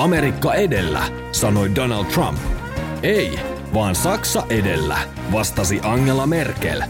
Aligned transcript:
Amerikka 0.00 0.54
edellä, 0.54 1.08
sanoi 1.32 1.74
Donald 1.74 2.04
Trump. 2.06 2.38
Ei, 3.02 3.38
vaan 3.74 3.94
Saksa 3.94 4.46
edellä, 4.48 4.98
vastasi 5.32 5.80
Angela 5.82 6.26
Merkel. 6.26 6.82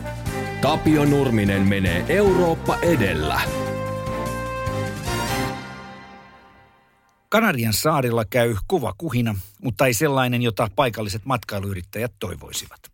Tapio 0.62 1.04
Nurminen 1.04 1.62
menee 1.62 2.04
Eurooppa 2.08 2.78
edellä. 2.82 3.40
Kanarian 7.28 7.72
saarilla 7.72 8.24
käy 8.24 8.56
kova 8.66 8.94
kuhina, 8.98 9.34
mutta 9.62 9.86
ei 9.86 9.94
sellainen, 9.94 10.42
jota 10.42 10.68
paikalliset 10.76 11.24
matkailuyrittäjät 11.24 12.12
toivoisivat. 12.18 12.89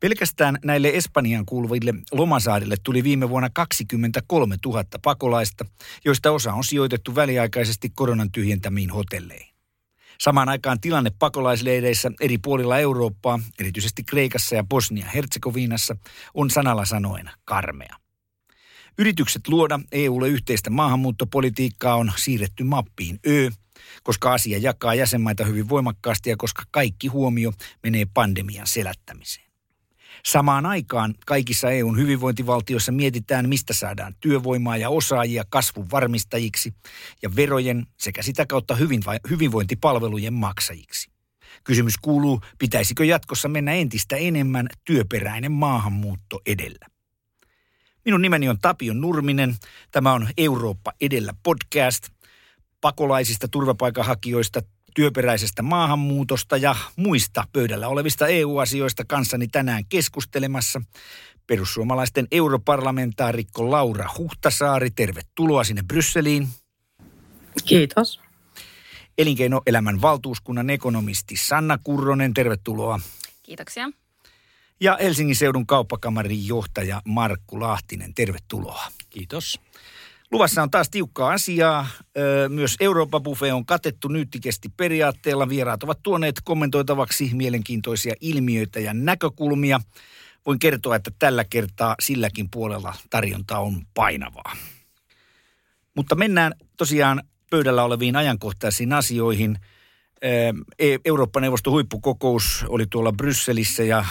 Pelkästään 0.00 0.58
näille 0.64 0.88
Espanjan 0.88 1.46
kuuluville 1.46 1.94
lomasaarille 2.12 2.76
tuli 2.82 3.04
viime 3.04 3.28
vuonna 3.28 3.50
23 3.52 4.56
000 4.66 4.84
pakolaista, 5.02 5.64
joista 6.04 6.30
osa 6.30 6.52
on 6.52 6.64
sijoitettu 6.64 7.14
väliaikaisesti 7.14 7.90
koronan 7.94 8.32
tyhjentämiin 8.32 8.90
hotelleihin. 8.90 9.56
Samaan 10.20 10.48
aikaan 10.48 10.80
tilanne 10.80 11.10
pakolaisleireissä 11.18 12.10
eri 12.20 12.38
puolilla 12.38 12.78
Eurooppaa, 12.78 13.40
erityisesti 13.60 14.04
Kreikassa 14.04 14.54
ja 14.54 14.64
Bosnia-Herzegovinassa, 14.64 15.96
on 16.34 16.50
sanalla 16.50 16.84
sanoen 16.84 17.30
karmea. 17.44 17.96
Yritykset 18.98 19.48
luoda 19.48 19.80
EUlle 19.92 20.28
yhteistä 20.28 20.70
maahanmuuttopolitiikkaa 20.70 21.96
on 21.96 22.12
siirretty 22.16 22.64
mappiin 22.64 23.20
Ö, 23.26 23.50
koska 24.02 24.32
asia 24.32 24.58
jakaa 24.58 24.94
jäsenmaita 24.94 25.44
hyvin 25.44 25.68
voimakkaasti 25.68 26.30
ja 26.30 26.36
koska 26.36 26.62
kaikki 26.70 27.08
huomio 27.08 27.52
menee 27.82 28.04
pandemian 28.14 28.66
selättämiseen. 28.66 29.45
Samaan 30.26 30.66
aikaan 30.66 31.14
kaikissa 31.26 31.70
EUn 31.70 31.98
hyvinvointivaltioissa 31.98 32.92
mietitään, 32.92 33.48
mistä 33.48 33.72
saadaan 33.72 34.14
työvoimaa 34.20 34.76
ja 34.76 34.90
osaajia 34.90 35.44
kasvun 35.48 35.90
varmistajiksi 35.90 36.74
ja 37.22 37.36
verojen 37.36 37.86
sekä 37.96 38.22
sitä 38.22 38.46
kautta 38.46 38.76
hyvinvointipalvelujen 39.30 40.34
maksajiksi. 40.34 41.10
Kysymys 41.64 41.94
kuuluu, 41.98 42.40
pitäisikö 42.58 43.04
jatkossa 43.04 43.48
mennä 43.48 43.72
entistä 43.72 44.16
enemmän 44.16 44.68
työperäinen 44.84 45.52
maahanmuutto 45.52 46.40
edellä. 46.46 46.86
Minun 48.04 48.22
nimeni 48.22 48.48
on 48.48 48.58
Tapio 48.58 48.94
Nurminen. 48.94 49.56
Tämä 49.90 50.12
on 50.12 50.28
Eurooppa 50.36 50.92
edellä 51.00 51.34
podcast 51.42 52.08
pakolaisista, 52.80 53.48
turvapaikanhakijoista, 53.48 54.62
työperäisestä 54.96 55.62
maahanmuutosta 55.62 56.56
ja 56.56 56.74
muista 56.96 57.44
pöydällä 57.52 57.88
olevista 57.88 58.26
EU-asioista 58.26 59.04
kanssani 59.04 59.48
tänään 59.48 59.84
keskustelemassa. 59.88 60.82
Perussuomalaisten 61.46 62.26
europarlamentaarikko 62.30 63.70
Laura 63.70 64.10
Huhtasaari, 64.18 64.90
tervetuloa 64.90 65.64
sinne 65.64 65.82
Brysseliin. 65.82 66.48
Kiitos. 67.64 68.20
Elinkeinoelämän 69.18 70.02
valtuuskunnan 70.02 70.70
ekonomisti 70.70 71.36
Sanna 71.36 71.78
Kurronen, 71.84 72.34
tervetuloa. 72.34 73.00
Kiitoksia. 73.42 73.90
Ja 74.80 74.98
Helsingin 75.00 75.36
seudun 75.36 75.66
kauppakamarin 75.66 76.46
johtaja 76.46 77.02
Markku 77.04 77.60
Lahtinen, 77.60 78.14
tervetuloa. 78.14 78.86
Kiitos. 79.10 79.60
Luvassa 80.32 80.62
on 80.62 80.70
taas 80.70 80.90
tiukkaa 80.90 81.32
asiaa. 81.32 81.86
Myös 82.48 82.76
Euroopan 82.80 83.22
buffet 83.22 83.52
on 83.52 83.66
katettu 83.66 84.08
nyyttikesti 84.08 84.68
periaatteella. 84.76 85.48
Vieraat 85.48 85.82
ovat 85.82 85.98
tuoneet 86.02 86.34
kommentoitavaksi 86.44 87.30
mielenkiintoisia 87.34 88.14
ilmiöitä 88.20 88.80
ja 88.80 88.94
näkökulmia. 88.94 89.80
Voin 90.46 90.58
kertoa, 90.58 90.96
että 90.96 91.10
tällä 91.18 91.44
kertaa 91.44 91.94
silläkin 92.00 92.50
puolella 92.50 92.94
tarjonta 93.10 93.58
on 93.58 93.86
painavaa. 93.94 94.56
Mutta 95.94 96.14
mennään 96.14 96.54
tosiaan 96.76 97.22
pöydällä 97.50 97.84
oleviin 97.84 98.16
ajankohtaisiin 98.16 98.92
asioihin. 98.92 99.58
E- 100.78 100.98
Eurooppa-neuvoston 101.04 101.72
huippukokous 101.72 102.64
oli 102.68 102.86
tuolla 102.86 103.12
Brysselissä 103.12 103.82
ja 103.82 104.04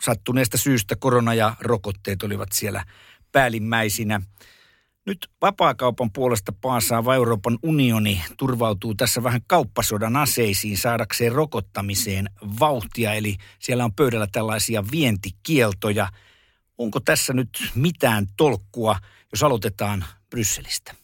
sattuneesta 0.00 0.58
syystä 0.58 0.96
korona 0.96 1.34
ja 1.34 1.54
rokotteet 1.60 2.22
olivat 2.22 2.48
siellä 2.52 2.84
päällimmäisinä. 3.32 4.20
Nyt 5.08 5.30
vapaakaupan 5.42 6.12
puolesta 6.12 6.52
paasaava 6.60 7.14
Euroopan 7.14 7.58
unioni 7.62 8.22
turvautuu 8.36 8.94
tässä 8.94 9.22
vähän 9.22 9.40
kauppasodan 9.46 10.16
aseisiin 10.16 10.76
saadakseen 10.76 11.32
rokottamiseen 11.32 12.30
vauhtia, 12.60 13.12
eli 13.12 13.36
siellä 13.58 13.84
on 13.84 13.94
pöydällä 13.94 14.26
tällaisia 14.32 14.84
vientikieltoja. 14.92 16.08
Onko 16.78 17.00
tässä 17.00 17.32
nyt 17.32 17.48
mitään 17.74 18.26
tolkkua, 18.36 18.96
jos 19.32 19.42
aloitetaan 19.42 20.04
Brysselistä? 20.30 20.94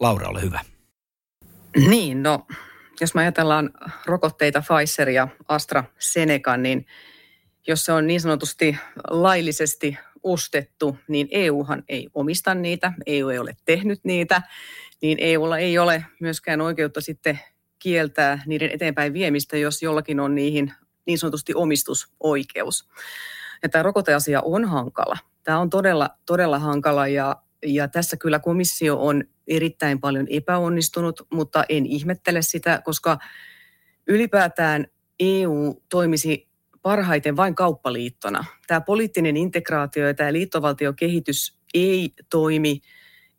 Laura, 0.00 0.28
ole 0.28 0.42
hyvä. 0.42 0.60
Niin, 1.88 2.22
no 2.22 2.46
jos 3.00 3.14
me 3.14 3.20
ajatellaan 3.20 3.70
rokotteita 4.06 4.62
Pfizer 4.62 5.08
ja 5.08 5.28
AstraZeneca, 5.48 6.56
niin 6.56 6.86
jos 7.66 7.84
se 7.84 7.92
on 7.92 8.06
niin 8.06 8.20
sanotusti 8.20 8.76
laillisesti 9.10 9.98
ostettu, 10.22 10.98
niin 11.08 11.28
EUhan 11.30 11.84
ei 11.88 12.08
omista 12.14 12.54
niitä, 12.54 12.92
EU 13.06 13.28
ei 13.28 13.38
ole 13.38 13.56
tehnyt 13.64 14.00
niitä, 14.04 14.42
niin 15.02 15.18
EUlla 15.20 15.58
ei 15.58 15.78
ole 15.78 16.04
myöskään 16.20 16.60
oikeutta 16.60 17.00
sitten 17.00 17.40
kieltää 17.78 18.42
niiden 18.46 18.70
eteenpäin 18.70 19.12
viemistä, 19.12 19.56
jos 19.56 19.82
jollakin 19.82 20.20
on 20.20 20.34
niihin 20.34 20.72
niin 21.06 21.18
sanotusti 21.18 21.54
omistusoikeus. 21.54 22.88
Ja 23.62 23.68
tämä 23.68 23.82
rokoteasia 23.82 24.40
on 24.40 24.64
hankala. 24.64 25.18
Tämä 25.42 25.58
on 25.58 25.70
todella, 25.70 26.10
todella 26.26 26.58
hankala 26.58 27.08
ja, 27.08 27.36
ja 27.66 27.88
tässä 27.88 28.16
kyllä 28.16 28.38
komissio 28.38 28.96
on 29.00 29.24
erittäin 29.48 30.00
paljon 30.00 30.26
epäonnistunut, 30.30 31.26
mutta 31.32 31.64
en 31.68 31.86
ihmettele 31.86 32.42
sitä, 32.42 32.82
koska 32.84 33.18
ylipäätään 34.06 34.86
EU 35.20 35.82
toimisi 35.88 36.49
parhaiten 36.82 37.36
vain 37.36 37.54
kauppaliittona. 37.54 38.44
Tämä 38.66 38.80
poliittinen 38.80 39.36
integraatio 39.36 40.06
ja 40.06 40.14
tämä 40.14 40.32
liittovaltiokehitys 40.32 41.58
ei 41.74 42.12
toimi 42.30 42.80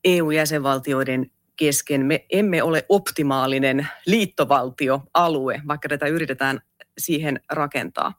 EU-jäsenvaltioiden 0.03 1.31
kesken. 1.55 2.05
Me 2.05 2.25
emme 2.29 2.63
ole 2.63 2.85
optimaalinen 2.89 3.87
liittovaltioalue, 4.05 5.61
vaikka 5.67 5.89
tätä 5.89 6.07
yritetään 6.07 6.61
siihen 6.97 7.39
rakentaa. 7.51 8.13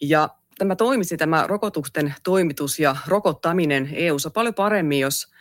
Ja 0.00 0.28
tämä 0.58 0.76
toimisi, 0.76 1.16
tämä 1.16 1.44
rokotusten 1.46 2.14
toimitus 2.22 2.78
ja 2.78 2.96
rokottaminen 3.06 3.88
EU-ssa 3.92 4.30
paljon 4.30 4.54
paremmin, 4.54 5.00
jos 5.00 5.33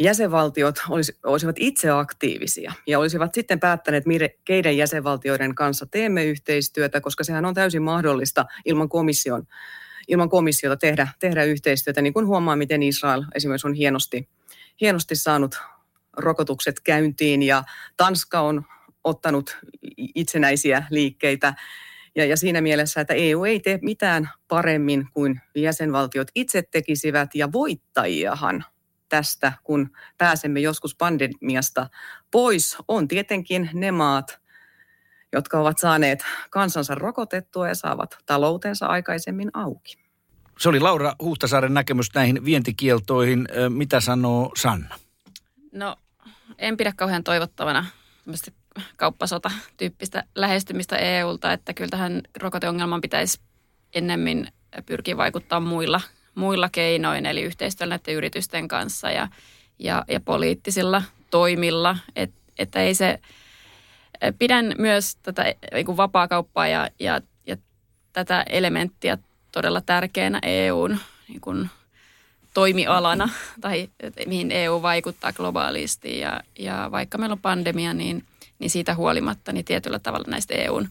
jäsenvaltiot 0.00 0.74
olis, 0.88 1.18
olisivat 1.24 1.56
itse 1.58 1.90
aktiivisia 1.90 2.72
ja 2.86 2.98
olisivat 2.98 3.34
sitten 3.34 3.60
päättäneet, 3.60 4.04
keiden 4.44 4.76
jäsenvaltioiden 4.76 5.54
kanssa 5.54 5.86
teemme 5.86 6.24
yhteistyötä, 6.24 7.00
koska 7.00 7.24
sehän 7.24 7.44
on 7.44 7.54
täysin 7.54 7.82
mahdollista 7.82 8.46
ilman 8.64 8.88
komission 8.88 9.46
ilman 10.10 10.28
komissiota 10.28 10.76
tehdä, 10.76 11.08
tehdä 11.18 11.44
yhteistyötä, 11.44 12.02
niin 12.02 12.12
kuin 12.12 12.26
huomaa, 12.26 12.56
miten 12.56 12.82
Israel 12.82 13.24
esimerkiksi 13.34 13.66
on 13.66 13.74
hienosti, 13.74 14.28
hienosti 14.80 15.16
saanut 15.16 15.60
rokotukset 16.16 16.80
käyntiin 16.80 17.42
ja 17.42 17.64
Tanska 17.96 18.40
on 18.40 18.64
ottanut 19.04 19.58
itsenäisiä 20.14 20.84
liikkeitä. 20.90 21.54
Ja, 22.14 22.24
ja 22.24 22.36
siinä 22.36 22.60
mielessä, 22.60 23.00
että 23.00 23.14
EU 23.14 23.44
ei 23.44 23.60
tee 23.60 23.78
mitään 23.82 24.30
paremmin 24.48 25.06
kuin 25.12 25.40
jäsenvaltiot 25.54 26.28
itse 26.34 26.62
tekisivät 26.62 27.34
ja 27.34 27.52
voittajiahan 27.52 28.64
tästä, 29.10 29.52
kun 29.62 29.90
pääsemme 30.18 30.60
joskus 30.60 30.96
pandemiasta 30.96 31.88
pois, 32.30 32.76
on 32.88 33.08
tietenkin 33.08 33.70
ne 33.74 33.92
maat, 33.92 34.40
jotka 35.32 35.60
ovat 35.60 35.78
saaneet 35.78 36.24
kansansa 36.50 36.94
rokotettua 36.94 37.68
ja 37.68 37.74
saavat 37.74 38.18
taloutensa 38.26 38.86
aikaisemmin 38.86 39.50
auki. 39.54 39.98
Se 40.58 40.68
oli 40.68 40.80
Laura 40.80 41.14
Huhtasaaren 41.22 41.74
näkemys 41.74 42.14
näihin 42.14 42.44
vientikieltoihin. 42.44 43.48
Mitä 43.68 44.00
sanoo 44.00 44.52
Sanna? 44.56 44.94
No, 45.72 45.96
en 46.58 46.76
pidä 46.76 46.92
kauhean 46.96 47.24
toivottavana 47.24 47.86
kauppasota-tyyppistä 48.96 50.24
lähestymistä 50.34 50.96
EUlta, 50.96 51.52
että 51.52 51.74
kyllä 51.74 51.88
tähän 51.90 52.22
rokoteongelmaan 52.40 53.00
pitäisi 53.00 53.40
ennemmin 53.94 54.48
pyrkiä 54.86 55.16
vaikuttaa 55.16 55.60
muilla 55.60 56.00
muilla 56.34 56.68
keinoin, 56.68 57.26
eli 57.26 57.42
yhteistyöllä 57.42 57.94
näiden 57.94 58.14
yritysten 58.14 58.68
kanssa 58.68 59.10
ja, 59.10 59.28
ja, 59.78 60.04
ja 60.08 60.20
poliittisilla 60.20 61.02
toimilla. 61.30 61.96
Et, 62.16 62.30
että 62.58 62.82
ei 62.82 62.94
se, 62.94 63.20
pidän 64.38 64.74
myös 64.78 65.16
tätä 65.16 65.54
niin 65.74 65.96
vapaakauppaa 65.96 66.68
ja, 66.68 66.88
ja, 66.98 67.20
ja 67.46 67.56
tätä 68.12 68.44
elementtiä 68.48 69.18
todella 69.52 69.80
tärkeänä 69.80 70.38
EUn 70.42 70.98
niin 71.28 71.40
kuin 71.40 71.70
toimialana 72.54 73.28
tai 73.60 73.88
mihin 74.26 74.52
EU 74.52 74.82
vaikuttaa 74.82 75.32
globaalisti. 75.32 76.18
Ja, 76.18 76.40
ja 76.58 76.88
vaikka 76.90 77.18
meillä 77.18 77.32
on 77.32 77.38
pandemia, 77.38 77.94
niin, 77.94 78.24
niin 78.58 78.70
siitä 78.70 78.94
huolimatta 78.94 79.52
niin 79.52 79.64
tietyllä 79.64 79.98
tavalla 79.98 80.26
näistä 80.28 80.54
EUn 80.54 80.88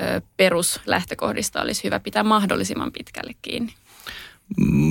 ö, 0.00 0.20
peruslähtökohdista 0.36 1.62
olisi 1.62 1.84
hyvä 1.84 2.00
pitää 2.00 2.22
mahdollisimman 2.22 2.92
pitkälle 2.92 3.34
kiinni. 3.42 3.72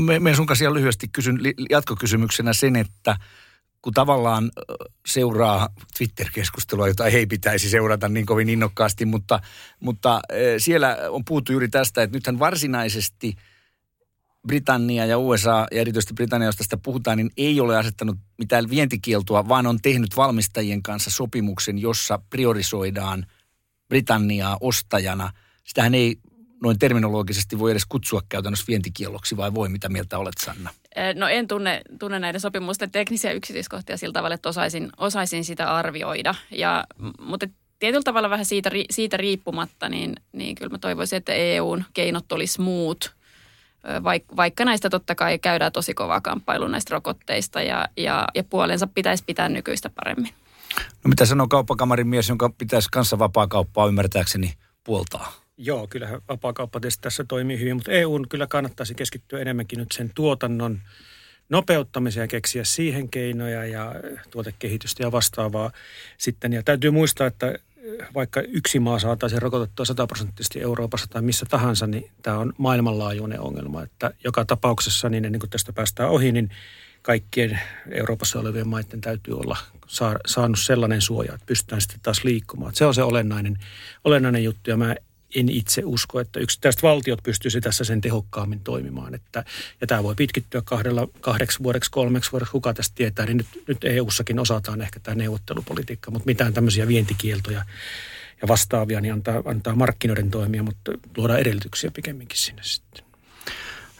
Me, 0.05 0.19
me 0.19 0.35
sun 0.35 0.45
kanssa 0.45 0.73
lyhyesti 0.73 1.07
kysyn 1.07 1.39
jatkokysymyksenä 1.69 2.53
sen, 2.53 2.75
että 2.75 3.17
kun 3.81 3.93
tavallaan 3.93 4.51
seuraa 5.07 5.69
Twitter-keskustelua, 5.97 6.87
jota 6.87 7.05
ei 7.05 7.25
pitäisi 7.25 7.69
seurata 7.69 8.09
niin 8.09 8.25
kovin 8.25 8.49
innokkaasti, 8.49 9.05
mutta, 9.05 9.39
mutta 9.79 10.21
siellä 10.57 10.97
on 11.09 11.25
puhuttu 11.25 11.51
juuri 11.51 11.69
tästä, 11.69 12.03
että 12.03 12.17
nythän 12.17 12.39
varsinaisesti 12.39 13.35
Britannia 14.47 15.05
ja 15.05 15.17
USA, 15.17 15.67
ja 15.71 15.81
erityisesti 15.81 16.13
Britannia, 16.13 16.47
josta 16.47 16.63
sitä 16.63 16.77
puhutaan, 16.77 17.17
niin 17.17 17.31
ei 17.37 17.59
ole 17.59 17.77
asettanut 17.77 18.17
mitään 18.37 18.69
vientikieltoa, 18.69 19.47
vaan 19.47 19.67
on 19.67 19.79
tehnyt 19.81 20.17
valmistajien 20.17 20.83
kanssa 20.83 21.11
sopimuksen, 21.11 21.79
jossa 21.79 22.19
priorisoidaan 22.29 23.25
Britanniaa 23.89 24.57
ostajana. 24.61 25.31
Sitähän 25.63 25.95
ei 25.95 26.17
noin 26.63 26.79
terminologisesti 26.79 27.59
voi 27.59 27.71
edes 27.71 27.85
kutsua 27.85 28.21
käytännössä 28.29 28.65
vientikielloksi, 28.67 29.37
vai 29.37 29.53
voi? 29.53 29.69
Mitä 29.69 29.89
mieltä 29.89 30.17
olet, 30.17 30.37
Sanna? 30.39 30.69
No 31.15 31.27
en 31.27 31.47
tunne, 31.47 31.81
tunne 31.99 32.19
näiden 32.19 32.41
sopimusten 32.41 32.91
teknisiä 32.91 33.31
yksityiskohtia 33.31 33.97
sillä 33.97 34.13
tavalla, 34.13 34.35
että 34.35 34.49
osaisin, 34.49 34.89
osaisin 34.97 35.45
sitä 35.45 35.75
arvioida. 35.75 36.35
Ja, 36.51 36.83
mutta 37.19 37.47
tietyllä 37.79 38.03
tavalla 38.03 38.29
vähän 38.29 38.45
siitä, 38.45 38.71
siitä 38.91 39.17
riippumatta, 39.17 39.89
niin, 39.89 40.15
niin 40.31 40.55
kyllä 40.55 40.71
mä 40.71 40.77
toivoisin, 40.77 41.17
että 41.17 41.33
EUn 41.33 41.83
keinot 41.93 42.31
olisi 42.31 42.61
muut. 42.61 43.15
Vaikka, 44.03 44.35
vaikka 44.35 44.65
näistä 44.65 44.89
totta 44.89 45.15
kai 45.15 45.39
käydään 45.39 45.71
tosi 45.71 45.93
kovaa 45.93 46.21
kamppailua 46.21 46.69
näistä 46.69 46.95
rokotteista 46.95 47.61
ja, 47.61 47.87
ja, 47.97 48.27
ja 48.35 48.43
puolensa 48.43 48.87
pitäisi 48.87 49.23
pitää 49.27 49.49
nykyistä 49.49 49.89
paremmin. 49.89 50.33
No 51.03 51.09
mitä 51.09 51.25
sanoo 51.25 51.47
kauppakamarin 51.47 52.07
mies, 52.07 52.29
jonka 52.29 52.49
pitäisi 52.57 52.89
kanssa 52.91 53.19
vapaa 53.19 53.47
kauppaa 53.47 53.87
ymmärtääkseni 53.87 54.53
puoltaa? 54.83 55.44
Joo, 55.57 55.87
kyllähän 55.87 56.21
vapaakauppa 56.29 56.79
tässä 57.01 57.23
toimii 57.27 57.59
hyvin, 57.59 57.75
mutta 57.75 57.91
EUn 57.91 58.29
kyllä 58.29 58.47
kannattaisi 58.47 58.95
keskittyä 58.95 59.39
enemmänkin 59.39 59.79
nyt 59.79 59.91
sen 59.91 60.11
tuotannon 60.15 60.81
nopeuttamiseen 61.49 62.23
ja 62.23 62.27
keksiä 62.27 62.63
siihen 62.63 63.09
keinoja 63.09 63.65
ja 63.65 63.95
tuotekehitystä 64.31 65.03
ja 65.03 65.11
vastaavaa 65.11 65.71
sitten. 66.17 66.53
Ja 66.53 66.63
täytyy 66.63 66.91
muistaa, 66.91 67.27
että 67.27 67.59
vaikka 68.13 68.41
yksi 68.41 68.79
maa 68.79 68.99
saataisiin 68.99 69.41
rokotettua 69.41 69.85
sataprosenttisesti 69.85 70.61
Euroopassa 70.61 71.07
tai 71.09 71.21
missä 71.21 71.45
tahansa, 71.49 71.87
niin 71.87 72.11
tämä 72.21 72.37
on 72.37 72.53
maailmanlaajuinen 72.57 73.39
ongelma. 73.39 73.83
Että 73.83 74.11
joka 74.23 74.45
tapauksessa, 74.45 75.09
niin 75.09 75.25
ennen 75.25 75.39
kuin 75.39 75.49
tästä 75.49 75.73
päästään 75.73 76.09
ohi, 76.09 76.31
niin 76.31 76.49
kaikkien 77.01 77.59
Euroopassa 77.91 78.39
olevien 78.39 78.67
maiden 78.67 79.01
täytyy 79.01 79.37
olla 79.37 79.57
saanut 80.25 80.59
sellainen 80.59 81.01
suoja, 81.01 81.33
että 81.33 81.45
pystytään 81.45 81.81
sitten 81.81 81.99
taas 82.03 82.23
liikkumaan. 82.23 82.75
se 82.75 82.85
on 82.85 82.93
se 82.93 83.03
olennainen, 83.03 83.59
olennainen 84.03 84.43
juttu 84.43 84.69
ja 84.69 84.77
mä 84.77 84.95
en 85.35 85.49
itse 85.49 85.81
usko, 85.85 86.19
että 86.19 86.39
yksittäiset 86.39 86.83
valtiot 86.83 87.23
pystyisi 87.23 87.61
tässä 87.61 87.83
sen 87.83 88.01
tehokkaammin 88.01 88.59
toimimaan. 88.59 89.15
Että, 89.15 89.45
ja 89.81 89.87
tämä 89.87 90.03
voi 90.03 90.15
pitkittyä 90.15 90.61
kahdella, 90.65 91.07
kahdeksi 91.21 91.63
vuodeksi, 91.63 91.91
kolmeksi 91.91 92.31
vuodeksi, 92.31 92.51
kuka 92.51 92.73
tästä 92.73 92.95
tietää. 92.95 93.25
Niin 93.25 93.37
nyt, 93.37 93.47
nyt 93.67 93.83
EU-sakin 93.83 94.39
osataan 94.39 94.81
ehkä 94.81 94.99
tämä 94.99 95.15
neuvottelupolitiikka, 95.15 96.11
mutta 96.11 96.25
mitään 96.25 96.53
tämmöisiä 96.53 96.87
vientikieltoja 96.87 97.65
ja 98.41 98.47
vastaavia, 98.47 99.01
niin 99.01 99.13
antaa, 99.13 99.41
antaa 99.45 99.75
markkinoiden 99.75 100.31
toimia, 100.31 100.63
mutta 100.63 100.91
luoda 101.17 101.37
edellytyksiä 101.37 101.91
pikemminkin 101.91 102.37
sinne 102.37 102.63
sitten. 102.63 103.05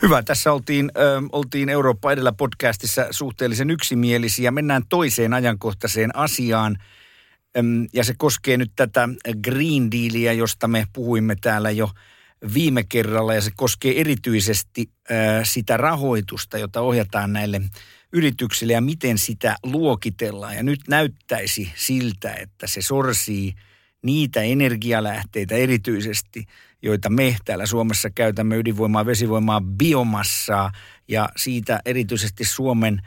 Hyvä, 0.01 0.23
tässä 0.23 0.53
oltiin, 0.53 0.91
ö, 0.97 1.21
oltiin 1.31 1.69
Eurooppa 1.69 2.11
edellä 2.11 2.31
podcastissa 2.31 3.07
suhteellisen 3.11 3.69
yksimielisiä. 3.69 4.51
Mennään 4.51 4.83
toiseen 4.89 5.33
ajankohtaiseen 5.33 6.15
asiaan– 6.15 6.77
ja 7.93 8.03
se 8.03 8.13
koskee 8.17 8.57
nyt 8.57 8.71
tätä 8.75 9.09
Green 9.43 9.91
Dealia, 9.91 10.33
josta 10.33 10.67
me 10.67 10.87
puhuimme 10.93 11.35
täällä 11.35 11.71
jo 11.71 11.89
viime 12.53 12.83
kerralla 12.83 13.33
ja 13.33 13.41
se 13.41 13.51
koskee 13.55 14.01
erityisesti 14.01 14.89
sitä 15.43 15.77
rahoitusta, 15.77 16.57
jota 16.57 16.81
ohjataan 16.81 17.33
näille 17.33 17.61
yrityksille 18.13 18.73
ja 18.73 18.81
miten 18.81 19.17
sitä 19.17 19.55
luokitellaan. 19.63 20.55
Ja 20.55 20.63
nyt 20.63 20.79
näyttäisi 20.87 21.71
siltä, 21.75 22.33
että 22.33 22.67
se 22.67 22.81
sorsii 22.81 23.53
niitä 24.01 24.41
energialähteitä 24.41 25.55
erityisesti, 25.55 26.45
joita 26.81 27.09
me 27.09 27.37
täällä 27.45 27.65
Suomessa 27.65 28.09
käytämme 28.09 28.57
ydinvoimaa, 28.57 29.05
vesivoimaa, 29.05 29.61
biomassaa 29.61 30.71
ja 31.07 31.29
siitä 31.35 31.79
erityisesti 31.85 32.45
Suomen 32.45 33.01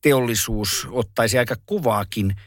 teollisuus 0.00 0.88
ottaisi 0.90 1.38
aika 1.38 1.56
kuvaakin– 1.66 2.34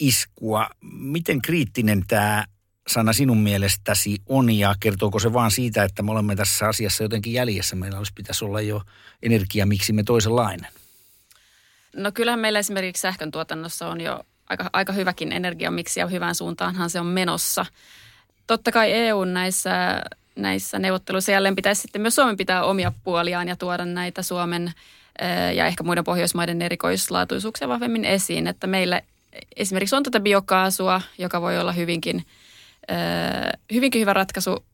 iskua. 0.00 0.68
Miten 0.82 1.42
kriittinen 1.42 2.02
tämä 2.08 2.44
sana 2.88 3.12
sinun 3.12 3.38
mielestäsi 3.38 4.18
on 4.26 4.50
ja 4.50 4.74
kertooko 4.80 5.18
se 5.18 5.32
vaan 5.32 5.50
siitä, 5.50 5.84
että 5.84 6.02
me 6.02 6.10
olemme 6.10 6.36
tässä 6.36 6.68
asiassa 6.68 7.02
jotenkin 7.02 7.32
jäljessä? 7.32 7.76
Meillä 7.76 7.98
olisi 7.98 8.12
pitäisi 8.14 8.44
olla 8.44 8.60
jo 8.60 8.82
energia, 9.22 9.66
miksi 9.66 9.92
me 9.92 10.02
toisenlainen? 10.02 10.70
No 11.96 12.12
kyllähän 12.12 12.40
meillä 12.40 12.58
esimerkiksi 12.58 13.00
sähkön 13.00 13.30
tuotannossa 13.30 13.88
on 13.88 14.00
jo 14.00 14.20
aika, 14.48 14.70
aika 14.72 14.92
hyväkin 14.92 15.32
energiamiksi 15.32 16.00
ja 16.00 16.06
hyvään 16.06 16.34
suuntaanhan 16.34 16.90
se 16.90 17.00
on 17.00 17.06
menossa. 17.06 17.66
Totta 18.46 18.72
kai 18.72 18.92
EU 18.92 19.24
näissä, 19.24 20.02
näissä 20.36 20.78
neuvotteluissa 20.78 21.32
jälleen 21.32 21.56
pitäisi 21.56 21.82
sitten 21.82 22.02
myös 22.02 22.14
Suomen 22.14 22.36
pitää 22.36 22.64
omia 22.64 22.92
puoliaan 23.04 23.48
ja 23.48 23.56
tuoda 23.56 23.84
näitä 23.84 24.22
Suomen 24.22 24.72
ja 25.54 25.66
ehkä 25.66 25.84
muiden 25.84 26.04
Pohjoismaiden 26.04 26.62
erikoislaatuisuuksia 26.62 27.68
vahvemmin 27.68 28.04
esiin, 28.04 28.46
että 28.46 28.66
meillä 28.66 29.02
esimerkiksi 29.56 29.96
on 29.96 30.02
tätä 30.02 30.20
biokaasua, 30.20 31.00
joka 31.18 31.40
voi 31.40 31.58
olla 31.58 31.72
hyvinkin, 31.72 32.24
hyvinkin 33.72 34.00
hyvä 34.00 34.12
ratkaisu 34.12 34.64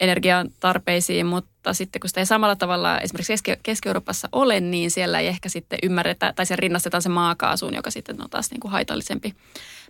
energian 0.00 0.50
tarpeisiin, 0.60 1.26
mutta 1.26 1.74
sitten 1.74 2.00
kun 2.00 2.08
sitä 2.08 2.20
ei 2.20 2.26
samalla 2.26 2.56
tavalla 2.56 2.98
esimerkiksi 2.98 3.34
Keski-Euroopassa 3.62 4.28
ole, 4.32 4.60
niin 4.60 4.90
siellä 4.90 5.20
ei 5.20 5.26
ehkä 5.26 5.48
sitten 5.48 5.78
ymmärretä, 5.82 6.32
tai 6.32 6.46
siellä 6.46 6.60
rinnastetaan 6.60 7.02
se 7.02 7.08
maakaasuun, 7.08 7.74
joka 7.74 7.90
sitten 7.90 8.22
on 8.22 8.30
taas 8.30 8.50
niin 8.50 8.60
kuin 8.60 8.72
haitallisempi 8.72 9.34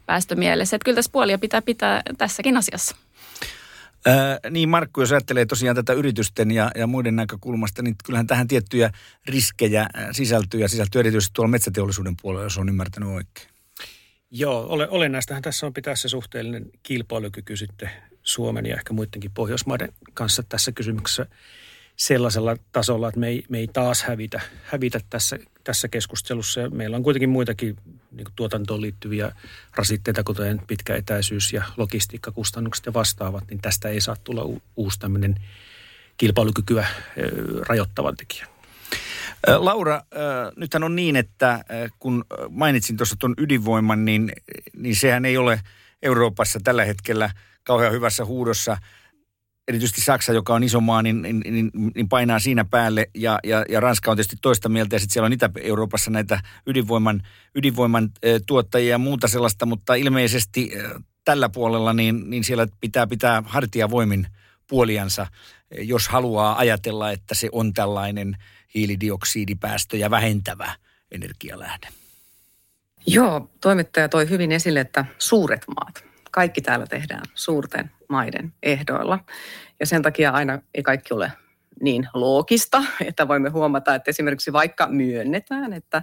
päästömielessä. 0.06 0.76
Että 0.76 0.84
kyllä 0.84 0.96
tässä 0.96 1.12
puolia 1.12 1.38
pitää 1.38 1.62
pitää 1.62 2.02
tässäkin 2.18 2.56
asiassa. 2.56 2.96
Ää, 4.06 4.38
niin 4.50 4.68
Markku, 4.68 5.00
jos 5.00 5.12
ajattelee 5.12 5.46
tosiaan 5.46 5.76
tätä 5.76 5.92
yritysten 5.92 6.50
ja, 6.50 6.70
ja 6.76 6.86
muiden 6.86 7.16
näkökulmasta, 7.16 7.82
niin 7.82 7.94
kyllähän 8.04 8.26
tähän 8.26 8.48
tiettyjä 8.48 8.90
riskejä 9.26 9.86
sisältyy 10.12 10.60
ja 10.60 10.68
sisältyy 10.68 11.00
erityisesti 11.00 11.32
tuolla 11.34 11.50
metsäteollisuuden 11.50 12.14
puolella, 12.22 12.44
jos 12.44 12.58
on 12.58 12.68
ymmärtänyt 12.68 13.08
oikein. 13.08 13.50
Joo, 14.30 14.66
ole, 14.68 14.88
olennaistahan 14.88 15.42
tässä 15.42 15.66
on 15.66 15.74
pitää 15.74 15.96
se 15.96 16.08
suhteellinen 16.08 16.70
kilpailukyky 16.82 17.56
sitten 17.56 17.90
Suomen 18.22 18.66
ja 18.66 18.74
ehkä 18.74 18.92
muidenkin 18.92 19.30
Pohjoismaiden 19.30 19.92
kanssa 20.14 20.42
tässä 20.42 20.72
kysymyksessä 20.72 21.26
sellaisella 21.96 22.56
tasolla, 22.72 23.08
että 23.08 23.20
me 23.20 23.28
ei, 23.28 23.44
me 23.48 23.58
ei 23.58 23.68
taas 23.68 24.02
hävitä, 24.02 24.40
hävitä 24.64 25.00
tässä, 25.10 25.38
tässä 25.64 25.88
keskustelussa. 25.88 26.60
Ja 26.60 26.70
meillä 26.70 26.96
on 26.96 27.02
kuitenkin 27.02 27.28
muitakin 27.28 27.76
niin 28.10 28.26
tuotantoon 28.37 28.80
liittyviä 28.80 29.32
rasitteita, 29.75 30.25
kuten 30.25 30.60
pitkä 30.66 30.96
etäisyys 30.96 31.52
ja 31.52 31.64
logistiikkakustannukset 31.76 32.87
ja 32.87 32.92
vastaavat, 32.92 33.44
niin 33.50 33.60
tästä 33.60 33.88
ei 33.88 34.00
saa 34.00 34.16
tulla 34.25 34.60
uusi 34.76 34.99
tämmöinen 34.99 35.34
kilpailukykyä 36.16 36.87
rajoittava 37.68 38.12
tekijä. 38.12 38.46
Laura, 39.47 40.02
nythän 40.56 40.85
on 40.85 40.97
niin, 40.97 41.16
että 41.16 41.64
kun 41.99 42.25
mainitsin 42.50 42.97
tuossa 42.97 43.16
tuon 43.18 43.35
ydinvoiman, 43.38 44.04
niin, 44.04 44.32
niin 44.76 44.97
sehän 44.97 45.25
ei 45.25 45.37
ole 45.37 45.61
Euroopassa 46.02 46.61
tällä 46.64 46.85
hetkellä 46.85 47.30
kauhean 47.64 47.92
hyvässä 47.92 48.25
huudossa. 48.25 48.76
Erityisesti 49.68 50.00
Saksa, 50.00 50.32
joka 50.32 50.54
on 50.54 50.64
iso 50.64 50.80
maa, 50.80 51.02
niin, 51.02 51.23
niin, 51.23 51.40
niin, 51.50 51.70
niin 51.94 52.09
painaa 52.09 52.38
siinä 52.38 52.64
päälle 52.64 53.11
ja, 53.14 53.38
ja, 53.44 53.64
ja 53.68 53.80
Ranska 53.80 54.11
on 54.11 54.16
tietysti 54.16 54.37
toista 54.42 54.68
mieltä 54.68 54.97
ja 54.97 55.00
sitten 55.00 55.12
siellä 55.12 55.26
on 55.26 55.32
Itä-Euroopassa 55.32 56.11
näitä 56.11 56.40
ydinvoiman, 56.66 57.23
ydinvoiman 57.54 58.11
tuottajia 58.47 58.90
ja 58.90 58.99
muuta 58.99 59.28
sellaista, 59.28 59.66
mutta 59.66 59.94
ilmeisesti 59.94 60.73
tällä 61.25 61.49
puolella 61.49 61.92
niin, 61.92 62.30
niin 62.30 62.44
siellä 62.44 62.66
pitää 62.80 63.06
pitää 63.06 63.42
hartiavoimin 63.47 64.26
puoliansa, 64.66 65.26
jos 65.78 66.09
haluaa 66.09 66.59
ajatella, 66.59 67.11
että 67.11 67.35
se 67.35 67.49
on 67.52 67.75
tällainen– 67.75 68.37
hiilidioksidipäästöjä 68.74 70.10
vähentävä 70.10 70.72
energialähde. 71.12 71.88
Joo, 73.06 73.50
toimittaja 73.60 74.08
toi 74.08 74.28
hyvin 74.28 74.52
esille, 74.52 74.80
että 74.80 75.04
suuret 75.18 75.64
maat, 75.80 76.04
kaikki 76.30 76.60
täällä 76.60 76.86
tehdään 76.86 77.22
suurten 77.34 77.90
maiden 78.08 78.52
ehdoilla. 78.62 79.18
Ja 79.80 79.86
sen 79.86 80.02
takia 80.02 80.30
aina 80.30 80.62
ei 80.74 80.82
kaikki 80.82 81.14
ole 81.14 81.32
niin 81.82 82.08
loogista, 82.14 82.84
että 83.04 83.28
voimme 83.28 83.48
huomata, 83.48 83.94
että 83.94 84.10
esimerkiksi 84.10 84.52
vaikka 84.52 84.86
myönnetään, 84.86 85.72
että 85.72 86.02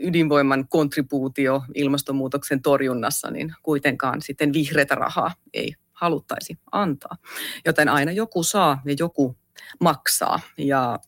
ydinvoiman 0.00 0.68
kontribuutio 0.68 1.62
ilmastonmuutoksen 1.74 2.62
torjunnassa, 2.62 3.30
niin 3.30 3.54
kuitenkaan 3.62 4.22
sitten 4.22 4.52
vihreätä 4.52 4.94
rahaa 4.94 5.34
ei 5.54 5.74
haluttaisi 5.92 6.58
antaa. 6.72 7.16
Joten 7.64 7.88
aina 7.88 8.12
joku 8.12 8.42
saa 8.42 8.82
ja 8.84 8.94
joku 8.98 9.36
maksaa. 9.80 10.40
Ja 10.58 10.98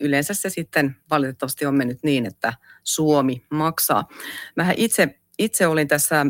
yleensä 0.00 0.34
se 0.34 0.50
sitten 0.50 0.96
valitettavasti 1.10 1.66
on 1.66 1.74
mennyt 1.74 1.98
niin, 2.02 2.26
että 2.26 2.52
Suomi 2.84 3.44
maksaa. 3.50 4.08
Mä 4.56 4.72
itse, 4.76 5.20
itse 5.38 5.66
olin 5.66 5.88
tässä 5.88 6.26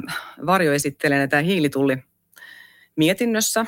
varjoesittelijänä 0.46 1.28
tämä 1.28 1.42
hiilitulli 1.42 1.98
mietinnössä 2.96 3.66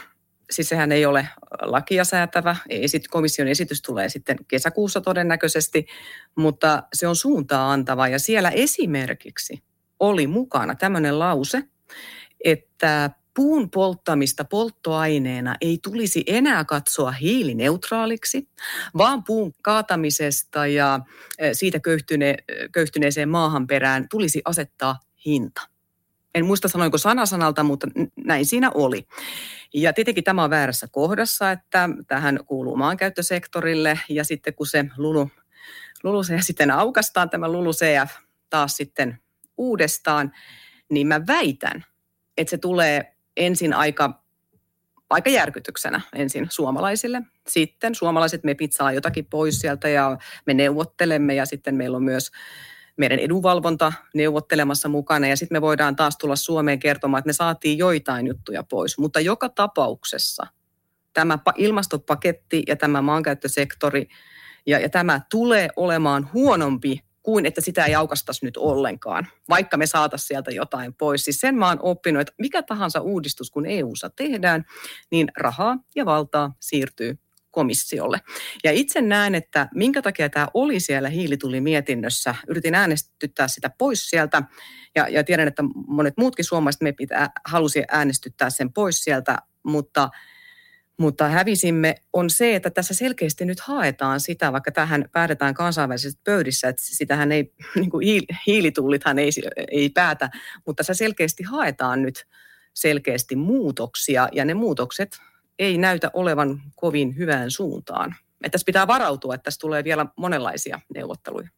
siis 0.50 0.68
sehän 0.68 0.92
ei 0.92 1.06
ole 1.06 1.28
lakia 1.60 2.04
säätävä. 2.04 2.56
Esit, 2.68 3.08
komission 3.08 3.48
esitys 3.48 3.82
tulee 3.82 4.08
sitten 4.08 4.36
kesäkuussa 4.48 5.00
todennäköisesti, 5.00 5.86
mutta 6.36 6.82
se 6.92 7.08
on 7.08 7.16
suuntaa 7.16 7.72
antava. 7.72 8.08
Ja 8.08 8.18
siellä 8.18 8.50
esimerkiksi 8.50 9.62
oli 10.00 10.26
mukana 10.26 10.74
tämmöinen 10.74 11.18
lause, 11.18 11.62
että 12.44 13.10
puun 13.34 13.70
polttamista 13.70 14.44
polttoaineena 14.44 15.54
ei 15.60 15.78
tulisi 15.82 16.24
enää 16.26 16.64
katsoa 16.64 17.12
hiilineutraaliksi, 17.12 18.48
vaan 18.98 19.24
puun 19.24 19.52
kaatamisesta 19.62 20.66
ja 20.66 21.00
siitä 21.52 21.80
köyhtyne, 21.80 22.36
köyhtyneeseen 22.72 23.28
maahanperään 23.28 24.08
tulisi 24.08 24.42
asettaa 24.44 25.00
hinta. 25.26 25.62
En 26.34 26.46
muista 26.46 26.68
sanoinko 26.68 26.98
sana 26.98 27.26
sanalta, 27.26 27.62
mutta 27.62 27.86
näin 28.24 28.46
siinä 28.46 28.70
oli. 28.74 29.06
Ja 29.74 29.92
tietenkin 29.92 30.24
tämä 30.24 30.44
on 30.44 30.50
väärässä 30.50 30.88
kohdassa, 30.92 31.50
että 31.50 31.88
tähän 32.06 32.38
kuuluu 32.46 32.76
maankäyttösektorille 32.76 34.00
ja 34.08 34.24
sitten 34.24 34.54
kun 34.54 34.66
se 34.66 34.84
Lulu, 34.96 35.30
Lulu 36.02 36.22
sitten 36.40 36.70
aukastaan, 36.70 37.30
tämä 37.30 37.48
Lulu 37.48 37.72
CF 37.72 38.14
taas 38.50 38.76
sitten 38.76 39.18
uudestaan, 39.56 40.32
niin 40.90 41.06
mä 41.06 41.26
väitän, 41.26 41.84
että 42.36 42.50
se 42.50 42.58
tulee 42.58 43.13
ensin 43.36 43.74
aika, 43.74 44.22
aika 45.10 45.30
järkytyksenä 45.30 46.00
ensin 46.12 46.46
suomalaisille. 46.50 47.22
Sitten 47.48 47.94
suomalaiset 47.94 48.44
me 48.44 48.56
saa 48.70 48.92
jotakin 48.92 49.26
pois 49.26 49.58
sieltä 49.58 49.88
ja 49.88 50.18
me 50.46 50.54
neuvottelemme 50.54 51.34
ja 51.34 51.46
sitten 51.46 51.74
meillä 51.74 51.96
on 51.96 52.04
myös 52.04 52.30
meidän 52.96 53.18
edunvalvonta 53.18 53.92
neuvottelemassa 54.14 54.88
mukana 54.88 55.26
ja 55.26 55.36
sitten 55.36 55.56
me 55.56 55.60
voidaan 55.62 55.96
taas 55.96 56.18
tulla 56.18 56.36
Suomeen 56.36 56.78
kertomaan, 56.78 57.18
että 57.18 57.28
me 57.28 57.32
saatiin 57.32 57.78
joitain 57.78 58.26
juttuja 58.26 58.62
pois. 58.62 58.98
Mutta 58.98 59.20
joka 59.20 59.48
tapauksessa 59.48 60.46
tämä 61.12 61.38
ilmastopaketti 61.56 62.62
ja 62.68 62.76
tämä 62.76 63.02
maankäyttösektori 63.02 64.08
ja, 64.66 64.78
ja 64.78 64.88
tämä 64.88 65.20
tulee 65.30 65.68
olemaan 65.76 66.30
huonompi 66.32 67.00
kuin 67.24 67.46
että 67.46 67.60
sitä 67.60 67.84
ei 67.84 67.94
aukastaisi 67.94 68.44
nyt 68.44 68.56
ollenkaan, 68.56 69.28
vaikka 69.48 69.76
me 69.76 69.86
saataisiin 69.86 70.26
sieltä 70.26 70.50
jotain 70.50 70.94
pois. 70.94 71.24
Siis 71.24 71.40
sen 71.40 71.54
mä 71.54 71.68
oon 71.68 71.78
oppinut, 71.82 72.20
että 72.20 72.34
mikä 72.38 72.62
tahansa 72.62 73.00
uudistus, 73.00 73.50
kun 73.50 73.66
EU-ssa 73.66 74.10
tehdään, 74.10 74.64
niin 75.10 75.28
rahaa 75.36 75.78
ja 75.96 76.06
valtaa 76.06 76.54
siirtyy 76.60 77.18
komissiolle. 77.50 78.20
Ja 78.64 78.72
itse 78.72 79.00
näen, 79.00 79.34
että 79.34 79.68
minkä 79.74 80.02
takia 80.02 80.28
tämä 80.30 80.48
oli 80.54 80.80
siellä 80.80 81.08
hiilitulimietinnössä. 81.08 82.34
Yritin 82.48 82.74
äänestyttää 82.74 83.48
sitä 83.48 83.70
pois 83.78 84.10
sieltä 84.10 84.42
ja, 84.94 85.08
ja 85.08 85.24
tiedän, 85.24 85.48
että 85.48 85.62
monet 85.86 86.14
muutkin 86.16 86.44
suomalaiset 86.44 86.82
me 86.82 86.92
pitää, 86.92 87.30
halusi 87.46 87.84
äänestyttää 87.88 88.50
sen 88.50 88.72
pois 88.72 89.04
sieltä, 89.04 89.38
mutta– 89.62 90.08
mutta 90.96 91.28
hävisimme, 91.28 91.94
on 92.12 92.30
se, 92.30 92.56
että 92.56 92.70
tässä 92.70 92.94
selkeästi 92.94 93.44
nyt 93.44 93.60
haetaan 93.60 94.20
sitä, 94.20 94.52
vaikka 94.52 94.72
tähän 94.72 95.04
päätetään 95.12 95.54
kansainvälisessä 95.54 96.20
pöydissä, 96.24 96.68
että 96.68 96.82
sitähän 96.84 97.32
ei, 97.32 97.52
niin 97.80 97.90
kuin 97.90 98.06
hiilitullithan 98.46 99.18
ei, 99.18 99.30
ei 99.70 99.88
päätä, 99.88 100.30
mutta 100.66 100.82
se 100.82 100.94
selkeästi 100.94 101.42
haetaan 101.42 102.02
nyt 102.02 102.26
selkeästi 102.74 103.36
muutoksia, 103.36 104.28
ja 104.32 104.44
ne 104.44 104.54
muutokset 104.54 105.18
ei 105.58 105.78
näytä 105.78 106.10
olevan 106.12 106.62
kovin 106.76 107.16
hyvään 107.16 107.50
suuntaan. 107.50 108.14
Että 108.44 108.50
tässä 108.50 108.64
pitää 108.64 108.86
varautua, 108.86 109.34
että 109.34 109.44
tässä 109.44 109.60
tulee 109.60 109.84
vielä 109.84 110.06
monenlaisia 110.16 110.80
neuvotteluja. 110.94 111.48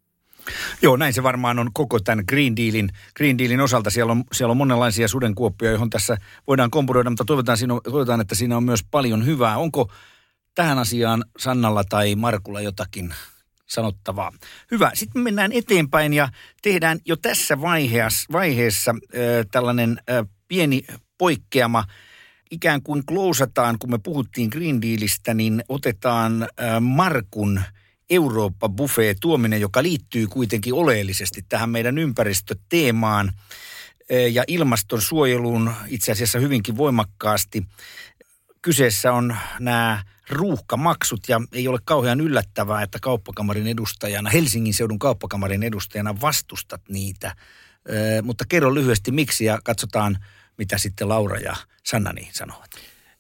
Joo, 0.82 0.96
näin 0.96 1.12
se 1.12 1.22
varmaan 1.22 1.58
on 1.58 1.70
koko 1.72 2.00
tämän 2.00 2.24
Green 2.28 2.56
Dealin, 2.56 2.88
Green 3.16 3.38
Dealin 3.38 3.60
osalta. 3.60 3.90
Siellä 3.90 4.12
on, 4.12 4.24
siellä 4.32 4.50
on 4.50 4.56
monenlaisia 4.56 5.08
sudenkuoppia, 5.08 5.70
johon 5.70 5.90
tässä 5.90 6.16
voidaan 6.46 6.70
kompuroida, 6.70 7.10
mutta 7.10 7.24
toivotaan, 7.24 7.58
siinä 7.58 7.74
on, 7.74 7.80
toivotaan, 7.84 8.20
että 8.20 8.34
siinä 8.34 8.56
on 8.56 8.64
myös 8.64 8.84
paljon 8.90 9.26
hyvää. 9.26 9.58
Onko 9.58 9.92
tähän 10.54 10.78
asiaan 10.78 11.24
Sannalla 11.38 11.84
tai 11.84 12.14
Markulla 12.14 12.60
jotakin 12.60 13.14
sanottavaa. 13.66 14.32
Hyvä. 14.70 14.90
Sitten 14.94 15.22
me 15.22 15.24
mennään 15.24 15.52
eteenpäin 15.52 16.12
ja 16.12 16.28
tehdään 16.62 16.98
jo 17.06 17.16
tässä 17.16 17.60
vaiheessa, 17.60 18.32
vaiheessa 18.32 18.90
äh, 18.90 19.46
tällainen 19.50 20.00
äh, 20.10 20.26
pieni 20.48 20.82
poikkeama. 21.18 21.84
Ikään 22.50 22.82
kuin 22.82 23.06
klousataan, 23.06 23.78
kun 23.78 23.90
me 23.90 23.98
puhuttiin 23.98 24.48
Green 24.52 24.82
Dealista, 24.82 25.34
niin 25.34 25.64
otetaan 25.68 26.42
äh, 26.42 26.80
Markun– 26.80 27.60
Eurooppa-buffet 28.10 29.16
tuominen, 29.20 29.60
joka 29.60 29.82
liittyy 29.82 30.26
kuitenkin 30.26 30.74
oleellisesti 30.74 31.44
tähän 31.48 31.70
meidän 31.70 31.98
ympäristöteemaan 31.98 33.32
ja 34.32 34.44
ilmastonsuojeluun 34.46 35.72
itse 35.86 36.12
asiassa 36.12 36.38
hyvinkin 36.38 36.76
voimakkaasti. 36.76 37.66
Kyseessä 38.62 39.12
on 39.12 39.36
nämä 39.60 40.04
ruuhkamaksut 40.30 41.20
ja 41.28 41.40
ei 41.52 41.68
ole 41.68 41.78
kauhean 41.84 42.20
yllättävää, 42.20 42.82
että 42.82 42.98
kauppakamarin 43.02 43.66
edustajana, 43.66 44.30
Helsingin 44.30 44.74
seudun 44.74 44.98
kauppakamarin 44.98 45.62
edustajana 45.62 46.20
vastustat 46.20 46.80
niitä. 46.88 47.36
Mutta 48.22 48.44
kerro 48.48 48.74
lyhyesti 48.74 49.10
miksi 49.10 49.44
ja 49.44 49.58
katsotaan, 49.64 50.18
mitä 50.58 50.78
sitten 50.78 51.08
Laura 51.08 51.38
ja 51.38 51.56
Sanna 51.82 52.12
niin 52.12 52.28
sanovat. 52.32 52.70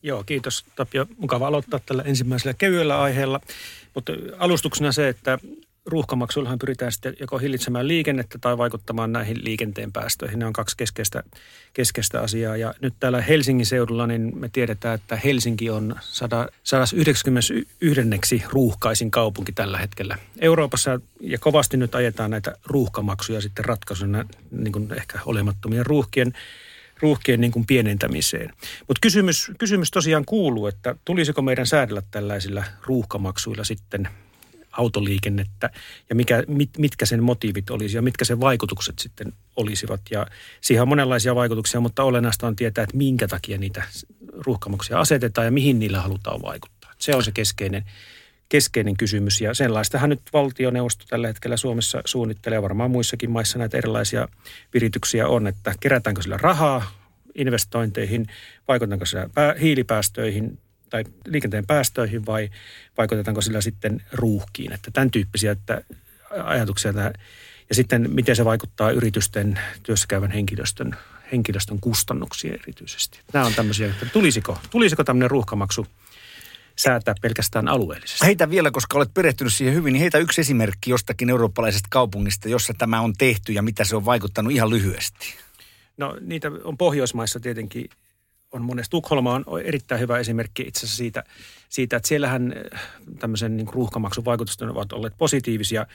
Joo, 0.06 0.24
kiitos 0.24 0.64
Tapio. 0.76 1.06
Mukava 1.18 1.46
aloittaa 1.46 1.80
tällä 1.86 2.02
ensimmäisellä 2.02 2.54
kevyellä 2.54 3.00
aiheella. 3.00 3.40
Mutta 3.94 4.12
alustuksena 4.38 4.92
se, 4.92 5.08
että 5.08 5.38
ruuhkamaksuillahan 5.86 6.58
pyritään 6.58 6.92
sitten 6.92 7.16
joko 7.20 7.38
hillitsemään 7.38 7.88
liikennettä 7.88 8.38
tai 8.38 8.58
vaikuttamaan 8.58 9.12
näihin 9.12 9.44
liikenteen 9.44 9.92
päästöihin. 9.92 10.38
Ne 10.38 10.46
on 10.46 10.52
kaksi 10.52 10.76
keskeistä, 10.76 11.22
keskeistä 11.72 12.20
asiaa. 12.20 12.56
Ja 12.56 12.74
nyt 12.80 12.94
täällä 13.00 13.20
Helsingin 13.20 13.66
seudulla 13.66 14.06
niin 14.06 14.32
me 14.38 14.48
tiedetään, 14.52 14.94
että 14.94 15.16
Helsinki 15.16 15.70
on 15.70 15.94
191. 16.62 18.42
ruuhkaisin 18.48 19.10
kaupunki 19.10 19.52
tällä 19.52 19.78
hetkellä. 19.78 20.18
Euroopassa 20.38 21.00
ja 21.20 21.38
kovasti 21.38 21.76
nyt 21.76 21.94
ajetaan 21.94 22.30
näitä 22.30 22.56
ruuhkamaksuja 22.64 23.40
sitten 23.40 23.64
ratkaisuna 23.64 24.24
niin 24.50 24.72
kuin 24.72 24.94
ehkä 24.96 25.18
olemattomien 25.26 25.86
ruuhkien 25.86 26.32
ruuhkien 27.00 27.40
niin 27.40 27.52
kuin 27.52 27.66
pienentämiseen. 27.66 28.52
Mutta 28.88 29.00
kysymys, 29.00 29.50
kysymys 29.58 29.90
tosiaan 29.90 30.24
kuuluu, 30.24 30.66
että 30.66 30.96
tulisiko 31.04 31.42
meidän 31.42 31.66
säädellä 31.66 32.02
tällaisilla 32.10 32.64
ruuhkamaksuilla 32.82 33.64
sitten 33.64 34.08
autoliikennettä 34.72 35.70
ja 36.10 36.14
mikä, 36.14 36.42
mit, 36.48 36.70
mitkä 36.78 37.06
sen 37.06 37.22
motiivit 37.22 37.70
olisi 37.70 37.96
ja 37.96 38.02
mitkä 38.02 38.24
sen 38.24 38.40
vaikutukset 38.40 38.98
sitten 38.98 39.32
olisivat. 39.56 40.00
Ja 40.10 40.26
siihen 40.60 40.82
on 40.82 40.88
monenlaisia 40.88 41.34
vaikutuksia, 41.34 41.80
mutta 41.80 42.04
olennaista 42.04 42.46
on 42.46 42.56
tietää, 42.56 42.84
että 42.84 42.96
minkä 42.96 43.28
takia 43.28 43.58
niitä 43.58 43.82
ruuhkamaksuja 44.28 45.00
asetetaan 45.00 45.44
ja 45.44 45.50
mihin 45.50 45.78
niillä 45.78 46.00
halutaan 46.00 46.42
vaikuttaa. 46.42 46.92
Se 46.98 47.14
on 47.14 47.24
se 47.24 47.32
keskeinen, 47.32 47.84
keskeinen 48.48 48.96
kysymys 48.96 49.40
ja 49.40 49.54
sellaistahan 49.54 50.10
nyt 50.10 50.20
valtioneuvosto 50.32 51.04
tällä 51.08 51.26
hetkellä 51.26 51.56
Suomessa 51.56 52.02
suunnittelee. 52.04 52.62
Varmaan 52.62 52.90
muissakin 52.90 53.30
maissa 53.30 53.58
näitä 53.58 53.78
erilaisia 53.78 54.28
virityksiä 54.74 55.28
on, 55.28 55.46
että 55.46 55.74
kerätäänkö 55.80 56.22
sillä 56.22 56.36
rahaa 56.36 56.92
investointeihin, 57.34 58.26
vaikutetaanko 58.68 59.06
sillä 59.06 59.28
hiilipäästöihin 59.60 60.58
tai 60.90 61.04
liikenteen 61.26 61.66
päästöihin 61.66 62.26
vai 62.26 62.50
vaikutetaanko 62.98 63.40
sillä 63.40 63.60
sitten 63.60 64.02
ruuhkiin. 64.12 64.72
Että 64.72 64.90
tämän 64.90 65.10
tyyppisiä 65.10 65.52
että 65.52 65.80
ajatuksia. 66.44 66.92
Ja 67.68 67.74
sitten 67.74 68.10
miten 68.10 68.36
se 68.36 68.44
vaikuttaa 68.44 68.90
yritysten 68.90 69.58
työssäkäyvän 69.82 70.30
henkilöstön, 70.30 70.96
henkilöstön 71.32 71.80
kustannuksiin 71.80 72.54
erityisesti. 72.54 73.20
Nämä 73.32 73.46
on 73.46 73.54
tämmöisiä, 73.54 73.86
että 73.86 74.06
tulisiko, 74.06 74.58
tulisiko 74.70 75.04
tämmöinen 75.04 75.30
ruuhkamaksu– 75.30 75.86
säätää 76.78 77.14
pelkästään 77.22 77.68
alueellisesti. 77.68 78.26
Heitä 78.26 78.50
vielä, 78.50 78.70
koska 78.70 78.98
olet 78.98 79.14
perehtynyt 79.14 79.52
siihen 79.52 79.74
hyvin, 79.74 79.92
niin 79.92 80.00
heitä 80.00 80.18
yksi 80.18 80.40
esimerkki 80.40 80.90
jostakin 80.90 81.30
eurooppalaisesta 81.30 81.88
kaupungista, 81.90 82.48
jossa 82.48 82.74
tämä 82.78 83.00
on 83.00 83.12
tehty 83.18 83.52
ja 83.52 83.62
mitä 83.62 83.84
se 83.84 83.96
on 83.96 84.04
vaikuttanut 84.04 84.52
ihan 84.52 84.70
lyhyesti. 84.70 85.34
No 85.96 86.16
niitä 86.20 86.50
on 86.64 86.76
Pohjoismaissa 86.76 87.40
tietenkin 87.40 87.90
on 88.52 88.62
monesti. 88.62 88.90
Tukholma 88.90 89.34
on 89.34 89.44
erittäin 89.64 90.00
hyvä 90.00 90.18
esimerkki 90.18 90.62
itse 90.62 90.78
asiassa 90.78 90.96
siitä, 90.96 91.24
siitä 91.68 91.96
että 91.96 92.08
siellähän 92.08 92.52
eh, 92.52 92.80
tämmöisen 93.18 93.56
niin 93.56 93.68
ruuhkamaksun 93.72 94.24
vaikutukset 94.24 94.62
ovat 94.62 94.92
olleet 94.92 95.14
positiivisia, 95.18 95.86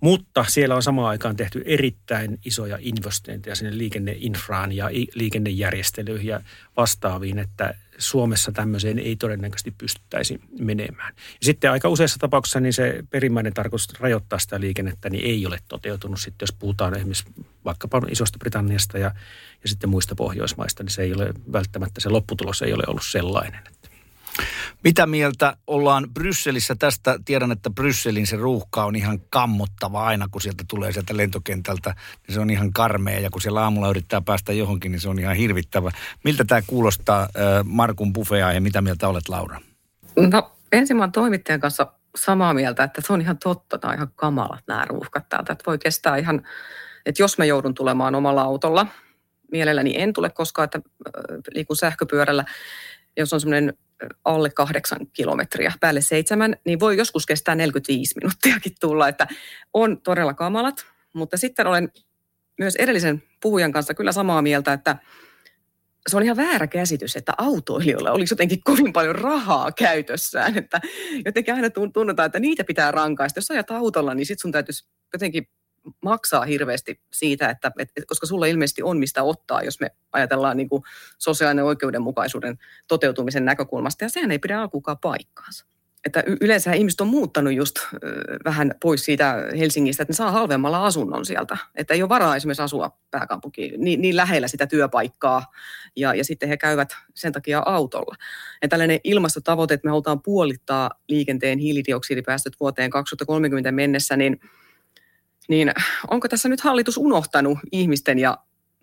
mutta 0.00 0.44
siellä 0.48 0.74
on 0.74 0.82
samaan 0.82 1.08
aikaan 1.08 1.36
tehty 1.36 1.62
erittäin 1.64 2.38
isoja 2.44 2.78
investointeja 2.80 3.56
sinne 3.56 3.78
liikenneinfraan 3.78 4.72
ja 4.72 4.90
liikennejärjestelyihin 5.14 6.26
ja 6.26 6.40
vastaaviin, 6.76 7.38
että 7.38 7.74
Suomessa 7.98 8.52
tämmöiseen 8.52 8.98
ei 8.98 9.16
todennäköisesti 9.16 9.70
pystyttäisi 9.70 10.40
menemään. 10.58 11.14
Ja 11.16 11.44
sitten 11.44 11.70
aika 11.70 11.88
useissa 11.88 12.18
tapauksissa 12.18 12.60
niin 12.60 12.72
se 12.72 13.04
perimmäinen 13.10 13.54
tarkoitus 13.54 14.00
rajoittaa 14.00 14.38
sitä 14.38 14.60
liikennettä 14.60 15.10
niin 15.10 15.24
ei 15.24 15.46
ole 15.46 15.58
toteutunut. 15.68 16.20
Sitten 16.20 16.46
jos 16.46 16.56
puhutaan 16.58 16.94
esimerkiksi 16.94 17.24
vaikkapa 17.64 18.02
isosta 18.10 18.38
Britanniasta 18.38 18.98
ja, 18.98 19.14
ja 19.62 19.68
sitten 19.68 19.90
muista 19.90 20.14
Pohjoismaista, 20.14 20.82
niin 20.82 20.90
se 20.90 21.02
ei 21.02 21.14
ole 21.14 21.34
välttämättä, 21.52 22.00
se 22.00 22.08
lopputulos 22.08 22.62
ei 22.62 22.72
ole 22.72 22.82
ollut 22.86 23.06
sellainen. 23.10 23.62
Mitä 24.84 25.06
mieltä 25.06 25.56
ollaan 25.66 26.06
Brysselissä 26.14 26.74
tästä? 26.78 27.18
Tiedän, 27.24 27.52
että 27.52 27.70
Brysselin 27.70 28.26
se 28.26 28.36
ruuhka 28.36 28.84
on 28.84 28.96
ihan 28.96 29.20
kammottava 29.30 30.06
aina, 30.06 30.28
kun 30.30 30.40
sieltä 30.40 30.64
tulee 30.68 30.92
sieltä 30.92 31.16
lentokentältä. 31.16 31.94
Niin 32.26 32.34
se 32.34 32.40
on 32.40 32.50
ihan 32.50 32.72
karmea 32.72 33.20
ja 33.20 33.30
kun 33.30 33.40
siellä 33.40 33.62
aamulla 33.62 33.90
yrittää 33.90 34.20
päästä 34.20 34.52
johonkin, 34.52 34.92
niin 34.92 35.00
se 35.00 35.08
on 35.08 35.18
ihan 35.18 35.36
hirvittävä. 35.36 35.90
Miltä 36.24 36.44
tämä 36.44 36.62
kuulostaa 36.66 37.28
Markun 37.64 38.12
buffea 38.12 38.52
ja 38.52 38.60
mitä 38.60 38.80
mieltä 38.80 39.08
olet 39.08 39.28
Laura? 39.28 39.60
No 40.16 40.52
ensin 40.72 40.96
mä 40.96 41.08
toimittajan 41.12 41.60
kanssa 41.60 41.92
samaa 42.16 42.54
mieltä, 42.54 42.84
että 42.84 43.00
se 43.00 43.12
on 43.12 43.20
ihan 43.20 43.38
totta. 43.38 43.78
Nämä 43.82 43.90
on 43.90 43.96
ihan 43.96 44.10
kamalat 44.16 44.64
nämä 44.66 44.84
ruuhkat 44.84 45.28
täältä. 45.28 45.52
Että 45.52 45.64
voi 45.66 45.78
kestää 45.78 46.16
ihan, 46.16 46.42
että 47.06 47.22
jos 47.22 47.38
mä 47.38 47.44
joudun 47.44 47.74
tulemaan 47.74 48.14
omalla 48.14 48.42
autolla, 48.42 48.86
mielelläni 49.52 50.00
en 50.00 50.12
tule 50.12 50.30
koskaan, 50.30 50.64
että 50.64 50.80
liikun 51.54 51.76
sähköpyörällä, 51.76 52.44
jos 53.16 53.32
on 53.32 53.40
semmoinen 53.40 53.74
alle 54.24 54.50
kahdeksan 54.50 55.06
kilometriä, 55.12 55.72
päälle 55.80 56.00
seitsemän, 56.00 56.56
niin 56.64 56.80
voi 56.80 56.96
joskus 56.96 57.26
kestää 57.26 57.54
45 57.54 58.14
minuuttiakin 58.20 58.72
tulla, 58.80 59.08
että 59.08 59.26
on 59.72 60.00
todella 60.02 60.34
kamalat. 60.34 60.86
Mutta 61.14 61.36
sitten 61.36 61.66
olen 61.66 61.88
myös 62.58 62.76
edellisen 62.76 63.22
puhujan 63.42 63.72
kanssa 63.72 63.94
kyllä 63.94 64.12
samaa 64.12 64.42
mieltä, 64.42 64.72
että 64.72 64.96
se 66.08 66.16
on 66.16 66.22
ihan 66.22 66.36
väärä 66.36 66.66
käsitys, 66.66 67.16
että 67.16 67.32
autoilijoilla 67.38 68.10
olisi 68.10 68.32
jotenkin 68.32 68.62
kovin 68.64 68.92
paljon 68.92 69.14
rahaa 69.14 69.72
käytössään. 69.72 70.58
Että 70.58 70.80
jotenkin 71.24 71.54
aina 71.54 71.70
tunnetaan, 71.92 72.26
että 72.26 72.40
niitä 72.40 72.64
pitää 72.64 72.90
rankaista. 72.90 73.38
Jos 73.38 73.50
ajat 73.50 73.70
autolla, 73.70 74.14
niin 74.14 74.26
sitten 74.26 74.42
sun 74.42 74.52
täytyisi 74.52 74.88
jotenkin 75.12 75.48
maksaa 76.02 76.44
hirveästi 76.44 77.00
siitä, 77.12 77.50
että, 77.50 77.72
että 77.78 78.02
koska 78.06 78.26
sulla 78.26 78.46
ilmeisesti 78.46 78.82
on 78.82 78.98
mistä 78.98 79.22
ottaa, 79.22 79.62
jos 79.62 79.80
me 79.80 79.90
ajatellaan 80.12 80.56
niin 80.56 80.68
kuin 80.68 80.82
sosiaalinen 81.18 81.64
oikeudenmukaisuuden 81.64 82.58
toteutumisen 82.88 83.44
näkökulmasta, 83.44 84.04
ja 84.04 84.08
sehän 84.08 84.30
ei 84.30 84.38
pidä 84.38 84.60
alkukaan 84.60 84.98
paikkaansa. 84.98 85.66
Että 86.06 86.24
yleensä 86.40 86.72
ihmiset 86.72 87.00
on 87.00 87.06
muuttanut 87.06 87.52
just 87.52 87.74
vähän 88.44 88.74
pois 88.82 89.04
siitä 89.04 89.34
Helsingistä, 89.58 90.02
että 90.02 90.12
ne 90.12 90.16
saa 90.16 90.30
halvemmalla 90.30 90.86
asunnon 90.86 91.26
sieltä. 91.26 91.56
Että 91.74 91.94
ei 91.94 92.02
ole 92.02 92.08
varaa 92.08 92.36
esimerkiksi 92.36 92.62
asua 92.62 92.98
pääkaupunkiin 93.10 93.80
niin, 93.80 94.00
niin 94.00 94.16
lähellä 94.16 94.48
sitä 94.48 94.66
työpaikkaa 94.66 95.42
ja, 95.96 96.14
ja 96.14 96.24
sitten 96.24 96.48
he 96.48 96.56
käyvät 96.56 96.88
sen 97.14 97.32
takia 97.32 97.62
autolla. 97.66 98.16
Ja 98.62 98.68
tällainen 98.68 99.00
ilmastotavoite, 99.04 99.74
että 99.74 99.86
me 99.86 99.90
halutaan 99.90 100.22
puolittaa 100.22 100.90
liikenteen 101.08 101.58
hiilidioksidipäästöt 101.58 102.52
vuoteen 102.60 102.90
2030 102.90 103.72
mennessä, 103.72 104.16
niin– 104.16 104.40
niin 105.48 105.72
onko 106.10 106.28
tässä 106.28 106.48
nyt 106.48 106.60
hallitus 106.60 106.98
unohtanut 106.98 107.58
ihmisten 107.72 108.18
ja 108.18 108.38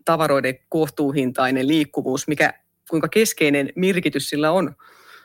tavaroiden 0.05 0.60
kohtuuhintainen 0.70 1.67
liikkuvuus, 1.67 2.27
mikä, 2.27 2.53
kuinka 2.89 3.08
keskeinen 3.08 3.70
merkitys 3.75 4.29
sillä 4.29 4.51
on 4.51 4.75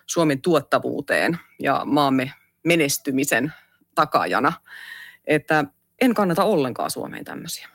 Suomen 0.06 0.42
tuottavuuteen 0.42 1.38
ja 1.58 1.82
maamme 1.84 2.32
menestymisen 2.64 3.52
takajana, 3.94 4.52
että 5.26 5.64
en 6.00 6.14
kannata 6.14 6.44
ollenkaan 6.44 6.90
Suomeen 6.90 7.24
tämmöisiä. 7.24 7.68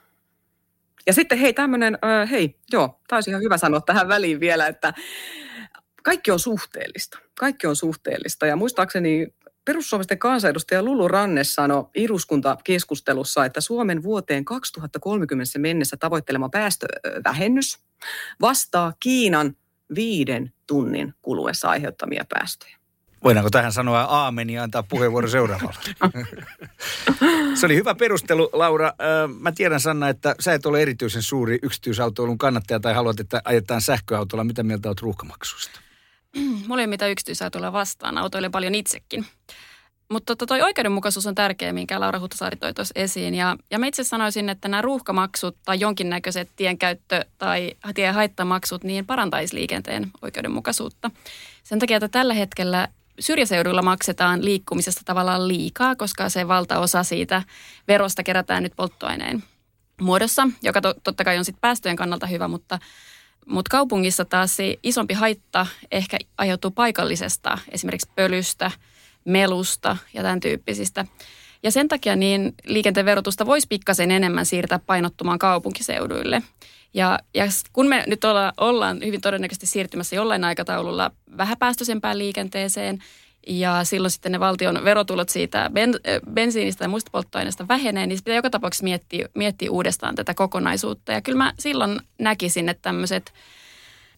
Ja 1.07 1.13
sitten 1.13 1.37
hei 1.37 1.53
tämmöinen, 1.53 1.97
äh, 2.05 2.31
hei, 2.31 2.59
joo, 2.71 2.99
taisi 3.07 3.29
ihan 3.29 3.43
hyvä 3.43 3.57
sanoa 3.57 3.81
tähän 3.81 4.07
väliin 4.07 4.39
vielä, 4.39 4.67
että 4.67 4.93
kaikki 6.03 6.31
on 6.31 6.39
suhteellista. 6.39 7.19
Kaikki 7.39 7.67
on 7.67 7.75
suhteellista. 7.75 8.45
Ja 8.45 8.55
muistaakseni 8.55 9.27
Perussuomisten 9.65 10.19
kansanedustaja 10.19 10.83
Lulu 10.83 11.07
Ranne 11.07 11.43
sanoi 11.43 11.85
eduskuntakeskustelussa, 11.95 13.45
että 13.45 13.61
Suomen 13.61 14.03
vuoteen 14.03 14.45
2030 14.45 15.59
mennessä 15.59 15.97
tavoittelema 15.97 16.49
päästövähennys 16.49 17.79
vastaa 18.41 18.93
Kiinan 18.99 19.55
viiden 19.95 20.53
tunnin 20.67 21.13
kuluessa 21.21 21.69
aiheuttamia 21.69 22.25
päästöjä. 22.29 22.77
Voidaanko 23.23 23.49
tähän 23.49 23.71
sanoa 23.71 24.01
aamen 24.01 24.49
ja 24.49 24.63
antaa 24.63 24.83
puheenvuoro 24.83 25.27
seuraavalle? 25.27 25.79
Se 27.59 27.65
oli 27.65 27.75
hyvä 27.75 27.95
perustelu, 27.95 28.49
Laura. 28.53 28.93
Mä 29.39 29.51
tiedän, 29.51 29.79
Sanna, 29.79 30.09
että 30.09 30.35
sä 30.39 30.53
et 30.53 30.65
ole 30.65 30.81
erityisen 30.81 31.21
suuri 31.21 31.59
yksityisautoilun 31.61 32.37
kannattaja 32.37 32.79
tai 32.79 32.93
haluat, 32.93 33.19
että 33.19 33.41
ajetaan 33.45 33.81
sähköautolla. 33.81 34.43
Mitä 34.43 34.63
mieltä 34.63 34.89
olet 34.89 35.01
ruuhkamaksuista? 35.01 35.82
Ole 36.69 36.87
mitään 36.87 37.11
yksityisautoilla 37.11 37.73
vastaan, 37.73 38.17
autoilen 38.17 38.51
paljon 38.51 38.75
itsekin. 38.75 39.25
Mutta 40.09 40.25
tota, 40.25 40.45
toi 40.45 40.61
oikeudenmukaisuus 40.61 41.25
on 41.27 41.35
tärkeä, 41.35 41.73
minkä 41.73 41.99
Laura 41.99 42.19
Huhtasaari 42.19 42.57
toi 42.57 42.73
tuossa 42.73 42.91
esiin. 42.95 43.35
Ja, 43.35 43.57
ja 43.71 43.79
mä 43.79 43.87
itse 43.87 44.03
sanoisin, 44.03 44.49
että 44.49 44.67
nämä 44.67 44.81
ruuhkamaksut 44.81 45.57
tai 45.65 45.79
jonkinnäköiset 45.79 46.49
tienkäyttö- 46.55 47.25
tai 47.37 47.71
tiehaittamaksut 47.95 48.83
niin 48.83 49.05
parantaisi 49.05 49.55
liikenteen 49.55 50.11
oikeudenmukaisuutta. 50.21 51.11
Sen 51.63 51.79
takia, 51.79 51.97
että 51.97 52.07
tällä 52.07 52.33
hetkellä 52.33 52.87
syrjäseuduilla 53.19 53.81
maksetaan 53.81 54.45
liikkumisesta 54.45 55.01
tavallaan 55.05 55.47
liikaa, 55.47 55.95
koska 55.95 56.29
se 56.29 56.47
valtaosa 56.47 57.03
siitä 57.03 57.43
verosta 57.87 58.23
kerätään 58.23 58.63
nyt 58.63 58.73
polttoaineen 58.75 59.43
muodossa, 60.01 60.47
joka 60.61 60.81
to, 60.81 60.93
totta 61.03 61.23
kai 61.23 61.37
on 61.37 61.45
sitten 61.45 61.61
päästöjen 61.61 61.95
kannalta 61.95 62.27
hyvä, 62.27 62.47
mutta 62.47 62.79
mutta 63.45 63.69
kaupungissa 63.69 64.25
taas 64.25 64.55
se 64.55 64.77
isompi 64.83 65.13
haitta 65.13 65.67
ehkä 65.91 66.17
aiheutuu 66.37 66.71
paikallisesta, 66.71 67.57
esimerkiksi 67.71 68.09
pölystä, 68.15 68.71
melusta 69.25 69.97
ja 70.13 70.23
tämän 70.23 70.39
tyyppisistä. 70.39 71.05
Ja 71.63 71.71
sen 71.71 71.87
takia 71.87 72.15
niin 72.15 72.53
liikenteen 72.65 73.05
verotusta 73.05 73.45
voisi 73.45 73.67
pikkasen 73.67 74.11
enemmän 74.11 74.45
siirtää 74.45 74.79
painottumaan 74.79 75.39
kaupunkiseuduille. 75.39 76.41
Ja, 76.93 77.19
ja 77.33 77.45
kun 77.73 77.87
me 77.87 78.03
nyt 78.07 78.23
olla, 78.23 78.53
ollaan 78.57 78.99
hyvin 79.05 79.21
todennäköisesti 79.21 79.67
siirtymässä 79.67 80.15
jollain 80.15 80.43
aikataululla 80.43 81.11
vähäpäästöisempään 81.37 82.17
liikenteeseen, 82.17 83.03
ja 83.47 83.83
silloin 83.83 84.11
sitten 84.11 84.31
ne 84.31 84.39
valtion 84.39 84.83
verotulot 84.83 85.29
siitä 85.29 85.69
ben, 85.73 85.93
bensiinistä 86.33 86.85
ja 86.85 86.89
muista 86.89 87.11
polttoaineista 87.11 87.67
vähenee, 87.67 88.07
niin 88.07 88.19
pitää 88.23 88.35
joka 88.35 88.49
tapauksessa 88.49 88.83
miettiä, 88.83 89.29
miettiä 89.35 89.71
uudestaan 89.71 90.15
tätä 90.15 90.33
kokonaisuutta. 90.33 91.11
Ja 91.11 91.21
kyllä 91.21 91.37
mä 91.37 91.53
silloin 91.59 91.99
näkisin, 92.19 92.69
että 92.69 92.81
tämmöiset 92.81 93.33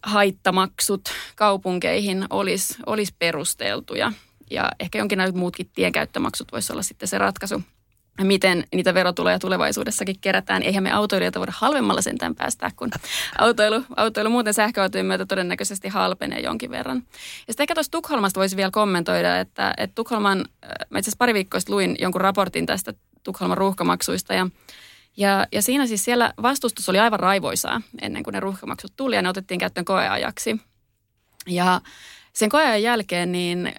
haittamaksut 0.03 1.01
kaupunkeihin 1.35 2.25
olisi, 2.29 2.77
olisi 2.85 3.15
perusteltuja. 3.19 4.13
Ja 4.51 4.71
ehkä 4.79 4.97
jonkinlaiset 4.97 5.35
muutkin 5.35 5.69
tienkäyttömaksut 5.75 6.51
voisi 6.51 6.73
olla 6.73 6.83
sitten 6.83 7.07
se 7.07 7.17
ratkaisu– 7.17 7.63
miten 8.23 8.63
niitä 8.75 8.93
verotuloja 8.93 9.39
tulevaisuudessakin 9.39 10.15
kerätään. 10.21 10.63
Eihän 10.63 10.83
me 10.83 10.91
autoilijoita 10.91 11.39
voida 11.39 11.53
halvemmalla 11.55 12.01
sentään 12.01 12.35
päästää, 12.35 12.71
kun 12.75 12.89
autoilu, 13.37 13.83
autoilu 13.95 14.29
muuten 14.29 14.53
sähköautojen 14.53 15.05
myötä 15.05 15.25
todennäköisesti 15.25 15.87
halpenee 15.87 16.39
jonkin 16.39 16.71
verran. 16.71 16.97
Ja 17.47 17.53
sitten 17.53 17.63
ehkä 17.63 17.73
tuosta 17.73 17.91
Tukholmasta 17.91 18.39
voisi 18.39 18.57
vielä 18.57 18.71
kommentoida, 18.71 19.39
että, 19.39 19.73
että 19.77 19.95
Tukholman, 19.95 20.39
äh, 20.39 20.69
mä 20.89 20.99
itse 20.99 21.09
asiassa 21.09 21.19
pari 21.19 21.33
viikkoa 21.33 21.59
luin 21.67 21.95
jonkun 21.99 22.21
raportin 22.21 22.65
tästä 22.65 22.93
Tukholman 23.23 23.57
ruuhkamaksuista 23.57 24.33
ja 24.33 24.47
ja, 25.17 25.47
ja 25.51 25.61
siinä 25.61 25.87
siis 25.87 26.05
siellä 26.05 26.33
vastustus 26.41 26.89
oli 26.89 26.99
aivan 26.99 27.19
raivoisaa 27.19 27.81
ennen 28.01 28.23
kuin 28.23 28.33
ne 28.33 28.39
ruuhkamaksut 28.39 28.93
tuli 28.95 29.15
ja 29.15 29.21
ne 29.21 29.29
otettiin 29.29 29.59
käyttöön 29.59 29.85
koeajaksi. 29.85 30.61
Ja 31.47 31.81
sen 32.35 32.49
koeajan 32.49 32.83
jälkeen 32.83 33.31
niin 33.31 33.67
äh, 33.67 33.73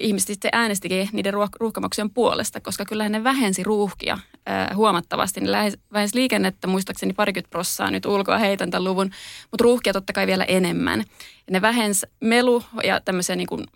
ihmiset 0.00 0.26
sitten 0.26 0.50
äänestikin 0.52 1.08
niiden 1.12 1.34
ruuh- 1.34 1.56
ruuhkamaksujen 1.60 2.10
puolesta, 2.10 2.60
koska 2.60 2.84
kyllähän 2.84 3.12
ne 3.12 3.24
vähensi 3.24 3.62
ruuhkia 3.62 4.18
äh, 4.48 4.76
huomattavasti. 4.76 5.40
Ne 5.40 5.72
vähensi 5.92 6.16
liikennettä 6.16 6.66
muistaakseni 6.66 7.12
parikymmentä 7.12 7.50
prossaa 7.50 7.90
nyt 7.90 8.06
ulkoa 8.06 8.38
heitän 8.38 8.70
tämän 8.70 8.84
luvun, 8.84 9.10
mutta 9.50 9.62
ruuhkia 9.62 9.92
totta 9.92 10.12
kai 10.12 10.26
vielä 10.26 10.44
enemmän. 10.44 11.00
Ja 11.46 11.52
ne 11.52 11.62
vähensi 11.62 12.06
melu 12.20 12.62
ja 12.84 13.00
tämmöisiä 13.00 13.36
niin 13.36 13.46
kuin 13.46 13.66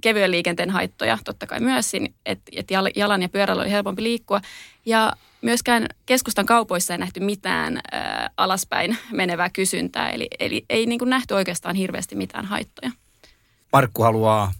kevyen 0.00 0.30
liikenteen 0.30 0.70
haittoja 0.70 1.18
totta 1.24 1.46
kai 1.46 1.60
myös, 1.60 1.92
että 2.26 2.52
et 2.56 2.68
jalan 2.96 3.22
ja 3.22 3.28
pyörällä 3.28 3.62
oli 3.62 3.70
helpompi 3.70 4.02
liikkua. 4.02 4.40
Ja 4.86 5.12
myöskään 5.42 5.86
keskustan 6.06 6.46
kaupoissa 6.46 6.94
ei 6.94 6.98
nähty 6.98 7.20
mitään 7.20 7.76
ä, 7.76 7.80
alaspäin 8.36 8.96
menevää 9.12 9.50
kysyntää, 9.50 10.10
eli, 10.10 10.28
eli 10.38 10.64
ei 10.70 10.86
niin 10.86 10.98
kuin 10.98 11.10
nähty 11.10 11.34
oikeastaan 11.34 11.76
hirveästi 11.76 12.16
mitään 12.16 12.44
haittoja. 12.44 12.90
Markku 13.74 14.02
haluaa 14.02 14.52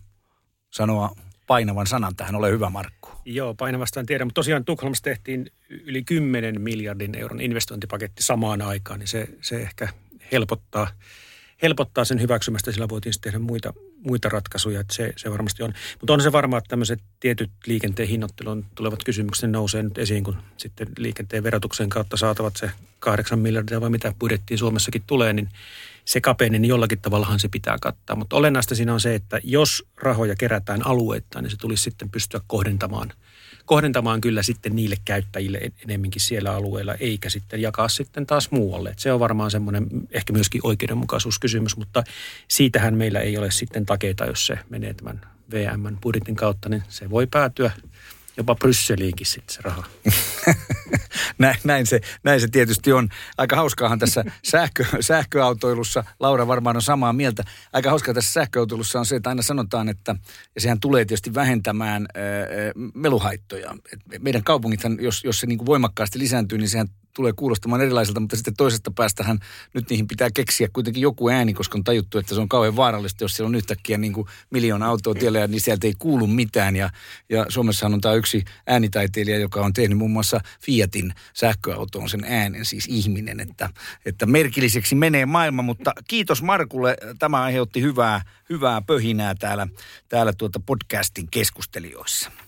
sanoa 0.70 1.16
painavan 1.46 1.86
sanan 1.86 2.16
tähän. 2.16 2.34
Ole 2.34 2.50
hyvä, 2.50 2.70
Markku. 2.70 3.10
Joo, 3.24 3.54
painavasta 3.54 4.00
en 4.00 4.06
tiedä, 4.06 4.24
mutta 4.24 4.38
tosiaan 4.38 4.64
Tukholmassa 4.64 5.04
tehtiin 5.04 5.50
yli 5.70 6.04
10 6.04 6.60
miljardin 6.60 7.14
euron 7.14 7.40
investointipaketti 7.40 8.22
samaan 8.22 8.62
aikaan, 8.62 8.98
niin 8.98 9.08
se, 9.08 9.28
se 9.40 9.56
ehkä 9.56 9.88
helpottaa, 10.32 10.88
helpottaa 11.62 12.04
sen 12.04 12.20
hyväksymästä, 12.20 12.72
sillä 12.72 12.88
voitiin 12.88 13.14
tehdä 13.20 13.38
muita, 13.38 13.74
muita 14.06 14.28
ratkaisuja, 14.28 14.80
että 14.80 14.94
se, 14.94 15.12
se 15.16 15.30
varmasti 15.30 15.62
on. 15.62 15.74
Mutta 16.00 16.12
on 16.12 16.22
se 16.22 16.32
varmaa, 16.32 16.58
että 16.58 16.68
tämmöiset 16.68 17.00
tietyt 17.20 17.50
liikenteen 17.66 18.08
hinnoittelun 18.08 18.64
tulevat 18.74 19.04
kysymykset 19.04 19.50
nousee 19.50 19.82
nyt 19.82 19.98
esiin, 19.98 20.24
kun 20.24 20.36
sitten 20.56 20.88
liikenteen 20.98 21.42
verotuksen 21.42 21.88
kautta 21.88 22.16
saatavat 22.16 22.56
se 22.56 22.70
kahdeksan 22.98 23.38
miljardia 23.38 23.80
vai 23.80 23.90
mitä 23.90 24.14
budjettiin 24.18 24.58
Suomessakin 24.58 25.02
tulee, 25.06 25.32
niin 25.32 25.48
se 26.04 26.20
kapeni, 26.20 26.58
niin 26.58 26.68
jollakin 26.68 27.00
tavallahan 27.00 27.40
se 27.40 27.48
pitää 27.48 27.76
kattaa. 27.80 28.16
Mutta 28.16 28.36
olennaista 28.36 28.74
siinä 28.74 28.94
on 28.94 29.00
se, 29.00 29.14
että 29.14 29.40
jos 29.44 29.86
rahoja 29.96 30.34
kerätään 30.36 30.86
alueittain, 30.86 31.42
niin 31.42 31.50
se 31.50 31.56
tulisi 31.56 31.82
sitten 31.82 32.10
pystyä 32.10 32.40
kohdentamaan 32.46 33.12
kohdentamaan 33.64 34.20
kyllä 34.20 34.42
sitten 34.42 34.76
niille 34.76 34.96
käyttäjille 35.04 35.60
enemminkin 35.84 36.20
siellä 36.20 36.54
alueella, 36.54 36.94
eikä 36.94 37.30
sitten 37.30 37.62
jakaa 37.62 37.88
sitten 37.88 38.26
taas 38.26 38.50
muualle. 38.50 38.90
Et 38.90 38.98
se 38.98 39.12
on 39.12 39.20
varmaan 39.20 39.50
semmoinen 39.50 39.86
ehkä 40.10 40.32
myöskin 40.32 40.60
oikeudenmukaisuuskysymys, 40.64 41.76
mutta 41.76 42.04
siitähän 42.48 42.94
meillä 42.94 43.20
ei 43.20 43.38
ole 43.38 43.50
sitten 43.50 43.86
takeita, 43.86 44.24
jos 44.24 44.46
se 44.46 44.58
menee 44.68 44.94
tämän 44.94 45.20
VM-budjetin 45.52 46.36
kautta, 46.36 46.68
niin 46.68 46.82
se 46.88 47.10
voi 47.10 47.26
päätyä 47.26 47.70
jopa 48.36 48.54
Brysseliinkin 48.54 49.26
sitten 49.26 49.54
se 49.54 49.60
raha. 49.62 49.84
näin, 51.38 51.56
näin, 51.64 51.86
se, 51.86 52.00
näin 52.24 52.40
se 52.40 52.48
tietysti 52.48 52.92
on. 52.92 53.08
Aika 53.38 53.56
hauskaahan 53.56 53.98
tässä 53.98 54.24
sähkö, 54.50 54.84
sähköautoilussa, 55.00 56.04
Laura 56.20 56.46
varmaan 56.46 56.76
on 56.76 56.82
samaa 56.82 57.12
mieltä, 57.12 57.44
aika 57.72 57.90
hauskaa 57.90 58.14
tässä 58.14 58.32
sähköautoilussa 58.32 58.98
on 58.98 59.06
se, 59.06 59.16
että 59.16 59.28
aina 59.28 59.42
sanotaan, 59.42 59.88
että, 59.88 60.16
ja 60.54 60.60
sehän 60.60 60.80
tulee 60.80 61.04
tietysti 61.04 61.34
vähentämään 61.34 62.06
ää, 62.14 62.22
meluhaittoja. 62.94 63.76
Et 63.92 64.22
meidän 64.22 64.44
kaupungithan, 64.44 64.98
jos, 65.00 65.24
jos 65.24 65.40
se 65.40 65.46
niin 65.46 65.58
kuin 65.58 65.66
voimakkaasti 65.66 66.18
lisääntyy, 66.18 66.58
niin 66.58 66.68
sehän 66.68 66.88
tulee 67.14 67.32
kuulostamaan 67.36 67.80
erilaiselta, 67.80 68.20
mutta 68.20 68.36
sitten 68.36 68.56
toisesta 68.56 68.90
päästähän 68.90 69.38
nyt 69.74 69.90
niihin 69.90 70.08
pitää 70.08 70.28
keksiä 70.34 70.68
kuitenkin 70.72 71.00
joku 71.00 71.28
ääni, 71.28 71.54
koska 71.54 71.78
on 71.78 71.84
tajuttu, 71.84 72.18
että 72.18 72.34
se 72.34 72.40
on 72.40 72.48
kauhean 72.48 72.76
vaarallista, 72.76 73.24
jos 73.24 73.36
siellä 73.36 73.48
on 73.48 73.54
yhtäkkiä 73.54 73.98
niin 73.98 74.12
kuin 74.12 74.26
miljoona 74.50 74.86
autoa 74.86 75.14
tiellä 75.14 75.46
niin 75.46 75.60
sieltä 75.60 75.86
ei 75.86 75.94
kuulu 75.98 76.26
mitään. 76.26 76.76
Ja, 76.76 76.90
ja 77.28 77.46
Suomessahan 77.48 77.94
on 77.94 78.00
tämä 78.00 78.14
yksi 78.14 78.44
äänitaiteilija, 78.66 79.38
joka 79.38 79.60
on 79.60 79.72
tehnyt 79.72 79.98
muun 79.98 80.10
muassa 80.10 80.40
Fiatin 80.60 81.14
sähköautoon 81.34 82.08
sen 82.08 82.24
äänen, 82.24 82.64
siis 82.64 82.86
ihminen, 82.88 83.40
että, 83.40 83.70
että 84.06 84.26
merkilliseksi 84.26 84.94
menee 84.94 85.26
maailma, 85.26 85.62
mutta 85.62 85.92
kiitos 86.08 86.42
Markulle, 86.42 86.96
tämä 87.18 87.42
aiheutti 87.42 87.82
hyvää, 87.82 88.22
hyvää 88.50 88.82
pöhinää 88.82 89.34
täällä, 89.34 89.66
täällä 90.08 90.32
tuota 90.32 90.60
podcastin 90.66 91.28
keskustelijoissa. 91.30 92.43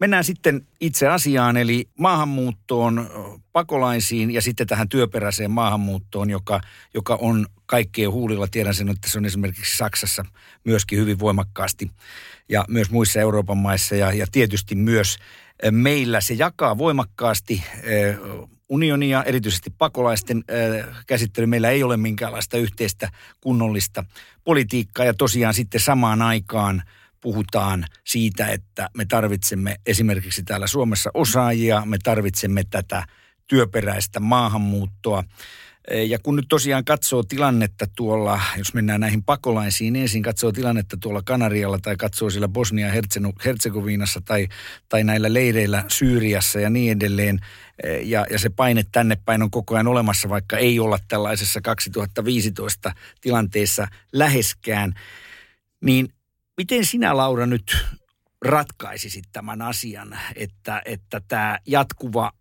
Mennään 0.00 0.24
sitten 0.24 0.66
itse 0.80 1.08
asiaan, 1.08 1.56
eli 1.56 1.88
maahanmuuttoon, 1.98 3.10
pakolaisiin 3.52 4.30
ja 4.30 4.42
sitten 4.42 4.66
tähän 4.66 4.88
työperäiseen 4.88 5.50
maahanmuuttoon, 5.50 6.30
joka, 6.30 6.60
joka 6.94 7.18
on 7.20 7.46
kaikkien 7.66 8.12
huulilla. 8.12 8.48
Tiedän 8.48 8.74
sen, 8.74 8.88
että 8.88 9.10
se 9.10 9.18
on 9.18 9.24
esimerkiksi 9.24 9.76
Saksassa 9.76 10.24
myöskin 10.64 10.98
hyvin 10.98 11.18
voimakkaasti 11.18 11.90
ja 12.48 12.64
myös 12.68 12.90
muissa 12.90 13.20
Euroopan 13.20 13.58
maissa 13.58 13.96
ja, 13.96 14.12
ja 14.12 14.26
tietysti 14.32 14.74
myös 14.74 15.18
meillä 15.70 16.20
se 16.20 16.34
jakaa 16.34 16.78
voimakkaasti 16.78 17.64
unionia, 18.68 19.24
erityisesti 19.24 19.70
pakolaisten 19.78 20.44
käsittely. 21.06 21.46
Meillä 21.46 21.70
ei 21.70 21.82
ole 21.82 21.96
minkäänlaista 21.96 22.56
yhteistä 22.56 23.10
kunnollista 23.40 24.04
politiikkaa 24.44 25.04
ja 25.04 25.14
tosiaan 25.14 25.54
sitten 25.54 25.80
samaan 25.80 26.22
aikaan– 26.22 26.82
puhutaan 27.20 27.84
siitä, 28.06 28.46
että 28.46 28.90
me 28.96 29.04
tarvitsemme 29.04 29.76
esimerkiksi 29.86 30.42
täällä 30.42 30.66
Suomessa 30.66 31.10
osaajia, 31.14 31.82
me 31.84 31.98
tarvitsemme 32.02 32.64
tätä 32.70 33.06
työperäistä 33.46 34.20
maahanmuuttoa. 34.20 35.24
Ja 36.08 36.18
kun 36.18 36.36
nyt 36.36 36.46
tosiaan 36.48 36.84
katsoo 36.84 37.22
tilannetta 37.22 37.86
tuolla, 37.96 38.40
jos 38.58 38.74
mennään 38.74 39.00
näihin 39.00 39.24
pakolaisiin, 39.24 39.92
niin 39.92 40.02
ensin 40.02 40.22
katsoo 40.22 40.52
tilannetta 40.52 40.96
tuolla 40.96 41.22
Kanarialla 41.24 41.78
tai 41.78 41.96
katsoo 41.96 42.30
siellä 42.30 42.48
Bosnia-Herzegovinassa 42.48 44.20
tai, 44.24 44.48
tai 44.88 45.04
näillä 45.04 45.32
leireillä 45.32 45.84
Syyriassa 45.88 46.60
ja 46.60 46.70
niin 46.70 46.92
edelleen. 46.92 47.38
Ja, 48.02 48.26
ja 48.30 48.38
se 48.38 48.48
paine 48.50 48.84
tänne 48.92 49.16
päin 49.24 49.42
on 49.42 49.50
koko 49.50 49.74
ajan 49.74 49.88
olemassa, 49.88 50.28
vaikka 50.28 50.58
ei 50.58 50.80
olla 50.80 50.98
tällaisessa 51.08 51.60
2015 51.60 52.92
tilanteessa 53.20 53.88
läheskään. 54.12 54.94
Niin 55.80 56.08
Miten 56.60 56.86
sinä, 56.86 57.16
Laura, 57.16 57.46
nyt 57.46 57.76
ratkaisisit 58.44 59.24
tämän 59.32 59.62
asian, 59.62 60.18
että, 60.36 60.82
että 60.84 61.20
tämä 61.28 61.58
jatkuva 61.66 62.32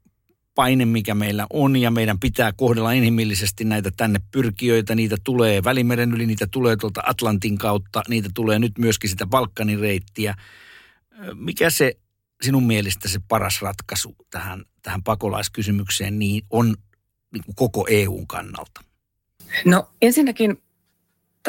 paine, 0.56 0.86
mikä 0.86 1.16
meillä 1.16 1.48
on, 1.54 1.76
ja 1.76 1.92
meidän 1.92 2.20
pitää 2.20 2.52
kohdella 2.54 2.92
inhimillisesti 2.92 3.64
näitä 3.64 3.92
tänne 3.98 4.20
pyrkijöitä. 4.32 4.96
Niitä 4.96 5.16
tulee 5.24 5.64
Välimeren 5.64 6.12
yli, 6.12 6.26
niitä 6.26 6.48
tulee 6.52 6.76
tuolta 6.76 7.02
Atlantin 7.06 7.58
kautta, 7.58 8.02
niitä 8.08 8.30
tulee 8.34 8.60
nyt 8.60 8.78
myöskin 8.78 9.10
sitä 9.10 9.26
Balkanin 9.28 9.80
reittiä. 9.80 10.36
Mikä 11.34 11.70
se 11.70 11.94
sinun 12.42 12.68
mielestä 12.68 13.10
se 13.10 13.20
paras 13.28 13.62
ratkaisu 13.62 14.16
tähän, 14.32 14.66
tähän 14.82 15.04
pakolaiskysymykseen 15.04 16.20
niin 16.20 16.46
on 16.50 16.76
niin 17.34 17.44
koko 17.56 17.88
EUn 17.90 18.28
kannalta? 18.28 18.84
No 19.66 19.90
ensinnäkin 20.02 20.62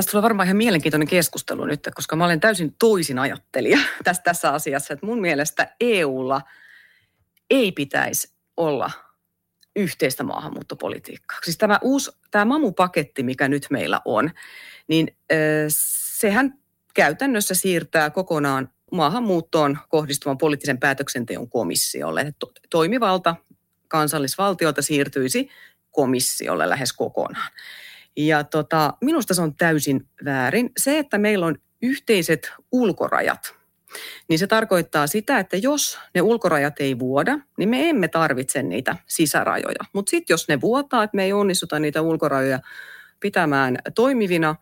Tästä 0.00 0.10
tulee 0.10 0.22
varmaan 0.22 0.46
ihan 0.46 0.56
mielenkiintoinen 0.56 1.08
keskustelu 1.08 1.64
nyt, 1.64 1.88
koska 1.94 2.16
mä 2.16 2.24
olen 2.24 2.40
täysin 2.40 2.74
toisin 2.78 3.18
ajattelija 3.18 3.78
tässä, 4.04 4.22
tässä 4.22 4.52
asiassa. 4.52 4.94
Että 4.94 5.06
mun 5.06 5.20
mielestä 5.20 5.74
EUlla 5.80 6.42
ei 7.50 7.72
pitäisi 7.72 8.32
olla 8.56 8.90
yhteistä 9.76 10.22
maahanmuuttopolitiikkaa. 10.22 11.38
Siis 11.44 11.58
tämä 11.58 11.78
uusi, 11.82 12.10
tämä 12.30 12.44
mamupaketti, 12.44 13.22
mikä 13.22 13.48
nyt 13.48 13.66
meillä 13.70 14.00
on, 14.04 14.30
niin 14.88 15.16
sehän 16.18 16.58
käytännössä 16.94 17.54
siirtää 17.54 18.10
kokonaan 18.10 18.68
maahanmuuttoon 18.92 19.78
kohdistuvan 19.88 20.38
poliittisen 20.38 20.78
päätöksenteon 20.78 21.50
komissiolle. 21.50 22.34
Toimivalta 22.70 23.36
kansallisvaltiolta 23.88 24.82
siirtyisi 24.82 25.48
komissiolle 25.90 26.68
lähes 26.68 26.92
kokonaan. 26.92 27.50
Ja 28.16 28.44
tota, 28.44 28.94
minusta 29.00 29.34
se 29.34 29.42
on 29.42 29.54
täysin 29.54 30.08
väärin. 30.24 30.70
Se, 30.78 30.98
että 30.98 31.18
meillä 31.18 31.46
on 31.46 31.56
yhteiset 31.82 32.52
ulkorajat, 32.72 33.54
niin 34.28 34.38
se 34.38 34.46
tarkoittaa 34.46 35.06
sitä, 35.06 35.38
että 35.38 35.56
jos 35.56 35.98
ne 36.14 36.22
ulkorajat 36.22 36.80
ei 36.80 36.98
vuoda, 36.98 37.38
niin 37.56 37.68
me 37.68 37.88
emme 37.88 38.08
tarvitse 38.08 38.62
niitä 38.62 38.96
sisärajoja. 39.06 39.84
Mutta 39.92 40.10
sitten 40.10 40.34
jos 40.34 40.48
ne 40.48 40.60
vuotaa, 40.60 41.02
että 41.02 41.16
me 41.16 41.24
ei 41.24 41.32
onnistuta 41.32 41.78
niitä 41.78 42.02
ulkorajoja 42.02 42.60
pitämään 43.20 43.78
toimivina, 43.94 44.56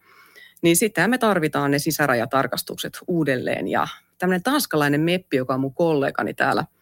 niin 0.62 0.76
sitten 0.76 1.10
me 1.10 1.18
tarvitaan 1.18 1.70
ne 1.70 1.78
sisärajatarkastukset 1.78 2.98
uudelleen. 3.06 3.68
Ja 3.68 3.88
tämmöinen 4.18 4.42
tanskalainen 4.42 5.00
meppi, 5.00 5.36
joka 5.36 5.54
on 5.54 5.60
mun 5.60 5.74
kollegani 5.74 6.34
täällä– 6.34 6.64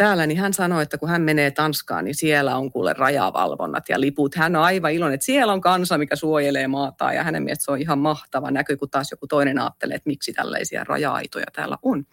täällä, 0.00 0.26
niin 0.26 0.38
hän 0.38 0.54
sanoi, 0.54 0.82
että 0.82 0.98
kun 0.98 1.08
hän 1.08 1.22
menee 1.22 1.50
Tanskaan, 1.50 2.04
niin 2.04 2.14
siellä 2.14 2.56
on 2.56 2.72
kuule 2.72 2.92
rajavalvonnat 2.92 3.88
ja 3.88 4.00
liput. 4.00 4.34
Hän 4.34 4.56
on 4.56 4.62
aivan 4.62 4.92
iloinen, 4.92 5.14
että 5.14 5.24
siellä 5.24 5.52
on 5.52 5.60
kansa, 5.60 5.98
mikä 5.98 6.16
suojelee 6.16 6.68
maata 6.68 7.12
ja 7.12 7.24
hänen 7.24 7.42
mielestä 7.42 7.64
se 7.64 7.70
on 7.70 7.80
ihan 7.80 7.98
mahtava 7.98 8.50
näky, 8.50 8.76
kun 8.76 8.90
taas 8.90 9.10
joku 9.10 9.26
toinen 9.26 9.58
ajattelee, 9.58 9.94
että 9.94 10.08
miksi 10.08 10.32
tällaisia 10.32 10.84
raja-aitoja 10.84 11.46
täällä 11.52 11.76
on. 11.82 12.04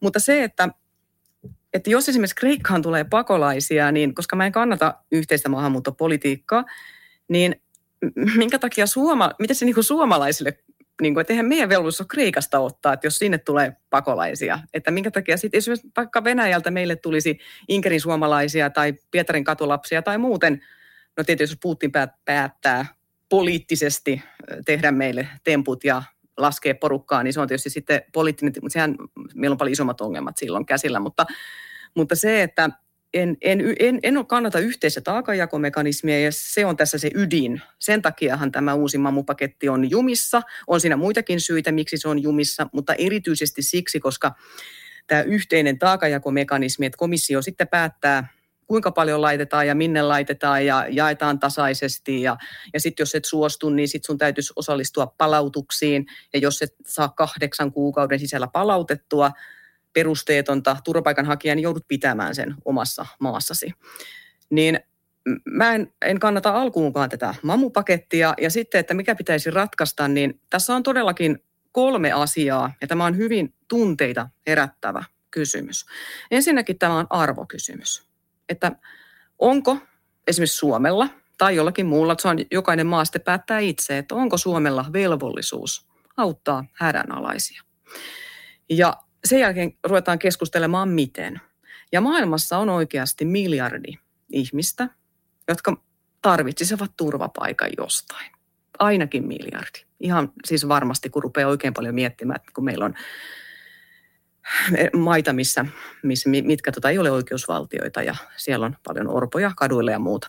Mutta 0.00 0.20
se, 0.20 0.44
että 0.44 0.68
että 1.72 1.90
jos 1.90 2.08
esimerkiksi 2.08 2.36
Kreikkaan 2.36 2.82
tulee 2.82 3.04
pakolaisia, 3.04 3.92
niin 3.92 4.14
koska 4.14 4.36
mä 4.36 4.46
en 4.46 4.52
kannata 4.52 4.94
yhteistä 5.12 5.48
maahanmuuttopolitiikkaa, 5.48 6.64
niin 7.28 7.62
minkä 8.36 8.58
takia 8.58 8.86
suoma, 8.86 9.30
miten 9.38 9.56
se 9.56 9.64
niin 9.64 9.74
kuin 9.74 9.84
suomalaisille 9.84 10.58
niin 11.00 11.14
kuin, 11.14 11.20
että 11.20 11.32
eihän 11.32 11.46
meidän 11.46 11.68
velvollisuus 11.68 12.00
ole 12.00 12.08
Kreikasta 12.10 12.58
ottaa, 12.58 12.92
että 12.92 13.06
jos 13.06 13.18
sinne 13.18 13.38
tulee 13.38 13.72
pakolaisia. 13.90 14.58
Että 14.74 14.90
minkä 14.90 15.10
takia 15.10 15.36
sitten 15.36 15.58
esimerkiksi 15.58 15.88
vaikka 15.96 16.24
Venäjältä 16.24 16.70
meille 16.70 16.96
tulisi 16.96 17.38
Inkerin 17.68 18.00
suomalaisia 18.00 18.70
tai 18.70 18.94
Pietarin 19.10 19.44
katulapsia 19.44 20.02
tai 20.02 20.18
muuten, 20.18 20.60
no 21.16 21.24
tietysti 21.24 21.52
jos 21.52 21.58
Putin 21.62 21.92
päättää 22.24 22.86
poliittisesti 23.28 24.22
tehdä 24.66 24.92
meille 24.92 25.28
temput 25.44 25.84
ja 25.84 26.02
laskee 26.36 26.74
porukkaa, 26.74 27.22
niin 27.22 27.32
se 27.32 27.40
on 27.40 27.48
tietysti 27.48 27.70
sitten 27.70 28.02
poliittinen, 28.12 28.52
mutta 28.62 28.72
sehän, 28.72 28.94
meillä 29.34 29.54
on 29.54 29.58
paljon 29.58 29.72
isommat 29.72 30.00
ongelmat 30.00 30.36
silloin 30.36 30.66
käsillä, 30.66 31.00
mutta, 31.00 31.26
mutta 31.96 32.16
se, 32.16 32.42
että 32.42 32.70
en, 33.14 33.36
en, 33.40 33.60
en, 33.78 33.98
en 34.02 34.26
kannata 34.26 34.58
yhteistä 34.58 35.00
taakanjakomekanismia 35.00 36.20
ja 36.20 36.32
se 36.32 36.66
on 36.66 36.76
tässä 36.76 36.98
se 36.98 37.10
ydin. 37.14 37.62
Sen 37.78 38.02
takiahan 38.02 38.52
tämä 38.52 38.74
uusi 38.74 38.98
mamupaketti 38.98 39.68
on 39.68 39.90
jumissa. 39.90 40.42
On 40.66 40.80
siinä 40.80 40.96
muitakin 40.96 41.40
syitä, 41.40 41.72
miksi 41.72 41.96
se 41.96 42.08
on 42.08 42.22
jumissa, 42.22 42.66
mutta 42.72 42.94
erityisesti 42.94 43.62
siksi, 43.62 44.00
koska 44.00 44.34
tämä 45.06 45.22
yhteinen 45.22 45.78
taakanjakomekanismi, 45.78 46.86
että 46.86 46.98
komissio 46.98 47.42
sitten 47.42 47.68
päättää, 47.68 48.28
kuinka 48.66 48.90
paljon 48.90 49.20
laitetaan 49.20 49.66
ja 49.66 49.74
minne 49.74 50.02
laitetaan 50.02 50.66
ja 50.66 50.86
jaetaan 50.90 51.38
tasaisesti. 51.38 52.22
Ja, 52.22 52.36
ja 52.74 52.80
sitten 52.80 53.02
jos 53.02 53.14
et 53.14 53.24
suostu, 53.24 53.70
niin 53.70 53.88
sitten 53.88 54.06
sun 54.06 54.18
täytyisi 54.18 54.52
osallistua 54.56 55.14
palautuksiin. 55.18 56.06
Ja 56.32 56.38
jos 56.38 56.62
et 56.62 56.74
saa 56.86 57.08
kahdeksan 57.08 57.72
kuukauden 57.72 58.18
sisällä 58.18 58.48
palautettua, 58.52 59.30
perusteetonta 59.92 60.76
turvapaikanhakijaa, 60.84 61.54
niin 61.54 61.62
joudut 61.62 61.88
pitämään 61.88 62.34
sen 62.34 62.54
omassa 62.64 63.06
maassasi. 63.20 63.72
Niin 64.50 64.80
mä 65.50 65.74
en, 65.74 65.92
en 66.02 66.20
kannata 66.20 66.50
alkuunkaan 66.50 67.10
tätä 67.10 67.34
mamupakettia. 67.42 68.34
Ja 68.40 68.50
sitten, 68.50 68.78
että 68.78 68.94
mikä 68.94 69.14
pitäisi 69.14 69.50
ratkaista, 69.50 70.08
niin 70.08 70.40
tässä 70.50 70.74
on 70.74 70.82
todellakin 70.82 71.38
kolme 71.72 72.12
asiaa, 72.12 72.72
ja 72.80 72.86
tämä 72.86 73.04
on 73.04 73.16
hyvin 73.16 73.54
tunteita 73.68 74.28
herättävä 74.46 75.04
kysymys. 75.30 75.86
Ensinnäkin 76.30 76.78
tämä 76.78 76.94
on 76.94 77.06
arvokysymys. 77.10 78.06
Että 78.48 78.72
onko 79.38 79.76
esimerkiksi 80.26 80.56
Suomella 80.56 81.08
tai 81.38 81.56
jollakin 81.56 81.86
muulla, 81.86 82.16
se 82.18 82.28
on, 82.28 82.38
jokainen 82.50 82.86
maa 82.86 83.04
sitten 83.04 83.22
päättää 83.22 83.58
itse, 83.58 83.98
että 83.98 84.14
onko 84.14 84.36
Suomella 84.36 84.84
velvollisuus 84.92 85.86
auttaa 86.16 86.64
hädänalaisia. 86.72 87.62
Ja 88.70 88.96
sen 89.24 89.40
jälkeen 89.40 89.72
ruvetaan 89.86 90.18
keskustelemaan 90.18 90.88
miten. 90.88 91.40
Ja 91.92 92.00
maailmassa 92.00 92.58
on 92.58 92.68
oikeasti 92.68 93.24
miljardi 93.24 93.92
ihmistä, 94.32 94.88
jotka 95.48 95.76
tarvitsisivat 96.22 96.90
turvapaikan 96.96 97.70
jostain. 97.78 98.30
Ainakin 98.78 99.26
miljardi. 99.26 99.84
Ihan 100.00 100.32
siis 100.44 100.68
varmasti, 100.68 101.10
kun 101.10 101.22
rupeaa 101.22 101.50
oikein 101.50 101.74
paljon 101.74 101.94
miettimään, 101.94 102.40
kun 102.54 102.64
meillä 102.64 102.84
on 102.84 102.94
maita, 104.96 105.32
missä, 105.32 105.64
missä, 106.02 106.30
mitkä 106.30 106.72
tota, 106.72 106.90
ei 106.90 106.98
ole 106.98 107.10
oikeusvaltioita 107.10 108.02
ja 108.02 108.14
siellä 108.36 108.66
on 108.66 108.76
paljon 108.86 109.08
orpoja 109.08 109.52
kaduilla 109.56 109.90
ja 109.90 109.98
muuta. 109.98 110.28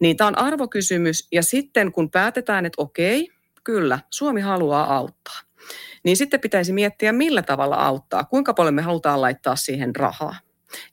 Niin 0.00 0.16
tämä 0.16 0.28
on 0.28 0.38
arvokysymys 0.38 1.28
ja 1.32 1.42
sitten 1.42 1.92
kun 1.92 2.10
päätetään, 2.10 2.66
että 2.66 2.82
okei, 2.82 3.32
kyllä, 3.64 3.98
Suomi 4.10 4.40
haluaa 4.40 4.96
auttaa, 4.96 5.40
niin 6.04 6.16
sitten 6.16 6.40
pitäisi 6.40 6.72
miettiä, 6.72 7.12
millä 7.12 7.42
tavalla 7.42 7.76
auttaa, 7.76 8.24
kuinka 8.24 8.54
paljon 8.54 8.74
me 8.74 8.82
halutaan 8.82 9.20
laittaa 9.20 9.56
siihen 9.56 9.96
rahaa. 9.96 10.36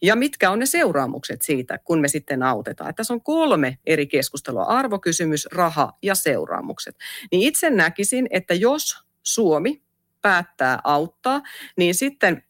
Ja 0.01 0.15
mitkä 0.15 0.51
on 0.51 0.59
ne 0.59 0.65
seuraamukset 0.65 1.41
siitä, 1.41 1.77
kun 1.77 2.01
me 2.01 2.07
sitten 2.07 2.43
autetaan. 2.43 2.89
Että 2.89 2.97
tässä 2.97 3.13
on 3.13 3.21
kolme 3.21 3.77
eri 3.85 4.07
keskustelua, 4.07 4.63
arvokysymys, 4.63 5.47
raha 5.51 5.93
ja 6.01 6.15
seuraamukset. 6.15 6.95
Niin 7.31 7.47
itse 7.47 7.69
näkisin, 7.69 8.27
että 8.29 8.53
jos 8.53 8.97
Suomi 9.23 9.81
päättää 10.21 10.79
auttaa, 10.83 11.41
niin 11.77 11.95
sitten 11.95 12.43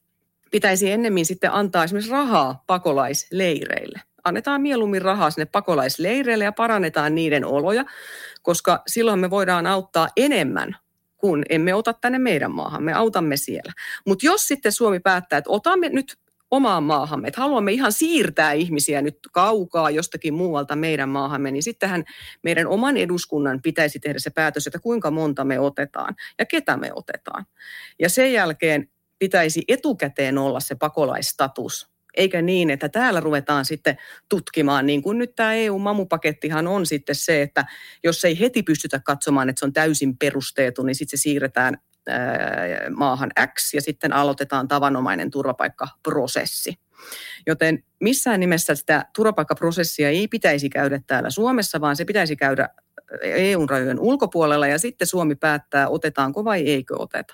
pitäisi 0.52 0.92
ennemmin 0.92 1.26
sitten 1.26 1.52
antaa 1.52 1.84
esimerkiksi 1.84 2.12
rahaa 2.12 2.64
pakolaisleireille. 2.68 4.02
Annetaan 4.24 4.62
mieluummin 4.62 5.02
rahaa 5.02 5.32
sinne 5.32 5.46
pakolaisleireille 5.46 6.44
ja 6.44 6.52
parannetaan 6.52 7.16
niiden 7.16 7.46
oloja, 7.46 7.86
koska 8.42 8.82
silloin 8.88 9.20
me 9.20 9.30
voidaan 9.30 9.68
auttaa 9.68 10.08
enemmän 10.18 10.76
kun 11.22 11.44
emme 11.50 11.74
ota 11.74 11.94
tänne 11.94 12.20
meidän 12.20 12.52
maahan, 12.52 12.84
me 12.84 12.94
autamme 12.94 13.38
siellä. 13.38 13.74
Mutta 14.08 14.26
jos 14.26 14.48
sitten 14.48 14.72
Suomi 14.72 15.00
päättää, 15.00 15.38
että 15.38 15.52
otamme 15.52 15.90
nyt 15.90 16.18
omaan 16.52 16.84
maahamme, 16.84 17.28
että 17.28 17.42
haluamme 17.42 17.72
ihan 17.72 17.92
siirtää 17.92 18.52
ihmisiä 18.52 19.02
nyt 19.02 19.18
kaukaa 19.32 19.90
jostakin 19.90 20.34
muualta 20.34 20.76
meidän 20.76 21.10
maahamme, 21.10 21.52
niin 21.52 21.64
sittenhän 21.64 22.04
meidän 22.44 22.68
oman 22.68 22.98
eduskunnan 22.98 23.62
pitäisi 23.62 24.00
tehdä 24.00 24.20
se 24.20 24.30
päätös, 24.30 24.68
että 24.68 24.80
kuinka 24.80 25.12
monta 25.12 25.44
me 25.44 25.60
otetaan 25.60 26.16
ja 26.40 26.46
ketä 26.46 26.78
me 26.78 26.92
otetaan. 26.96 27.46
Ja 28.00 28.10
sen 28.10 28.34
jälkeen 28.34 28.90
pitäisi 29.20 29.64
etukäteen 29.68 30.38
olla 30.38 30.60
se 30.60 30.76
pakolaistatus, 30.76 31.92
eikä 32.14 32.42
niin, 32.42 32.70
että 32.70 32.90
täällä 32.90 33.20
ruvetaan 33.20 33.66
sitten 33.66 33.98
tutkimaan, 34.30 34.86
niin 34.86 35.02
kuin 35.02 35.18
nyt 35.18 35.36
tämä 35.36 35.54
EU-mamupakettihan 35.54 36.68
on 36.68 36.86
sitten 36.86 37.16
se, 37.16 37.42
että 37.42 37.66
jos 38.04 38.26
ei 38.26 38.40
heti 38.40 38.64
pystytä 38.64 39.00
katsomaan, 39.00 39.50
että 39.50 39.60
se 39.60 39.66
on 39.66 39.74
täysin 39.74 40.18
perusteetu, 40.18 40.84
niin 40.84 40.96
sitten 40.96 41.20
se 41.20 41.22
siirretään 41.22 41.78
maahan 42.96 43.32
X 43.54 43.74
ja 43.74 43.82
sitten 43.82 44.14
aloitetaan 44.14 44.68
tavanomainen 44.68 45.32
turvapaikkaprosessi. 45.32 46.74
Joten 47.48 47.84
missään 48.00 48.40
nimessä 48.40 48.76
sitä 48.76 49.06
turvapaikkaprosessia 49.16 50.10
ei 50.10 50.28
pitäisi 50.28 50.70
käydä 50.70 51.02
täällä 51.08 51.30
Suomessa, 51.30 51.82
vaan 51.82 51.96
se 51.96 52.06
pitäisi 52.06 52.36
käydä 52.36 52.70
EU-rajojen 53.24 54.00
ulkopuolella 54.00 54.68
ja 54.68 54.80
sitten 54.80 55.08
Suomi 55.08 55.36
päättää, 55.36 55.90
otetaanko 55.90 56.44
vai 56.44 56.62
eikö 56.62 56.96
oteta. 57.00 57.34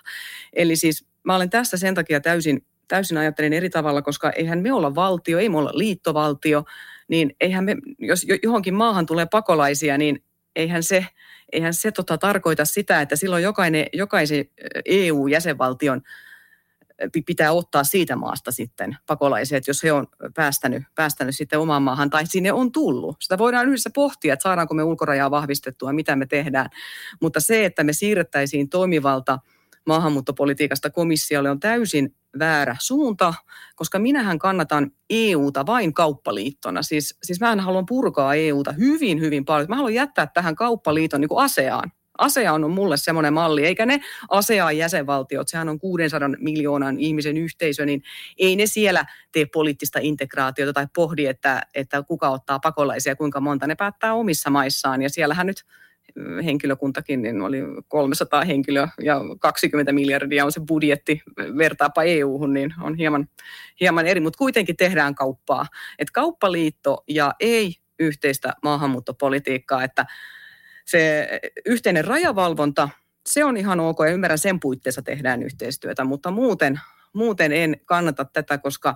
Eli 0.54 0.76
siis 0.76 1.06
mä 1.24 1.36
olen 1.36 1.50
tässä 1.50 1.78
sen 1.78 1.96
takia 1.96 2.22
täysin, 2.22 2.66
täysin 2.88 3.18
ajattelen 3.18 3.54
eri 3.54 3.70
tavalla, 3.70 4.02
koska 4.02 4.32
eihän 4.32 4.60
me 4.60 4.74
olla 4.74 4.96
valtio, 4.96 5.40
ei 5.40 5.50
me 5.50 5.58
olla 5.58 5.72
liittovaltio, 5.74 6.64
niin 7.08 7.36
eihän 7.42 7.64
me, 7.64 7.76
jos 8.00 8.26
johonkin 8.44 8.74
maahan 8.74 9.06
tulee 9.06 9.28
pakolaisia, 9.32 9.98
niin 9.98 10.24
eihän 10.56 10.84
se, 10.84 11.06
eihän 11.52 11.74
se 11.74 11.92
tota 11.92 12.18
tarkoita 12.18 12.66
sitä, 12.66 13.02
että 13.02 13.16
silloin 13.16 13.44
jokainen, 13.44 13.86
jokaisen 13.94 14.46
EU-jäsenvaltion 14.86 16.02
pitää 17.26 17.52
ottaa 17.52 17.84
siitä 17.84 18.16
maasta 18.16 18.52
sitten 18.52 18.98
pakolaiset, 19.08 19.68
jos 19.68 19.84
he 19.84 19.92
on 19.92 20.08
päästänyt, 20.36 20.84
päästänyt 20.96 21.36
sitten 21.36 21.60
omaan 21.60 21.84
maahan 21.84 22.10
tai 22.10 22.26
sinne 22.26 22.52
on 22.52 22.72
tullut. 22.72 23.18
Sitä 23.20 23.38
voidaan 23.38 23.68
yhdessä 23.68 23.90
pohtia, 23.96 24.34
että 24.34 24.44
saadaanko 24.44 24.74
me 24.74 24.84
ulkorajaa 24.84 25.32
vahvistettua, 25.32 25.94
mitä 25.94 26.16
me 26.16 26.26
tehdään. 26.26 26.70
Mutta 27.22 27.40
se, 27.40 27.66
että 27.66 27.84
me 27.84 27.94
siirrettäisiin 27.94 28.70
toimivalta– 28.70 29.40
maahanmuuttopolitiikasta 29.88 30.90
komissiolle 30.90 31.50
on 31.50 31.60
täysin 31.60 32.16
väärä 32.40 32.76
suunta, 32.80 33.34
koska 33.76 34.00
minähän 34.00 34.40
kannatan 34.40 34.92
EUta 35.10 35.66
vain 35.66 35.94
kauppaliittona. 35.94 36.84
Siis, 36.84 37.18
siis 37.24 37.40
mä 37.40 37.56
haluan 37.56 37.86
purkaa 37.86 38.36
EUta 38.36 38.72
hyvin, 38.72 39.20
hyvin 39.20 39.46
paljon. 39.46 39.70
Mä 39.70 39.76
haluan 39.76 39.94
jättää 39.94 40.28
tähän 40.28 40.56
kauppaliiton 40.56 41.22
niin 41.22 41.30
kuin 41.30 41.44
ASEAN. 41.44 41.92
ASEAN 42.18 42.64
on 42.64 42.72
mulle 42.72 42.98
semmoinen 42.98 43.34
malli, 43.34 43.66
eikä 43.66 43.86
ne 43.86 44.00
ASEAN 44.30 44.78
jäsenvaltiot, 44.78 45.48
sehän 45.48 45.70
on 45.70 45.80
600 45.80 46.30
miljoonan 46.40 47.00
ihmisen 47.00 47.38
yhteisö, 47.38 47.86
niin 47.86 48.04
ei 48.38 48.56
ne 48.56 48.66
siellä 48.66 49.06
tee 49.32 49.46
poliittista 49.54 50.00
integraatiota 50.02 50.74
tai 50.74 50.88
pohdi, 50.96 51.26
että, 51.26 51.62
että 51.76 52.04
kuka 52.04 52.30
ottaa 52.30 52.60
pakolaisia, 52.60 53.16
kuinka 53.16 53.40
monta 53.40 53.68
ne 53.68 53.76
päättää 53.76 54.14
omissa 54.14 54.50
maissaan. 54.50 55.02
Ja 55.02 55.10
siellähän 55.10 55.48
nyt 55.48 55.64
henkilökuntakin, 56.46 57.22
niin 57.22 57.42
oli 57.42 57.58
300 57.88 58.44
henkilöä 58.44 58.90
ja 59.02 59.22
20 59.40 59.92
miljardia 59.92 60.46
on 60.46 60.52
se 60.52 60.62
budjetti 60.68 61.22
vertaapa 61.58 62.04
EU-hun, 62.04 62.54
niin 62.54 62.74
on 62.82 62.96
hieman, 62.96 63.28
hieman 63.80 64.08
eri, 64.08 64.20
mutta 64.20 64.38
kuitenkin 64.38 64.78
tehdään 64.78 65.16
kauppaa. 65.16 65.66
Et 66.00 66.12
kauppaliitto 66.12 67.04
ja 67.08 67.34
ei 67.40 67.76
yhteistä 68.00 68.54
maahanmuuttopolitiikkaa, 68.64 69.84
että 69.84 70.06
se 70.86 71.30
yhteinen 71.66 72.06
rajavalvonta, 72.06 72.90
se 73.26 73.44
on 73.44 73.58
ihan 73.58 73.80
ok 73.80 73.98
ja 74.00 74.14
ymmärrän 74.14 74.38
sen 74.38 74.60
puitteissa 74.60 75.02
tehdään 75.02 75.44
yhteistyötä, 75.44 76.04
mutta 76.04 76.32
muuten, 76.32 76.80
muuten 77.14 77.52
en 77.52 77.78
kannata 77.86 78.26
tätä, 78.26 78.58
koska 78.58 78.96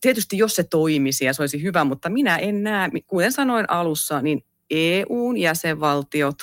tietysti 0.00 0.38
jos 0.38 0.56
se 0.56 0.64
toimisi 0.64 1.24
ja 1.24 1.32
se 1.32 1.42
olisi 1.42 1.62
hyvä, 1.62 1.84
mutta 1.84 2.10
minä 2.10 2.36
en 2.36 2.62
näe, 2.62 2.90
kuten 3.06 3.32
sanoin 3.32 3.70
alussa, 3.70 4.22
niin 4.22 4.44
EUn 4.70 5.36
jäsenvaltiot, 5.36 6.36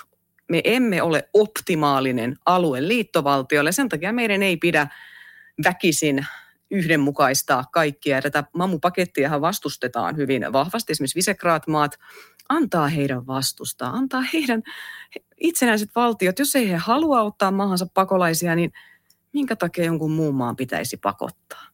me 0.50 0.62
emme 0.64 1.02
ole 1.02 1.30
optimaalinen 1.34 2.38
alue 2.46 2.88
liittovaltiolle. 2.88 3.72
Sen 3.72 3.90
takia 3.90 4.14
meidän 4.14 4.44
ei 4.44 4.58
pidä 4.58 4.88
väkisin 5.64 6.26
yhdenmukaistaa 6.72 7.64
kaikkia. 7.74 8.22
Tätä 8.22 8.44
mamupakettiahan 8.54 9.42
vastustetaan 9.42 10.18
hyvin 10.18 10.54
vahvasti. 10.54 10.92
Esimerkiksi 10.92 11.16
Visegrad-maat 11.16 12.00
antaa 12.50 12.88
heidän 12.88 13.28
vastustaa, 13.28 13.90
antaa 13.90 14.24
heidän 14.34 14.64
itsenäiset 15.38 15.90
valtiot. 15.96 16.40
Jos 16.40 16.56
ei 16.56 16.70
he 16.70 16.76
halua 16.76 17.22
ottaa 17.22 17.52
maahansa 17.52 17.88
pakolaisia, 17.94 18.56
niin 18.56 18.72
minkä 19.34 19.56
takia 19.56 19.86
jonkun 19.86 20.12
muun 20.12 20.36
maan 20.36 20.56
pitäisi 20.56 20.98
pakottaa? 20.98 21.71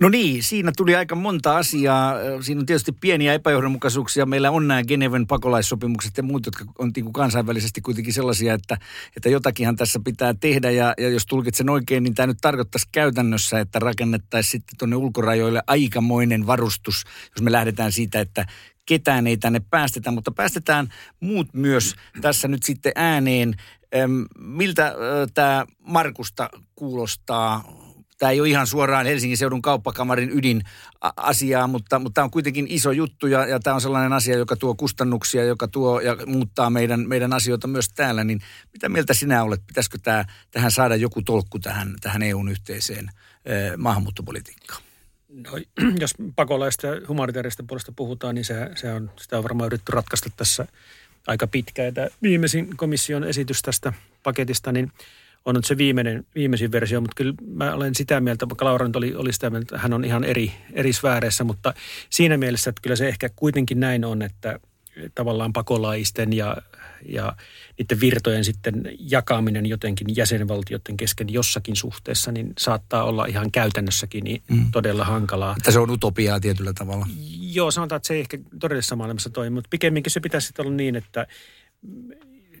No 0.00 0.08
niin, 0.08 0.42
siinä 0.42 0.72
tuli 0.76 0.96
aika 0.96 1.14
monta 1.14 1.56
asiaa. 1.56 2.14
Siinä 2.40 2.60
on 2.60 2.66
tietysti 2.66 2.92
pieniä 2.92 3.34
epäjohdonmukaisuuksia. 3.34 4.26
Meillä 4.26 4.50
on 4.50 4.68
nämä 4.68 4.84
Geneven 4.84 5.26
pakolaissopimukset 5.26 6.16
ja 6.16 6.22
muut, 6.22 6.46
jotka 6.46 6.64
on 6.78 6.92
niin 6.96 7.04
kuin 7.04 7.12
kansainvälisesti 7.12 7.80
kuitenkin 7.80 8.12
sellaisia, 8.12 8.54
että, 8.54 8.78
että 9.16 9.28
jotakinhan 9.28 9.76
tässä 9.76 10.00
pitää 10.04 10.34
tehdä. 10.34 10.70
Ja, 10.70 10.94
ja 10.98 11.08
jos 11.08 11.26
tulkitsen 11.26 11.70
oikein, 11.70 12.02
niin 12.02 12.14
tämä 12.14 12.26
nyt 12.26 12.38
tarkoittaisi 12.40 12.88
käytännössä, 12.92 13.60
että 13.60 13.78
rakennettaisiin 13.78 14.50
sitten 14.50 14.78
tuonne 14.78 14.96
ulkorajoille 14.96 15.62
aikamoinen 15.66 16.46
varustus, 16.46 17.04
jos 17.36 17.42
me 17.42 17.52
lähdetään 17.52 17.92
siitä, 17.92 18.20
että 18.20 18.46
ketään 18.86 19.26
ei 19.26 19.36
tänne 19.36 19.60
päästetä, 19.70 20.10
mutta 20.10 20.30
päästetään 20.30 20.88
muut 21.20 21.48
myös 21.52 21.94
tässä 22.20 22.48
nyt 22.48 22.62
sitten 22.62 22.92
ääneen. 22.94 23.54
Miltä 24.38 24.94
tämä 25.34 25.66
Markusta 25.78 26.50
kuulostaa? 26.74 27.85
Tämä 28.18 28.32
ei 28.32 28.40
ole 28.40 28.48
ihan 28.48 28.66
suoraan 28.66 29.06
Helsingin 29.06 29.36
seudun 29.36 29.62
kauppakamarin 29.62 30.30
ydin 30.30 30.62
asiaa, 31.16 31.66
mutta, 31.66 31.98
mutta 31.98 32.14
tämä 32.14 32.24
on 32.24 32.30
kuitenkin 32.30 32.66
iso 32.68 32.92
juttu 32.92 33.26
ja, 33.26 33.46
ja 33.46 33.60
tämä 33.60 33.74
on 33.74 33.80
sellainen 33.80 34.12
asia, 34.12 34.36
joka 34.36 34.56
tuo 34.56 34.74
kustannuksia, 34.74 35.44
joka 35.44 35.68
tuo 35.68 36.00
ja 36.00 36.16
muuttaa 36.26 36.70
meidän, 36.70 37.08
meidän 37.08 37.32
asioita 37.32 37.66
myös 37.66 37.88
täällä. 37.88 38.24
Niin 38.24 38.40
mitä 38.72 38.88
mieltä 38.88 39.14
sinä 39.14 39.42
olet? 39.42 39.60
Pitäisikö 39.66 39.98
tämä, 40.02 40.24
tähän 40.50 40.70
saada 40.70 40.96
joku 40.96 41.22
tolkku 41.22 41.58
tähän, 41.58 41.94
tähän 42.00 42.22
EUn 42.22 42.48
yhteiseen 42.48 43.10
eh, 43.44 43.76
maahanmuuttopolitiikkaan? 43.76 44.82
No, 45.28 45.50
jos 46.00 46.14
pakolaista 46.36 46.86
ja 46.86 47.00
humanitaarista 47.08 47.64
puolesta 47.68 47.92
puhutaan, 47.96 48.34
niin 48.34 48.44
se, 48.44 48.70
se 48.74 48.92
on, 48.92 49.10
sitä 49.16 49.38
on 49.38 49.42
varmaan 49.42 49.66
yritetty 49.66 49.92
ratkaista 49.92 50.30
tässä 50.36 50.66
aika 51.26 51.46
pitkään. 51.46 51.94
Tämä 51.94 52.08
viimeisin 52.22 52.76
komission 52.76 53.24
esitys 53.24 53.62
tästä 53.62 53.92
paketista, 54.22 54.72
niin– 54.72 54.92
on 55.46 55.54
nyt 55.54 55.64
se 55.64 55.76
viimeinen, 55.76 56.26
viimeisin 56.34 56.72
versio, 56.72 57.00
mutta 57.00 57.14
kyllä 57.16 57.34
mä 57.46 57.74
olen 57.74 57.94
sitä 57.94 58.20
mieltä, 58.20 58.48
vaikka 58.48 58.64
Laura 58.64 58.90
oli, 58.94 59.14
oli 59.14 59.32
sitä 59.32 59.50
mieltä, 59.50 59.64
että 59.64 59.78
hän 59.78 59.92
on 59.92 60.04
ihan 60.04 60.24
eri, 60.24 60.52
eri 60.72 60.92
sfääreissä, 60.92 61.44
mutta 61.44 61.74
siinä 62.10 62.36
mielessä, 62.36 62.70
että 62.70 62.82
kyllä 62.82 62.96
se 62.96 63.08
ehkä 63.08 63.30
kuitenkin 63.36 63.80
näin 63.80 64.04
on, 64.04 64.22
että 64.22 64.60
tavallaan 65.14 65.52
pakolaisten 65.52 66.32
ja, 66.32 66.56
ja 67.08 67.36
niiden 67.78 68.00
virtojen 68.00 68.44
sitten 68.44 68.82
jakaminen 68.98 69.66
jotenkin 69.66 70.16
jäsenvaltioiden 70.16 70.96
kesken 70.96 71.32
jossakin 71.32 71.76
suhteessa, 71.76 72.32
niin 72.32 72.52
saattaa 72.58 73.04
olla 73.04 73.26
ihan 73.26 73.50
käytännössäkin 73.50 74.24
niin 74.24 74.42
mm. 74.50 74.70
todella 74.72 75.04
hankalaa. 75.04 75.54
Että 75.56 75.70
se 75.70 75.78
on 75.78 75.90
utopiaa 75.90 76.40
tietyllä 76.40 76.72
tavalla. 76.72 77.06
Joo, 77.40 77.70
sanotaan, 77.70 77.96
että 77.96 78.06
se 78.06 78.14
ei 78.14 78.20
ehkä 78.20 78.38
todellisessa 78.58 78.96
maailmassa 78.96 79.30
toimi, 79.30 79.54
mutta 79.54 79.68
pikemminkin 79.70 80.10
se 80.10 80.20
pitäisi 80.20 80.52
olla 80.58 80.70
niin, 80.70 80.96
että 80.96 81.26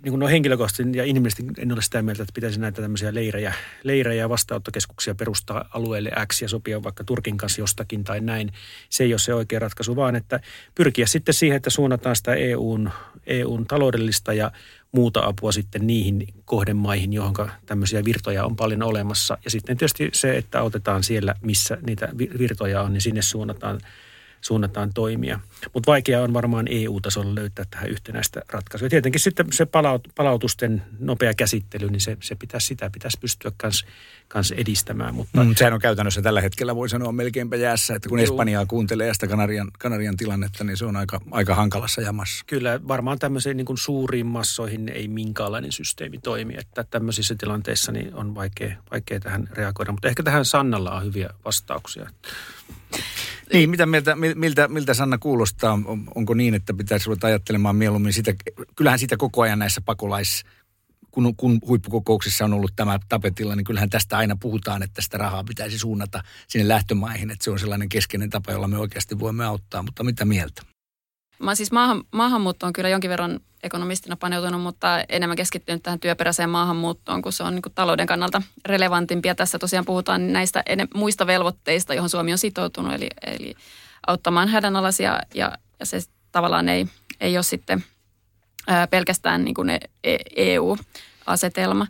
niin 0.02 0.12
kuin 0.12 0.20
no 0.20 0.28
henkilökohtaisesti 0.28 0.98
ja 0.98 1.04
inhimillisesti 1.04 1.44
en 1.58 1.72
ole 1.72 1.82
sitä 1.82 2.02
mieltä, 2.02 2.22
että 2.22 2.32
pitäisi 2.34 2.60
näitä 2.60 2.82
tämmöisiä 2.82 3.14
leirejä, 3.14 3.54
leirejä 3.82 4.20
ja 4.20 4.28
vastaanottokeskuksia 4.28 5.14
perustaa 5.14 5.68
alueelle 5.74 6.10
X 6.32 6.42
ja 6.42 6.48
sopia 6.48 6.82
vaikka 6.82 7.04
Turkin 7.04 7.36
kanssa 7.36 7.60
jostakin 7.60 8.04
tai 8.04 8.20
näin. 8.20 8.52
Se 8.90 9.04
ei 9.04 9.12
ole 9.12 9.18
se 9.18 9.34
oikea 9.34 9.58
ratkaisu, 9.58 9.96
vaan 9.96 10.16
että 10.16 10.40
pyrkiä 10.74 11.06
sitten 11.06 11.34
siihen, 11.34 11.56
että 11.56 11.70
suunnataan 11.70 12.16
sitä 12.16 12.34
EUn, 12.34 12.90
EUn 13.26 13.66
taloudellista 13.66 14.32
ja 14.32 14.52
muuta 14.92 15.26
apua 15.26 15.52
sitten 15.52 15.86
niihin 15.86 16.26
kohdemaihin, 16.44 17.12
johon 17.12 17.34
tämmöisiä 17.66 18.04
virtoja 18.04 18.44
on 18.44 18.56
paljon 18.56 18.82
olemassa. 18.82 19.38
Ja 19.44 19.50
sitten 19.50 19.76
tietysti 19.76 20.10
se, 20.12 20.36
että 20.36 20.62
otetaan 20.62 21.02
siellä, 21.02 21.34
missä 21.42 21.78
niitä 21.86 22.08
virtoja 22.38 22.82
on, 22.82 22.92
niin 22.92 23.00
sinne 23.00 23.22
suunnataan 23.22 23.80
suunnataan 24.46 24.92
toimia. 24.94 25.40
Mutta 25.74 25.92
vaikea 25.92 26.22
on 26.22 26.32
varmaan 26.32 26.66
EU-tasolla 26.70 27.34
löytää 27.34 27.64
tähän 27.70 27.90
yhtenäistä 27.90 28.42
ratkaisua. 28.48 28.88
Tietenkin 28.88 29.20
sitten 29.20 29.46
se 29.52 29.66
palaut, 29.66 30.08
palautusten 30.14 30.82
nopea 30.98 31.34
käsittely, 31.34 31.90
niin 31.90 32.00
se, 32.00 32.16
se 32.20 32.34
pitäisi, 32.34 32.66
sitä 32.66 32.90
pitäisi 32.90 33.18
pystyä 33.20 33.52
kans, 33.56 33.86
kans 34.28 34.52
edistämään. 34.52 35.14
Mutta... 35.14 35.44
Mm, 35.44 35.54
sehän 35.54 35.72
on 35.72 35.80
käytännössä 35.80 36.22
tällä 36.22 36.40
hetkellä, 36.40 36.76
voi 36.76 36.88
sanoa 36.88 37.12
melkeinpä 37.12 37.56
jäässä, 37.56 37.94
että 37.94 38.08
kun 38.08 38.18
Espanjaa 38.18 38.66
kuuntelee 38.66 39.14
sitä 39.14 39.26
Kanarian, 39.26 39.70
Kanarian 39.78 40.16
tilannetta, 40.16 40.64
niin 40.64 40.76
se 40.76 40.84
on 40.84 40.96
aika, 40.96 41.20
aika 41.30 41.54
hankalassa 41.54 42.00
jamassa. 42.00 42.44
Kyllä, 42.46 42.80
varmaan 42.88 43.18
tämmöisiin 43.18 43.56
niin 43.56 43.64
kuin 43.64 43.78
suuriin 43.78 44.26
massoihin 44.26 44.88
ei 44.88 45.08
minkäänlainen 45.08 45.72
systeemi 45.72 46.18
toimi, 46.18 46.54
että 46.58 46.84
tämmöisissä 46.84 47.34
tilanteissa 47.38 47.92
niin 47.92 48.14
on 48.14 48.34
vaikea, 48.34 48.76
vaikea 48.90 49.20
tähän 49.20 49.48
reagoida. 49.52 49.92
Mutta 49.92 50.08
ehkä 50.08 50.22
tähän 50.22 50.44
Sannalla 50.44 50.92
on 50.92 51.04
hyviä 51.04 51.30
vastauksia. 51.44 52.10
Niin, 53.52 53.70
mitä 53.70 53.86
miltä, 53.86 54.16
miltä, 54.34 54.68
miltä 54.68 54.94
Sanna 54.94 55.18
kuulostaa? 55.18 55.78
Onko 56.14 56.34
niin, 56.34 56.54
että 56.54 56.74
pitäisi 56.74 57.06
ruveta 57.06 57.26
ajattelemaan 57.26 57.76
mieluummin 57.76 58.12
sitä, 58.12 58.34
kyllähän 58.76 58.98
sitä 58.98 59.16
koko 59.16 59.42
ajan 59.42 59.58
näissä 59.58 59.80
pakolais, 59.80 60.44
kun, 61.10 61.36
kun 61.36 61.60
huippukokouksissa 61.66 62.44
on 62.44 62.52
ollut 62.52 62.72
tämä 62.76 62.98
tapetilla, 63.08 63.56
niin 63.56 63.64
kyllähän 63.64 63.90
tästä 63.90 64.16
aina 64.16 64.36
puhutaan, 64.36 64.82
että 64.82 65.02
sitä 65.02 65.18
rahaa 65.18 65.44
pitäisi 65.44 65.78
suunnata 65.78 66.22
sinne 66.48 66.68
lähtömaihin, 66.68 67.30
että 67.30 67.44
se 67.44 67.50
on 67.50 67.58
sellainen 67.58 67.88
keskeinen 67.88 68.30
tapa, 68.30 68.52
jolla 68.52 68.68
me 68.68 68.78
oikeasti 68.78 69.18
voimme 69.18 69.44
auttaa, 69.44 69.82
mutta 69.82 70.04
mitä 70.04 70.24
mieltä? 70.24 70.62
Mä 71.38 71.54
siis 71.54 71.72
maahan, 71.72 72.04
maahanmuuttoon 72.12 72.72
kyllä 72.72 72.88
jonkin 72.88 73.10
verran 73.10 73.40
ekonomistina 73.62 74.16
paneutunut, 74.16 74.62
mutta 74.62 75.04
enemmän 75.08 75.36
keskittynyt 75.36 75.82
tähän 75.82 76.00
työperäiseen 76.00 76.50
maahanmuuttoon, 76.50 77.22
kun 77.22 77.32
se 77.32 77.42
on 77.42 77.54
niin 77.54 77.62
kuin 77.62 77.74
talouden 77.74 78.06
kannalta 78.06 78.42
relevantimpia. 78.66 79.34
Tässä 79.34 79.58
tosiaan 79.58 79.84
puhutaan 79.84 80.32
näistä 80.32 80.64
muista 80.94 81.26
velvoitteista, 81.26 81.94
johon 81.94 82.10
Suomi 82.10 82.32
on 82.32 82.38
sitoutunut, 82.38 82.92
eli, 82.92 83.08
eli 83.26 83.54
auttamaan 84.06 84.48
hädänalaisia 84.48 85.18
ja, 85.34 85.52
ja 85.80 85.86
se 85.86 85.98
tavallaan 86.32 86.68
ei, 86.68 86.86
ei 87.20 87.36
ole 87.36 87.42
sitten 87.42 87.84
ää, 88.66 88.86
pelkästään 88.86 89.44
niin 89.44 89.54
kuin 89.54 89.70
EU-asetelma. 90.36 91.86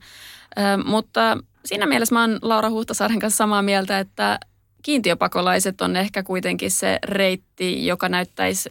E 0.57 0.63
ää, 0.63 0.77
mutta 0.77 1.39
siinä 1.65 1.87
mielessä 1.87 2.15
mä 2.15 2.21
oon 2.21 2.39
Laura 2.43 2.71
Huhtasaaren 2.71 3.19
kanssa 3.19 3.37
samaa 3.37 3.63
mieltä, 3.63 3.99
että 3.99 4.39
kiintiöpakolaiset 4.83 5.81
on 5.81 5.97
ehkä 5.97 6.23
kuitenkin 6.23 6.71
se 6.71 6.99
reitti, 7.05 7.87
joka 7.87 8.09
näyttäisi 8.09 8.71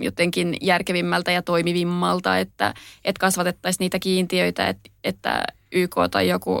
jotenkin 0.00 0.56
järkevimmältä 0.60 1.32
ja 1.32 1.42
toimivimmalta, 1.42 2.38
että, 2.38 2.74
että 3.04 3.20
kasvatettaisiin 3.20 3.84
niitä 3.84 3.98
kiintiöitä, 3.98 4.68
että, 4.68 4.90
että 5.04 5.44
YK 5.72 5.96
tai 6.10 6.28
joku, 6.28 6.60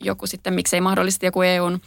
joku 0.00 0.26
sitten, 0.26 0.54
miksei 0.54 0.80
mahdollisesti 0.80 1.26
joku 1.26 1.42
EUn 1.42 1.80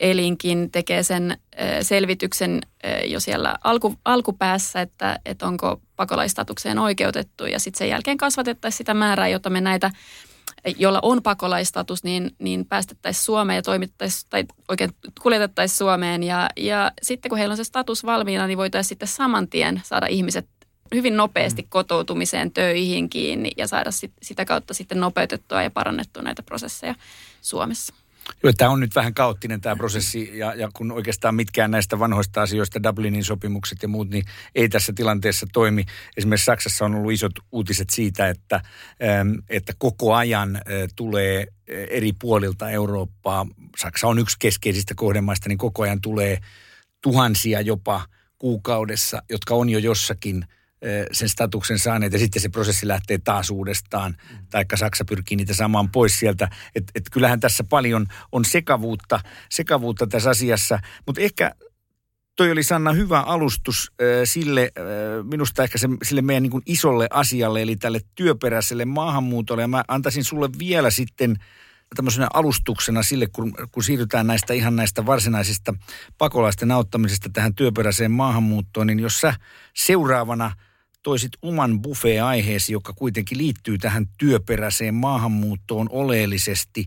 elinkin 0.00 0.70
tekee 0.70 1.02
sen 1.02 1.38
selvityksen 1.82 2.60
jo 3.04 3.20
siellä 3.20 3.56
alku, 3.64 3.94
alkupäässä, 4.04 4.80
että, 4.80 5.20
että 5.26 5.46
onko 5.46 5.80
pakolaistatukseen 5.96 6.78
oikeutettu 6.78 7.46
ja 7.46 7.58
sitten 7.58 7.78
sen 7.78 7.88
jälkeen 7.88 8.16
kasvatettaisiin 8.16 8.78
sitä 8.78 8.94
määrää, 8.94 9.28
jota 9.28 9.50
me 9.50 9.60
näitä 9.60 9.90
jolla 10.78 10.98
on 11.02 11.22
pakolaistatus, 11.22 12.04
niin, 12.04 12.30
niin 12.38 12.64
päästettäisiin 12.66 13.24
Suomeen 13.24 13.56
ja 13.56 13.62
toimittaisiin 13.62 14.26
tai 14.30 14.44
oikein 14.68 14.90
kuljetettaisiin 15.22 15.78
Suomeen. 15.78 16.22
Ja, 16.22 16.48
ja 16.56 16.92
sitten 17.02 17.28
kun 17.28 17.38
heillä 17.38 17.52
on 17.52 17.56
se 17.56 17.64
status 17.64 18.04
valmiina, 18.04 18.46
niin 18.46 18.58
voitaisiin 18.58 18.88
sitten 18.88 19.08
saman 19.08 19.48
tien 19.48 19.80
saada 19.84 20.06
ihmiset 20.06 20.48
hyvin 20.94 21.16
nopeasti 21.16 21.62
mm. 21.62 21.68
kotoutumiseen 21.68 22.52
töihin 22.52 23.10
kiinni 23.10 23.50
ja 23.56 23.66
saada 23.66 23.90
sit, 23.90 24.12
sitä 24.22 24.44
kautta 24.44 24.74
sitten 24.74 25.00
nopeutettua 25.00 25.62
ja 25.62 25.70
parannettua 25.70 26.22
näitä 26.22 26.42
prosesseja 26.42 26.94
Suomessa. 27.40 27.94
Joo, 28.42 28.52
tämä 28.56 28.70
on 28.70 28.80
nyt 28.80 28.94
vähän 28.94 29.14
kaoottinen 29.14 29.60
tämä 29.60 29.76
prosessi 29.76 30.38
ja, 30.38 30.54
ja 30.54 30.68
kun 30.72 30.92
oikeastaan 30.92 31.34
mitkään 31.34 31.70
näistä 31.70 31.98
vanhoista 31.98 32.42
asioista, 32.42 32.82
Dublinin 32.82 33.24
sopimukset 33.24 33.82
ja 33.82 33.88
muut, 33.88 34.10
niin 34.10 34.24
ei 34.54 34.68
tässä 34.68 34.92
tilanteessa 34.92 35.46
toimi. 35.52 35.84
Esimerkiksi 36.16 36.44
Saksassa 36.44 36.84
on 36.84 36.94
ollut 36.94 37.12
isot 37.12 37.32
uutiset 37.52 37.90
siitä, 37.90 38.28
että, 38.28 38.60
ähm, 39.04 39.32
että 39.48 39.72
koko 39.78 40.14
ajan 40.14 40.56
äh, 40.56 40.62
tulee 40.96 41.38
äh, 41.40 41.46
eri 41.90 42.12
puolilta 42.12 42.70
Eurooppaa, 42.70 43.46
Saksa 43.78 44.08
on 44.08 44.18
yksi 44.18 44.36
keskeisistä 44.38 44.94
kohdemaista, 44.96 45.48
niin 45.48 45.58
koko 45.58 45.82
ajan 45.82 46.00
tulee 46.00 46.38
tuhansia 47.02 47.60
jopa 47.60 48.06
kuukaudessa, 48.38 49.22
jotka 49.30 49.54
on 49.54 49.68
jo 49.68 49.78
jossakin– 49.78 50.44
sen 51.12 51.28
statuksen 51.28 51.78
saaneet 51.78 52.12
ja 52.12 52.18
sitten 52.18 52.42
se 52.42 52.48
prosessi 52.48 52.88
lähtee 52.88 53.18
taas 53.18 53.50
uudestaan, 53.50 54.16
mm. 54.30 54.38
taikka 54.50 54.76
Saksa 54.76 55.04
pyrkii 55.04 55.36
niitä 55.36 55.54
saamaan 55.54 55.88
pois 55.88 56.18
sieltä. 56.18 56.48
Että 56.74 56.92
et 56.94 57.02
kyllähän 57.12 57.40
tässä 57.40 57.64
paljon 57.64 58.06
on 58.32 58.44
sekavuutta, 58.44 59.20
sekavuutta 59.50 60.06
tässä 60.06 60.30
asiassa, 60.30 60.78
mutta 61.06 61.20
ehkä 61.20 61.54
toi 62.36 62.50
oli 62.50 62.62
Sanna 62.62 62.92
hyvä 62.92 63.20
alustus 63.20 63.92
äh, 63.92 64.06
sille, 64.24 64.62
äh, 64.78 64.84
minusta 65.30 65.62
ehkä 65.62 65.78
se, 65.78 65.88
sille 66.02 66.22
meidän 66.22 66.42
niin 66.42 66.62
isolle 66.66 67.06
asialle, 67.10 67.62
eli 67.62 67.76
tälle 67.76 68.00
työperäiselle 68.14 68.84
maahanmuutolle. 68.84 69.62
Ja 69.62 69.68
mä 69.68 69.84
antaisin 69.88 70.24
sulle 70.24 70.48
vielä 70.58 70.90
sitten 70.90 71.36
tämmöisenä 71.96 72.28
alustuksena 72.34 73.02
sille, 73.02 73.26
kun, 73.32 73.54
kun 73.72 73.82
siirrytään 73.82 74.26
näistä 74.26 74.54
ihan 74.54 74.76
näistä 74.76 75.06
varsinaisista 75.06 75.74
pakolaisten 76.18 76.70
auttamisesta 76.70 77.30
tähän 77.32 77.54
työperäiseen 77.54 78.10
maahanmuuttoon, 78.10 78.86
niin 78.86 79.00
jos 79.00 79.20
sä 79.20 79.34
seuraavana– 79.74 80.52
toisit 81.02 81.32
oman 81.42 81.82
buffet-aiheesi, 81.82 82.72
joka 82.72 82.92
kuitenkin 82.92 83.38
liittyy 83.38 83.78
tähän 83.78 84.06
työperäiseen 84.18 84.94
maahanmuuttoon 84.94 85.88
oleellisesti 85.90 86.86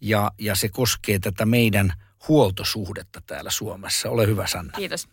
ja, 0.00 0.30
ja 0.38 0.54
se 0.54 0.68
koskee 0.68 1.18
tätä 1.18 1.46
meidän 1.46 1.92
huoltosuhdetta 2.28 3.20
täällä 3.26 3.50
Suomessa. 3.50 4.10
Ole 4.10 4.26
hyvä 4.26 4.46
Sanna. 4.46 4.72
Kiitos. 4.76 5.08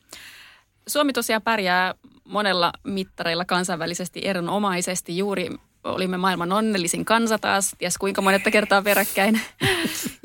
Suomi 0.88 1.14
tosiaan 1.14 1.42
pärjää 1.42 1.96
monella 2.24 2.74
mittareilla 2.84 3.46
kansainvälisesti 3.46 4.22
erinomaisesti 4.24 5.18
juuri 5.18 5.50
olimme 5.84 6.18
maailman 6.18 6.52
onnellisin 6.52 7.06
kansa 7.06 7.40
taas, 7.40 7.76
ties 7.78 7.98
kuinka 7.98 8.22
monetta 8.22 8.52
kertaa 8.52 8.82
peräkkäin. 8.82 9.42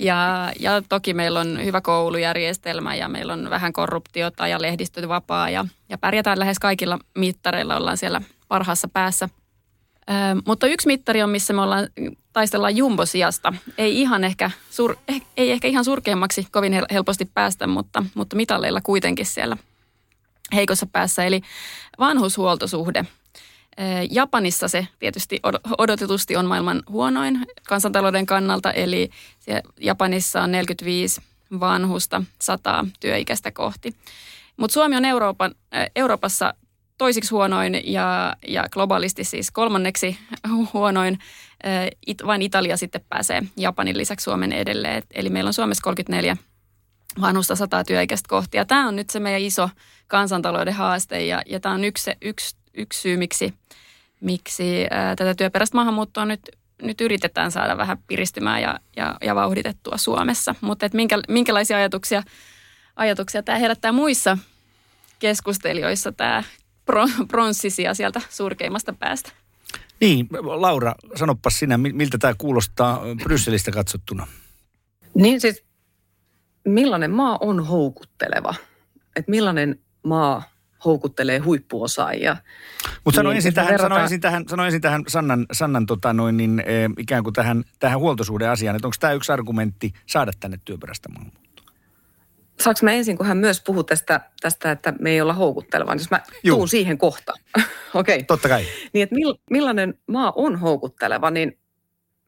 Ja, 0.00 0.52
ja 0.60 0.82
toki 0.88 1.14
meillä 1.14 1.40
on 1.40 1.64
hyvä 1.64 1.80
koulujärjestelmä 1.80 2.94
ja 2.94 3.08
meillä 3.08 3.32
on 3.32 3.50
vähän 3.50 3.72
korruptiota 3.72 4.48
ja 4.48 4.62
lehdistö 4.62 5.08
vapaa 5.08 5.50
ja, 5.50 5.64
ja 5.88 5.98
pärjätään 5.98 6.38
lähes 6.38 6.58
kaikilla 6.58 6.98
mittareilla, 7.14 7.76
ollaan 7.76 7.96
siellä 7.96 8.22
parhaassa 8.48 8.88
päässä. 8.88 9.28
Ö, 10.10 10.12
mutta 10.46 10.66
yksi 10.66 10.86
mittari 10.86 11.22
on, 11.22 11.30
missä 11.30 11.52
me 11.52 11.62
ollaan, 11.62 11.88
taistellaan 12.32 12.76
jumbosijasta. 12.76 13.54
Ei 13.78 14.00
ihan 14.00 14.24
ehkä, 14.24 14.50
sur, 14.70 14.96
eh, 15.08 15.22
ei 15.36 15.50
ehkä 15.50 15.68
ihan 15.68 15.84
surkeammaksi 15.84 16.46
kovin 16.50 16.72
helposti 16.90 17.30
päästä, 17.34 17.66
mutta, 17.66 18.04
mutta 18.14 18.36
mitalleilla 18.36 18.80
kuitenkin 18.80 19.26
siellä 19.26 19.56
heikossa 20.54 20.86
päässä. 20.86 21.24
Eli 21.24 21.40
vanhushuoltosuhde– 21.98 23.04
Japanissa 24.10 24.68
se 24.68 24.86
tietysti 24.98 25.40
odotetusti 25.78 26.36
on 26.36 26.46
maailman 26.46 26.82
huonoin 26.88 27.46
kansantalouden 27.68 28.26
kannalta, 28.26 28.72
eli 28.72 29.10
Japanissa 29.80 30.42
on 30.42 30.52
45 30.52 31.20
vanhusta 31.60 32.22
100 32.40 32.86
työikäistä 33.00 33.50
kohti. 33.50 33.94
Mutta 34.56 34.74
Suomi 34.74 34.96
on 34.96 35.04
Euroopan, 35.04 35.54
Euroopassa 35.96 36.54
toisiksi 36.98 37.30
huonoin 37.30 37.80
ja, 37.84 38.36
ja 38.48 38.68
globaalisti 38.72 39.24
siis 39.24 39.50
kolmanneksi 39.50 40.18
huonoin. 40.72 41.18
It, 42.06 42.18
vain 42.26 42.42
Italia 42.42 42.76
sitten 42.76 43.04
pääsee 43.08 43.42
Japanin 43.56 43.98
lisäksi 43.98 44.24
Suomen 44.24 44.52
edelleen. 44.52 45.02
Eli 45.14 45.30
meillä 45.30 45.48
on 45.48 45.54
Suomessa 45.54 45.82
34 45.82 46.36
vanhusta 47.20 47.56
100 47.56 47.84
työikäistä 47.84 48.28
kohti. 48.28 48.56
Ja 48.56 48.64
tämä 48.64 48.88
on 48.88 48.96
nyt 48.96 49.10
se 49.10 49.20
meidän 49.20 49.40
iso 49.40 49.70
kansantalouden 50.06 50.74
haaste 50.74 51.26
ja, 51.26 51.42
ja 51.46 51.60
tämä 51.60 51.74
on 51.74 51.84
yksi, 51.84 52.10
yksi 52.22 52.56
yksi 52.74 53.00
syy, 53.00 53.16
miksi, 53.16 53.54
miksi 54.20 54.86
ää, 54.90 55.16
tätä 55.16 55.34
työperäistä 55.34 55.76
maahanmuuttoa 55.76 56.24
nyt, 56.26 56.40
nyt 56.82 57.00
yritetään 57.00 57.52
saada 57.52 57.76
vähän 57.76 57.98
piristymään 58.06 58.62
ja, 58.62 58.80
ja, 58.96 59.16
ja 59.22 59.34
vauhditettua 59.34 59.96
Suomessa. 59.96 60.54
Mutta 60.60 60.90
minkä, 60.92 61.18
minkälaisia 61.28 61.76
ajatuksia, 61.76 62.22
ajatuksia 62.96 63.42
tämä 63.42 63.58
herättää 63.58 63.92
muissa 63.92 64.38
keskustelijoissa 65.18 66.12
tämä 66.12 66.44
pronssisia 67.28 67.94
sieltä 67.94 68.20
surkeimmasta 68.30 68.92
päästä? 68.92 69.32
Niin, 70.00 70.28
Laura, 70.42 70.94
sanoppas 71.14 71.58
sinä, 71.58 71.78
miltä 71.78 72.18
tämä 72.18 72.34
kuulostaa 72.38 73.02
Brysselistä 73.24 73.70
katsottuna? 73.70 74.26
Niin 75.14 75.40
siis, 75.40 75.64
millainen 76.64 77.10
maa 77.10 77.38
on 77.40 77.66
houkutteleva? 77.66 78.54
Että 79.16 79.30
millainen 79.30 79.80
maa 80.02 80.42
houkuttelee 80.84 81.38
huippuosaajia. 81.38 82.36
Mutta 83.04 83.18
sano, 83.18 83.30
niin, 83.30 83.36
ensin 83.36 83.54
tähän, 83.54 83.70
verrataan... 83.70 83.90
sano, 83.90 84.02
ensin 84.02 84.20
tähän, 84.20 84.44
sano 84.48 84.64
ensin 84.64 84.80
tähän 84.80 85.02
Sannan, 85.08 85.46
Sannan 85.52 85.86
tota 85.86 86.12
noin, 86.12 86.36
niin, 86.36 86.60
eh, 86.66 86.90
ikään 86.98 87.24
kuin 87.24 87.34
tähän, 87.34 87.64
tähän 87.78 87.98
huoltosuhdeasiaan, 87.98 88.76
että 88.76 88.86
onko 88.88 88.96
tämä 89.00 89.12
yksi 89.12 89.32
argumentti 89.32 89.92
saada 90.06 90.32
tänne 90.40 90.58
työperäistä 90.64 91.08
maahanmuuttoa? 91.08 91.48
Saanko 92.60 92.80
mä 92.82 92.92
ensin, 92.92 93.16
kun 93.16 93.26
hän 93.26 93.36
myös 93.36 93.62
puhuu 93.66 93.84
tästä, 93.84 94.20
tästä 94.40 94.70
että 94.70 94.94
me 95.00 95.10
ei 95.10 95.20
olla 95.20 95.32
houkutteleva, 95.32 95.94
niin 95.94 96.00
jos 96.00 96.10
mä 96.10 96.20
Juu. 96.44 96.56
tuun 96.56 96.68
siihen 96.68 96.98
kohtaan. 96.98 97.40
Okei. 97.94 98.16
Okay. 98.16 98.24
Totta 98.26 98.48
kai. 98.48 98.64
Niin, 98.92 99.02
että 99.02 99.16
millainen 99.50 99.94
maa 100.06 100.32
on 100.36 100.56
houkutteleva, 100.56 101.30
niin 101.30 101.58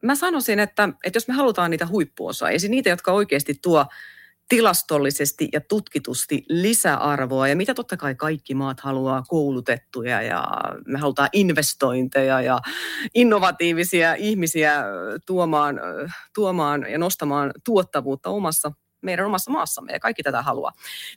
mä 0.01 0.15
sanoisin, 0.15 0.59
että, 0.59 0.89
että 1.03 1.17
jos 1.17 1.27
me 1.27 1.33
halutaan 1.33 1.71
niitä 1.71 1.87
huippuosaajia, 1.87 2.59
siis 2.59 2.69
niitä, 2.69 2.89
jotka 2.89 3.11
oikeasti 3.11 3.59
tuo 3.61 3.85
tilastollisesti 4.51 5.49
ja 5.53 5.61
tutkitusti 5.61 6.45
lisäarvoa 6.49 7.47
ja 7.47 7.55
mitä 7.55 7.73
totta 7.73 7.97
kai 7.97 8.15
kaikki 8.15 8.55
maat 8.55 8.79
haluaa 8.79 9.23
koulutettuja 9.27 10.21
ja 10.21 10.43
me 10.87 10.99
halutaan 10.99 11.29
investointeja 11.33 12.41
ja 12.41 12.59
innovatiivisia 13.15 14.15
ihmisiä 14.15 14.83
tuomaan, 15.25 15.79
tuomaan 16.35 16.85
ja 16.89 16.97
nostamaan 16.97 17.51
tuottavuutta 17.65 18.29
omassa 18.29 18.71
meidän 19.01 19.25
omassa 19.25 19.51
maassamme 19.51 19.93
ja 19.93 19.99
kaikki 19.99 20.23
tätä 20.23 20.41
haluaa. 20.41 20.71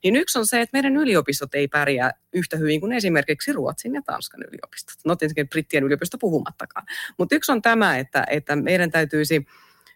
Niin 0.04 0.16
yksi 0.16 0.38
on 0.38 0.46
se, 0.46 0.60
että 0.60 0.76
meidän 0.76 0.96
yliopistot 0.96 1.54
ei 1.54 1.68
pärjää 1.68 2.10
yhtä 2.32 2.56
hyvin 2.56 2.80
kuin 2.80 2.92
esimerkiksi 2.92 3.52
Ruotsin 3.52 3.94
ja 3.94 4.02
Tanskan 4.02 4.42
yliopistot. 4.42 4.96
No 5.04 5.16
tietenkin 5.16 5.48
brittien 5.48 5.84
yliopisto 5.84 6.18
puhumattakaan. 6.18 6.86
Mutta 7.18 7.34
yksi 7.34 7.52
on 7.52 7.62
tämä, 7.62 7.98
että, 7.98 8.24
että 8.30 8.56
meidän 8.56 8.90
täytyisi 8.90 9.46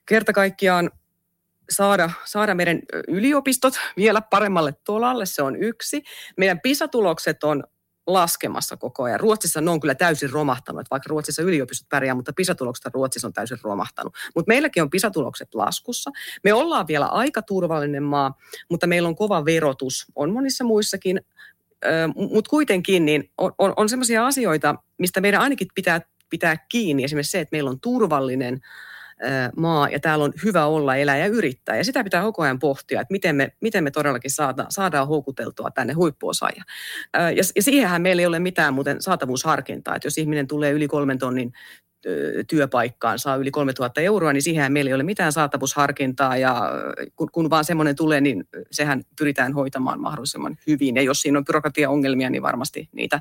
kerta 0.07 0.32
kaikkiaan 0.32 0.91
saada, 1.70 2.10
saada 2.24 2.54
meidän 2.54 2.80
yliopistot 3.08 3.74
vielä 3.96 4.20
paremmalle 4.20 4.74
tolalle, 4.84 5.26
se 5.26 5.42
on 5.42 5.56
yksi. 5.56 6.02
Meidän 6.36 6.60
PISA-tulokset 6.60 7.44
on 7.44 7.64
laskemassa 8.06 8.76
koko 8.76 9.02
ajan. 9.02 9.20
Ruotsissa 9.20 9.60
ne 9.60 9.70
on 9.70 9.80
kyllä 9.80 9.94
täysin 9.94 10.30
romahtanut, 10.30 10.86
vaikka 10.90 11.08
Ruotsissa 11.08 11.42
yliopistot 11.42 11.88
pärjää, 11.88 12.14
mutta 12.14 12.32
PISA-tulokset 12.32 12.94
Ruotsissa 12.94 13.28
on 13.28 13.32
täysin 13.32 13.58
romahtanut. 13.62 14.14
Mutta 14.34 14.48
meilläkin 14.48 14.82
on 14.82 14.90
PISA-tulokset 14.90 15.54
laskussa. 15.54 16.10
Me 16.44 16.52
ollaan 16.52 16.86
vielä 16.86 17.06
aika 17.06 17.42
turvallinen 17.42 18.02
maa, 18.02 18.34
mutta 18.70 18.86
meillä 18.86 19.08
on 19.08 19.16
kova 19.16 19.44
verotus. 19.44 20.06
On 20.14 20.32
monissa 20.32 20.64
muissakin, 20.64 21.20
mutta 22.16 22.50
kuitenkin 22.50 23.04
niin 23.04 23.30
on, 23.38 23.52
on, 23.58 23.72
on 23.76 23.88
sellaisia 23.88 24.26
asioita, 24.26 24.74
mistä 24.98 25.20
meidän 25.20 25.40
ainakin 25.40 25.68
pitää 25.74 26.00
pitää 26.30 26.56
kiinni. 26.68 27.04
Esimerkiksi 27.04 27.30
se, 27.30 27.40
että 27.40 27.54
meillä 27.54 27.70
on 27.70 27.80
turvallinen 27.80 28.60
maa 29.56 29.88
ja 29.88 30.00
täällä 30.00 30.24
on 30.24 30.32
hyvä 30.44 30.66
olla, 30.66 30.96
elää 30.96 31.16
ja 31.16 31.26
yrittää. 31.26 31.76
Ja 31.76 31.84
sitä 31.84 32.04
pitää 32.04 32.22
koko 32.22 32.42
ajan 32.42 32.58
pohtia, 32.58 33.00
että 33.00 33.12
miten 33.12 33.36
me, 33.36 33.52
miten 33.60 33.84
me 33.84 33.90
todellakin 33.90 34.30
saadaan, 34.30 34.66
saadaan 34.70 35.08
houkuteltua 35.08 35.70
tänne 35.70 35.92
huippuosaajia. 35.92 36.62
Ja, 37.14 37.30
ja 37.56 37.62
siihenhän 37.62 38.02
meillä 38.02 38.20
ei 38.20 38.26
ole 38.26 38.38
mitään 38.38 38.74
muuten 38.74 39.02
saatavuusharkintaa, 39.02 39.96
että 39.96 40.06
jos 40.06 40.18
ihminen 40.18 40.46
tulee 40.46 40.72
yli 40.72 40.88
kolmen 40.88 41.18
tonnin 41.18 41.52
työpaikkaan, 42.48 43.18
saa 43.18 43.36
yli 43.36 43.50
3000 43.50 44.00
euroa, 44.00 44.32
niin 44.32 44.42
siihen 44.42 44.72
meillä 44.72 44.88
ei 44.88 44.94
ole 44.94 45.02
mitään 45.02 45.32
saatavuusharkintaa 45.32 46.36
ja 46.36 46.70
kun, 47.16 47.28
kun 47.32 47.50
vaan 47.50 47.64
semmoinen 47.64 47.96
tulee, 47.96 48.20
niin 48.20 48.44
sehän 48.70 49.02
pyritään 49.18 49.52
hoitamaan 49.52 50.00
mahdollisimman 50.00 50.56
hyvin. 50.66 50.96
Ja 50.96 51.02
jos 51.02 51.20
siinä 51.20 51.38
on 51.38 51.44
byrokratiaongelmia, 51.44 52.30
niin 52.30 52.42
varmasti 52.42 52.88
niitä 52.92 53.20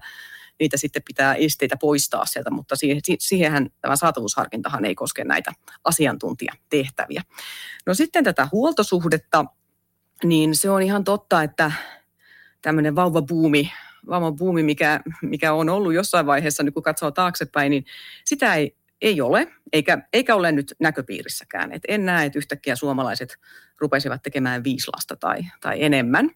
niitä 0.60 0.78
sitten 0.78 1.04
pitää 1.04 1.36
esteitä 1.36 1.78
poistaa 1.78 2.26
sieltä, 2.26 2.50
mutta 2.50 2.76
siihen, 2.76 3.02
siihenhän 3.20 3.70
tämä 3.82 3.96
saatavuusharkintahan 3.96 4.86
ei 4.86 4.96
koske 4.96 5.24
näitä 5.24 5.52
asiantuntijatehtäviä. 5.84 7.22
No 7.86 7.94
sitten 7.94 8.24
tätä 8.24 8.48
huoltosuhdetta, 8.52 9.46
niin 10.24 10.56
se 10.56 10.70
on 10.70 10.82
ihan 10.82 11.04
totta, 11.04 11.44
että 11.44 11.72
tämmöinen 12.62 12.96
vauvabuumi, 12.96 13.72
vauvabuumi 14.10 14.64
mikä, 14.64 15.00
mikä 15.22 15.54
on 15.54 15.70
ollut 15.70 15.94
jossain 15.94 16.26
vaiheessa, 16.26 16.64
niin 16.64 16.74
kun 16.74 16.84
katsoo 16.84 17.12
taaksepäin, 17.12 17.70
niin 17.70 17.86
sitä 18.26 18.56
ei 18.56 18.77
ei 19.02 19.22
ole, 19.22 19.48
eikä, 19.74 19.98
eikä 20.14 20.36
ole 20.36 20.52
nyt 20.52 20.74
näköpiirissäkään. 20.80 21.72
Et 21.72 21.82
en 21.88 22.06
näe, 22.06 22.26
että 22.26 22.40
yhtäkkiä 22.40 22.76
suomalaiset 22.76 23.38
rupesivat 23.80 24.24
tekemään 24.24 24.64
viisi 24.64 24.92
lasta 24.96 25.16
tai, 25.16 25.42
tai 25.62 25.84
enemmän. 25.84 26.30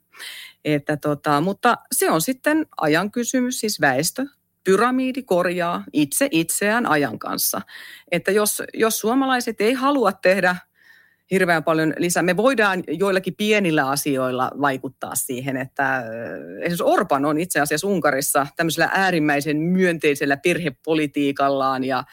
Että 0.65 0.97
tota, 0.97 1.41
mutta 1.41 1.75
se 1.91 2.11
on 2.11 2.21
sitten 2.21 2.65
ajan 2.81 3.11
kysymys, 3.11 3.59
siis 3.59 3.81
väestö. 3.81 4.25
Pyramidi 4.63 5.23
korjaa 5.23 5.83
itse 5.93 6.27
itseään 6.31 6.85
ajan 6.85 7.19
kanssa. 7.19 7.61
Että 8.11 8.31
jos, 8.31 8.63
jos 8.73 8.99
suomalaiset 8.99 9.61
ei 9.61 9.73
halua 9.73 10.11
tehdä 10.11 10.55
hirveän 11.31 11.63
paljon 11.63 11.93
lisää. 11.97 12.23
Me 12.23 12.37
voidaan 12.37 12.83
joillakin 12.87 13.35
pienillä 13.35 13.89
asioilla 13.89 14.51
vaikuttaa 14.61 15.15
siihen, 15.15 15.57
että 15.57 16.03
esimerkiksi 16.57 16.83
Orban 16.83 17.25
on 17.25 17.37
itse 17.37 17.59
asiassa 17.59 17.87
Unkarissa 17.87 18.47
tämmöisellä 18.55 18.89
äärimmäisen 18.93 19.57
myönteisellä 19.57 20.37
perhepolitiikallaan 20.37 21.83
ja 21.83 22.03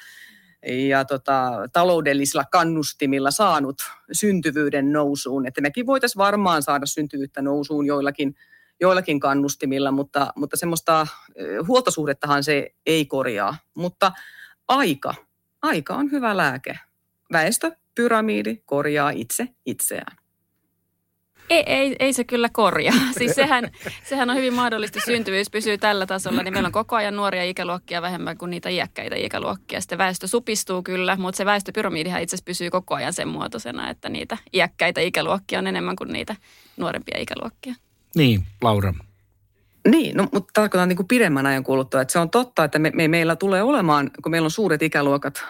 ja 0.68 1.04
tota, 1.04 1.50
taloudellisilla 1.72 2.44
kannustimilla 2.52 3.30
saanut 3.30 3.76
syntyvyyden 4.12 4.92
nousuun. 4.92 5.46
Että 5.46 5.60
mekin 5.60 5.86
voitaisiin 5.86 6.18
varmaan 6.18 6.62
saada 6.62 6.86
syntyvyyttä 6.86 7.42
nousuun 7.42 7.86
joillakin, 7.86 8.34
joillakin 8.80 9.20
kannustimilla, 9.20 9.90
mutta, 9.90 10.32
mutta 10.36 10.56
semmoista 10.56 11.06
huoltosuhdettahan 11.68 12.44
se 12.44 12.74
ei 12.86 13.06
korjaa. 13.06 13.56
Mutta 13.74 14.12
aika, 14.68 15.14
aika 15.62 15.94
on 15.94 16.10
hyvä 16.10 16.36
lääke. 16.36 16.78
Väestöpyramidi 17.32 18.56
korjaa 18.66 19.10
itse 19.10 19.48
itseään. 19.66 20.16
Ei, 21.50 21.62
ei, 21.66 21.96
ei 21.98 22.12
se 22.12 22.24
kyllä 22.24 22.48
korjaa. 22.52 22.94
Siis 23.18 23.34
sehän, 23.34 23.70
sehän 24.04 24.30
on 24.30 24.36
hyvin 24.36 24.54
mahdollista, 24.54 25.00
syntyvyys 25.04 25.50
pysyy 25.50 25.78
tällä 25.78 26.06
tasolla, 26.06 26.42
niin 26.42 26.54
meillä 26.54 26.66
on 26.66 26.72
koko 26.72 26.96
ajan 26.96 27.16
nuoria 27.16 27.44
ikäluokkia 27.44 28.02
vähemmän 28.02 28.38
kuin 28.38 28.50
niitä 28.50 28.68
iäkkäitä 28.68 29.16
ikäluokkia. 29.16 29.80
Sitten 29.80 29.98
väestö 29.98 30.26
supistuu 30.26 30.82
kyllä, 30.82 31.16
mutta 31.16 31.36
se 31.36 31.44
väestöpyramidihan 31.44 32.22
itse 32.22 32.36
asiassa 32.36 32.44
pysyy 32.44 32.70
koko 32.70 32.94
ajan 32.94 33.12
sen 33.12 33.28
muotoisena, 33.28 33.90
että 33.90 34.08
niitä 34.08 34.38
iäkkäitä 34.52 35.00
ikäluokkia 35.00 35.58
on 35.58 35.66
enemmän 35.66 35.96
kuin 35.96 36.12
niitä 36.12 36.36
nuorempia 36.76 37.18
ikäluokkia. 37.20 37.74
Niin, 38.16 38.42
Laura. 38.62 38.94
Niin, 39.88 40.16
no, 40.16 40.28
mutta 40.32 40.50
tarkoitan 40.54 40.88
niin 40.88 40.96
kuin 40.96 41.08
pidemmän 41.08 41.46
ajan 41.46 41.64
kuluttua. 41.64 42.00
Että 42.00 42.12
se 42.12 42.18
on 42.18 42.30
totta, 42.30 42.64
että 42.64 42.78
me, 42.78 42.90
me, 42.94 43.08
meillä 43.08 43.36
tulee 43.36 43.62
olemaan, 43.62 44.10
kun 44.22 44.30
meillä 44.30 44.46
on 44.46 44.50
suuret 44.50 44.82
ikäluokat 44.82 45.44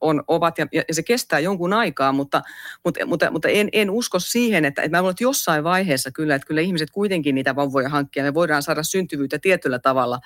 on, 0.00 0.24
ovat 0.26 0.58
ja, 0.58 0.66
ja 0.72 0.94
se 0.94 1.02
kestää 1.02 1.38
jonkun 1.38 1.72
aikaa, 1.72 2.12
mutta, 2.12 2.42
mutta, 2.84 3.06
mutta, 3.06 3.30
mutta 3.30 3.48
en, 3.48 3.68
en 3.72 3.90
usko 3.90 4.18
siihen, 4.18 4.64
että, 4.64 4.82
että 4.82 4.96
mä 4.96 5.00
luulen, 5.00 5.12
että 5.12 5.24
jossain 5.24 5.64
vaiheessa 5.64 6.10
kyllä, 6.10 6.34
että 6.34 6.46
kyllä 6.46 6.60
ihmiset 6.60 6.90
kuitenkin 6.90 7.34
niitä 7.34 7.56
vauvoja 7.56 7.88
hankkia, 7.88 8.22
me 8.22 8.34
voidaan 8.34 8.62
saada 8.62 8.82
syntyvyyttä 8.82 9.38
tietyllä 9.38 9.78
tavalla, 9.78 10.18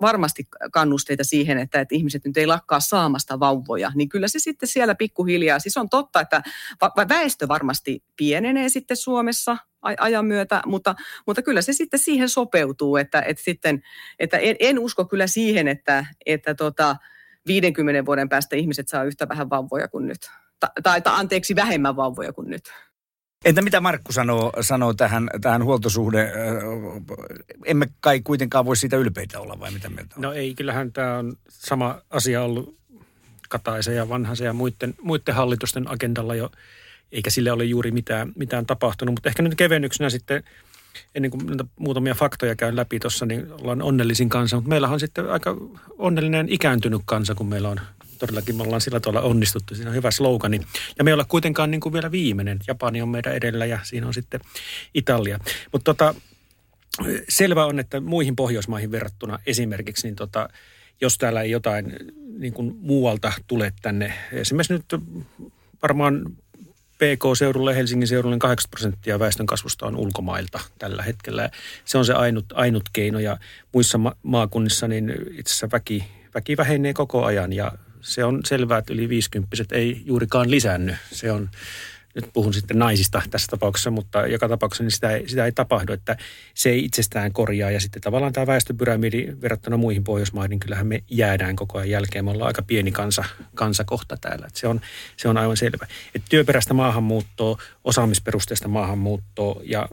varmasti 0.00 0.48
kannusteita 0.72 1.24
siihen, 1.24 1.58
että, 1.58 1.80
että 1.80 1.94
ihmiset 1.94 2.24
nyt 2.24 2.36
ei 2.36 2.46
lakkaa 2.46 2.80
saamasta 2.80 3.40
vauvoja, 3.40 3.92
niin 3.94 4.08
kyllä 4.08 4.28
se 4.28 4.38
sitten 4.38 4.68
siellä 4.68 4.94
pikkuhiljaa, 4.94 5.58
siis 5.58 5.76
on 5.76 5.88
totta, 5.88 6.20
että 6.20 6.42
väestö 7.08 7.48
varmasti 7.48 8.04
pienenee 8.16 8.68
sitten 8.68 8.96
Suomessa, 8.96 9.56
ajan 9.98 10.26
myötä, 10.26 10.62
mutta, 10.66 10.94
mutta 11.26 11.42
kyllä 11.42 11.62
se 11.62 11.72
sitten 11.72 12.00
siihen 12.00 12.28
sopeutuu, 12.28 12.96
että, 12.96 13.22
että, 13.22 13.42
sitten, 13.42 13.82
että 14.18 14.38
en, 14.38 14.56
en 14.60 14.78
usko 14.78 15.04
kyllä 15.04 15.26
siihen, 15.26 15.68
että, 15.68 16.06
että 16.26 16.54
tota, 16.54 16.96
50 17.46 18.06
vuoden 18.06 18.28
päästä 18.28 18.56
ihmiset 18.56 18.88
saa 18.88 19.04
yhtä 19.04 19.28
vähän 19.28 19.50
vauvoja 19.50 19.88
kuin 19.88 20.06
nyt. 20.06 20.30
Tai, 20.82 21.02
tai 21.02 21.14
anteeksi, 21.20 21.56
vähemmän 21.56 21.96
vauvoja 21.96 22.32
kuin 22.32 22.50
nyt. 22.50 22.72
Entä 23.44 23.62
mitä 23.62 23.80
Markku 23.80 24.12
sanoo, 24.12 24.52
sanoo 24.60 24.94
tähän, 24.94 25.30
tähän 25.40 25.64
huoltosuhde? 25.64 26.32
Emme 27.64 27.86
kai 28.00 28.20
kuitenkaan 28.20 28.64
voi 28.64 28.76
siitä 28.76 28.96
ylpeitä 28.96 29.40
olla 29.40 29.60
vai 29.60 29.70
mitä 29.70 29.88
mieltä 29.88 30.14
on? 30.16 30.22
No 30.22 30.32
ei, 30.32 30.54
kyllähän 30.54 30.92
tämä 30.92 31.18
on 31.18 31.36
sama 31.48 32.00
asia 32.10 32.42
ollut 32.42 32.78
Kataisen 33.48 33.96
ja 33.96 34.08
Vanhasen 34.08 34.44
ja 34.44 34.52
muiden, 34.52 34.94
muiden 35.02 35.34
hallitusten 35.34 35.90
agendalla 35.90 36.34
jo, 36.34 36.50
eikä 37.12 37.30
sille 37.30 37.52
ole 37.52 37.64
juuri 37.64 37.90
mitään, 37.90 38.32
mitään 38.36 38.66
tapahtunut. 38.66 39.14
Mutta 39.14 39.28
ehkä 39.28 39.42
nyt 39.42 39.54
kevennyksenä 39.54 40.10
sitten– 40.10 40.42
ennen 41.14 41.30
kuin 41.30 41.42
muutamia 41.78 42.14
faktoja 42.14 42.56
käyn 42.56 42.76
läpi 42.76 42.98
tuossa, 43.00 43.26
niin 43.26 43.52
ollaan 43.52 43.82
onnellisin 43.82 44.28
kansa. 44.28 44.56
Mutta 44.56 44.68
meillä 44.68 44.88
on 44.88 45.00
sitten 45.00 45.30
aika 45.30 45.56
onnellinen 45.98 46.46
ikääntynyt 46.48 47.02
kansa, 47.04 47.34
kun 47.34 47.48
meillä 47.48 47.68
on 47.68 47.80
todellakin 48.18 48.56
me 48.56 48.62
ollaan 48.62 48.80
sillä 48.80 49.00
tavalla 49.00 49.20
onnistuttu. 49.20 49.74
Siinä 49.74 49.90
on 49.90 49.96
hyvä 49.96 50.10
slogani. 50.10 50.60
Ja 50.98 51.04
me 51.04 51.10
ei 51.10 51.12
olla 51.12 51.24
kuitenkaan 51.24 51.70
niin 51.70 51.80
kuin 51.80 51.92
vielä 51.92 52.10
viimeinen. 52.10 52.58
Japani 52.66 53.02
on 53.02 53.08
meidän 53.08 53.34
edellä 53.34 53.66
ja 53.66 53.78
siinä 53.82 54.06
on 54.06 54.14
sitten 54.14 54.40
Italia. 54.94 55.38
Mutta 55.72 55.94
tota, 55.94 56.14
selvä 57.28 57.66
on, 57.66 57.78
että 57.78 58.00
muihin 58.00 58.36
Pohjoismaihin 58.36 58.90
verrattuna 58.90 59.38
esimerkiksi, 59.46 60.06
niin 60.06 60.16
tota, 60.16 60.48
jos 61.00 61.18
täällä 61.18 61.42
ei 61.42 61.50
jotain 61.50 61.96
niin 62.38 62.52
kuin 62.52 62.76
muualta 62.80 63.32
tule 63.46 63.72
tänne, 63.82 64.14
esimerkiksi 64.32 64.72
nyt 64.72 65.02
varmaan 65.82 66.24
PK-seudulle 67.04 67.76
Helsingin 67.76 68.08
seudulle 68.08 68.38
80 68.38 68.70
prosenttia 68.70 69.18
väestön 69.18 69.46
kasvusta 69.46 69.86
on 69.86 69.96
ulkomailta 69.96 70.60
tällä 70.78 71.02
hetkellä. 71.02 71.50
Se 71.84 71.98
on 71.98 72.04
se 72.04 72.12
ainut, 72.12 72.44
ainut 72.54 72.84
keino 72.92 73.18
ja 73.18 73.36
muissa 73.72 73.98
ma- 73.98 74.16
maakunnissa 74.22 74.88
niin 74.88 75.10
itse 75.30 75.52
asiassa 75.52 75.68
väki, 75.72 76.04
väki 76.34 76.56
vähenee 76.56 76.94
koko 76.94 77.24
ajan 77.24 77.52
ja 77.52 77.72
se 78.00 78.24
on 78.24 78.40
selvää, 78.44 78.78
että 78.78 78.92
yli 78.92 79.08
50 79.08 79.56
ei 79.72 80.02
juurikaan 80.04 80.50
lisänny. 80.50 80.96
Se 81.12 81.32
on 81.32 81.50
nyt 82.14 82.30
puhun 82.32 82.54
sitten 82.54 82.78
naisista 82.78 83.22
tässä 83.30 83.46
tapauksessa, 83.50 83.90
mutta 83.90 84.26
joka 84.26 84.48
tapauksessa 84.48 84.84
niin 84.84 84.90
sitä, 84.90 85.10
ei, 85.10 85.28
sitä 85.28 85.44
ei 85.44 85.52
tapahdu, 85.52 85.92
että 85.92 86.16
se 86.54 86.70
ei 86.70 86.84
itsestään 86.84 87.32
korjaa. 87.32 87.70
Ja 87.70 87.80
sitten 87.80 88.02
tavallaan 88.02 88.32
tämä 88.32 88.46
väestöpyramidi 88.46 89.28
verrattuna 89.42 89.76
muihin 89.76 90.04
Pohjoismaihin, 90.04 90.50
niin 90.50 90.60
kyllähän 90.60 90.86
me 90.86 91.02
jäädään 91.10 91.56
koko 91.56 91.78
ajan 91.78 91.90
jälkeen. 91.90 92.24
Me 92.24 92.30
ollaan 92.30 92.46
aika 92.46 92.62
pieni 92.62 92.92
kansa, 92.92 93.24
kansakohta 93.54 94.16
täällä. 94.20 94.46
Että 94.46 94.60
se, 94.60 94.68
on, 94.68 94.80
se 95.16 95.28
on 95.28 95.36
aivan 95.36 95.56
selvä. 95.56 95.86
Että 96.14 96.26
työperäistä 96.30 96.74
maahanmuuttoa, 96.74 97.58
osaamisperusteista 97.84 98.68
maahanmuuttoa 98.68 99.60
ja 99.64 99.88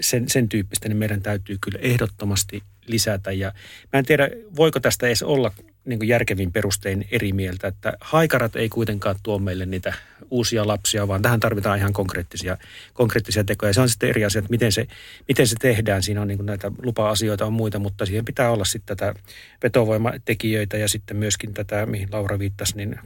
sen, 0.00 0.28
sen 0.28 0.48
tyyppistä, 0.48 0.88
niin 0.88 0.96
meidän 0.96 1.22
täytyy 1.22 1.58
kyllä 1.60 1.78
ehdottomasti 1.82 2.62
lisätä. 2.86 3.32
Ja 3.32 3.52
mä 3.92 3.98
en 3.98 4.04
tiedä, 4.04 4.30
voiko 4.56 4.80
tästä 4.80 5.06
edes 5.06 5.22
olla 5.22 5.52
niin 5.86 5.98
kuin 5.98 6.08
järkevin 6.08 6.52
perustein 6.52 7.08
eri 7.10 7.32
mieltä, 7.32 7.68
että 7.68 7.92
haikarat 8.00 8.56
ei 8.56 8.68
kuitenkaan 8.68 9.16
tuo 9.22 9.38
meille 9.38 9.66
niitä 9.66 9.94
uusia 10.30 10.66
lapsia, 10.66 11.08
vaan 11.08 11.22
tähän 11.22 11.40
tarvitaan 11.40 11.78
ihan 11.78 11.92
konkreettisia, 11.92 12.58
konkreettisia 12.92 13.44
tekoja. 13.44 13.72
Se 13.72 13.80
on 13.80 13.88
sitten 13.88 14.08
eri 14.08 14.24
asia, 14.24 14.38
että 14.38 14.50
miten 14.50 14.72
se, 14.72 14.86
miten 15.28 15.46
se 15.46 15.56
tehdään. 15.60 16.02
Siinä 16.02 16.22
on 16.22 16.28
niin 16.28 16.38
kuin 16.38 16.46
näitä 16.46 16.72
lupa-asioita 16.82 17.46
on 17.46 17.52
muita, 17.52 17.78
mutta 17.78 18.06
siihen 18.06 18.24
pitää 18.24 18.50
olla 18.50 18.64
sitten 18.64 18.96
tätä 18.96 19.14
vetovoimatekijöitä 19.62 20.76
ja 20.76 20.88
sitten 20.88 21.16
myöskin 21.16 21.54
tätä, 21.54 21.86
mihin 21.86 22.08
Laura 22.12 22.38
viittasi, 22.38 22.76
niin 22.76 23.00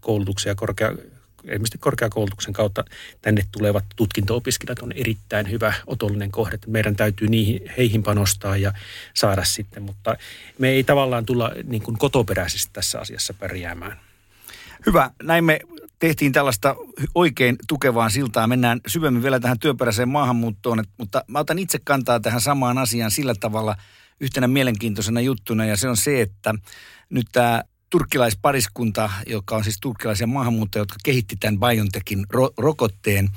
koulutuksia 0.00 0.54
korkea, 0.54 0.92
ilmeisesti 1.52 1.78
korkeakoulutuksen 1.78 2.52
kautta 2.52 2.84
tänne 3.22 3.42
tulevat 3.52 3.84
tutkinto-opiskelijat 3.96 4.78
on 4.78 4.92
erittäin 4.92 5.50
hyvä 5.50 5.74
otollinen 5.86 6.30
kohde. 6.30 6.58
Meidän 6.66 6.96
täytyy 6.96 7.28
niihin, 7.28 7.60
heihin 7.76 8.02
panostaa 8.02 8.56
ja 8.56 8.72
saada 9.14 9.44
sitten, 9.44 9.82
mutta 9.82 10.16
me 10.58 10.68
ei 10.68 10.84
tavallaan 10.84 11.26
tulla 11.26 11.52
niin 11.64 11.82
kuin 11.82 11.98
kotoperäisesti 11.98 12.72
tässä 12.72 13.00
asiassa 13.00 13.34
pärjäämään. 13.34 14.00
Hyvä. 14.86 15.10
Näin 15.22 15.44
me 15.44 15.60
tehtiin 15.98 16.32
tällaista 16.32 16.76
oikein 17.14 17.56
tukevaa 17.68 18.10
siltaa. 18.10 18.46
Mennään 18.46 18.80
syvemmin 18.86 19.22
vielä 19.22 19.40
tähän 19.40 19.58
työperäiseen 19.58 20.08
maahanmuuttoon, 20.08 20.84
mutta 20.98 21.24
mä 21.28 21.38
otan 21.38 21.58
itse 21.58 21.78
kantaa 21.84 22.20
tähän 22.20 22.40
samaan 22.40 22.78
asiaan 22.78 23.10
sillä 23.10 23.34
tavalla 23.40 23.76
yhtenä 24.20 24.48
mielenkiintoisena 24.48 25.20
juttuna, 25.20 25.64
ja 25.64 25.76
se 25.76 25.88
on 25.88 25.96
se, 25.96 26.20
että 26.20 26.54
nyt 27.10 27.26
tämä 27.32 27.62
turkkilaispariskunta, 27.94 29.10
joka 29.26 29.56
on 29.56 29.64
siis 29.64 29.80
turkkilaisia 29.80 30.26
maahanmuuttajia, 30.26 30.80
jotka 30.80 30.96
kehitti 31.04 31.36
tämän 31.40 31.60
BioNTechin 31.60 32.26
ro- 32.34 32.54
rokotteen, 32.56 33.28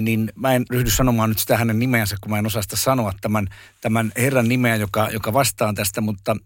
niin 0.00 0.32
mä 0.34 0.54
en 0.54 0.64
ryhdy 0.70 0.90
sanomaan 0.90 1.28
nyt 1.28 1.38
sitä 1.38 1.56
hänen 1.56 1.78
nimeänsä, 1.78 2.16
kun 2.20 2.30
mä 2.30 2.38
en 2.38 2.46
osaa 2.46 2.62
sitä 2.62 2.76
sanoa 2.76 3.12
tämän, 3.20 3.48
tämän 3.80 4.12
herran 4.16 4.48
nimeä, 4.48 4.76
joka, 4.76 5.08
joka 5.10 5.32
vastaa 5.32 5.72
tästä, 5.74 6.00
mutta 6.00 6.36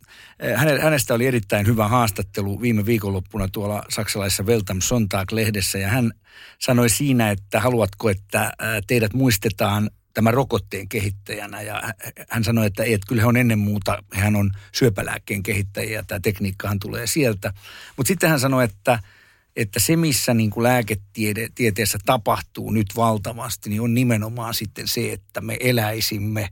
hänestä 0.83 1.15
oli 1.15 1.27
erittäin 1.27 1.67
hyvä 1.67 1.89
haastattelu 1.89 2.61
viime 2.61 2.87
viikonloppuna 2.87 3.49
tuolla 3.49 3.85
saksalaisessa 3.89 4.43
Weltam 4.43 4.81
Sonntag-lehdessä, 4.81 5.79
ja 5.79 5.89
hän 5.89 6.13
sanoi 6.59 6.89
siinä, 6.89 7.31
että 7.31 7.61
haluatko, 7.61 8.11
että 8.11 8.53
teidät 8.87 9.15
muistetaan 9.15 9.91
tämän 10.17 10.35
rokotteen 10.35 10.89
kehittäjänä 10.89 11.63
ja 11.63 11.83
hän 12.29 12.45
sanoi, 12.45 12.67
että 12.67 12.83
ei, 12.83 12.93
että 12.93 13.07
kyllä 13.09 13.23
he 13.23 13.29
on 13.29 13.37
ennen 13.37 13.59
muuta, 13.59 14.03
hän 14.13 14.37
on 14.37 14.51
syöpälääkkeen 14.73 15.43
kehittäjiä 15.43 15.99
ja 15.99 16.05
tämä 16.07 16.21
tekniikkahan 16.21 16.79
tulee 16.79 17.07
sieltä. 17.07 17.53
Mutta 17.97 18.09
sitten 18.09 18.31
hän 18.31 18.41
sanoi, 18.41 18.65
että, 18.65 18.99
että 19.57 19.81
se 19.81 19.97
missä 19.97 20.35
niin 20.35 20.51
kuin 20.51 20.65
lääketieteessä 20.65 21.99
tapahtuu 22.07 22.71
nyt 22.71 22.87
valtavasti, 22.97 23.71
niin 23.71 23.81
on 23.81 23.95
nimenomaan 23.95 24.55
sitten 24.55 24.89
se, 24.89 25.13
että 25.13 25.41
me 25.41 25.57
eläisimme 25.61 26.49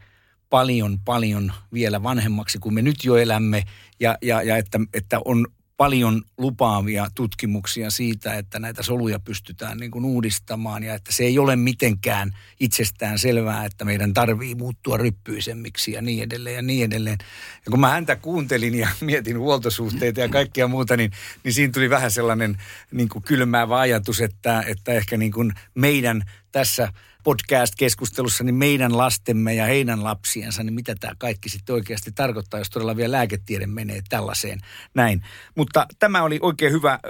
paljon, 0.50 0.98
paljon 1.04 1.52
vielä 1.72 2.02
vanhemmaksi 2.02 2.58
kuin 2.58 2.74
me 2.74 2.82
nyt 2.82 3.04
jo 3.04 3.16
elämme 3.16 3.64
ja, 4.00 4.18
ja, 4.22 4.42
ja 4.42 4.56
että, 4.56 4.80
että 4.94 5.20
on 5.24 5.46
paljon 5.76 6.22
lupaavia 6.38 7.06
tutkimuksia 7.14 7.90
siitä, 7.90 8.34
että 8.34 8.58
näitä 8.58 8.82
soluja 8.82 9.20
pystytään 9.20 9.78
niin 9.78 9.90
kuin 9.90 10.04
uudistamaan 10.04 10.82
ja 10.82 10.94
että 10.94 11.12
se 11.12 11.24
ei 11.24 11.38
ole 11.38 11.56
mitenkään 11.56 12.36
itsestään 12.60 13.18
selvää, 13.18 13.64
että 13.64 13.84
meidän 13.84 14.14
tarvii 14.14 14.54
muuttua 14.54 14.96
ryppyisemmiksi 14.96 15.92
ja 15.92 16.02
niin 16.02 16.22
edelleen 16.22 16.56
ja 16.56 16.62
niin 16.62 16.84
edelleen. 16.84 17.18
Ja 17.66 17.70
kun 17.70 17.80
mä 17.80 17.88
häntä 17.88 18.16
kuuntelin 18.16 18.74
ja 18.74 18.88
mietin 19.00 19.38
huoltosuhteita 19.38 20.20
ja 20.20 20.28
kaikkia 20.28 20.68
muuta, 20.68 20.96
niin, 20.96 21.10
niin 21.44 21.52
siinä 21.52 21.72
tuli 21.72 21.90
vähän 21.90 22.10
sellainen 22.10 22.56
niin 22.92 23.08
kuin 23.08 23.22
kylmäävä 23.22 23.78
ajatus, 23.78 24.20
että, 24.20 24.64
että 24.66 24.92
ehkä 24.92 25.16
niin 25.16 25.32
kuin 25.32 25.52
meidän 25.74 26.22
tässä 26.52 26.92
podcast-keskustelussa, 27.24 28.44
niin 28.44 28.54
meidän 28.54 28.96
lastemme 28.96 29.54
ja 29.54 29.64
heidän 29.64 30.04
lapsiensa, 30.04 30.62
niin 30.62 30.74
mitä 30.74 30.94
tämä 30.94 31.14
kaikki 31.18 31.48
sitten 31.48 31.74
oikeasti 31.74 32.12
tarkoittaa, 32.12 32.60
jos 32.60 32.70
todella 32.70 32.96
vielä 32.96 33.12
lääketiede 33.12 33.66
menee 33.66 34.00
tällaiseen 34.08 34.60
näin. 34.94 35.22
Mutta 35.54 35.86
tämä 35.98 36.22
oli 36.22 36.38
oikein 36.42 36.72
hyvä 36.72 36.98
ö, 37.04 37.08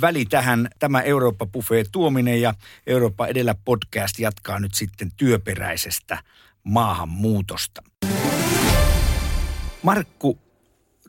väli 0.00 0.24
tähän, 0.24 0.68
tämä 0.78 1.00
Eurooppa 1.00 1.46
Buffet 1.46 1.88
tuominen 1.92 2.40
ja 2.40 2.54
Eurooppa 2.86 3.26
edellä 3.26 3.54
podcast 3.64 4.18
jatkaa 4.18 4.60
nyt 4.60 4.74
sitten 4.74 5.12
työperäisestä 5.16 6.22
maahanmuutosta. 6.64 7.82
Markku, 9.82 10.38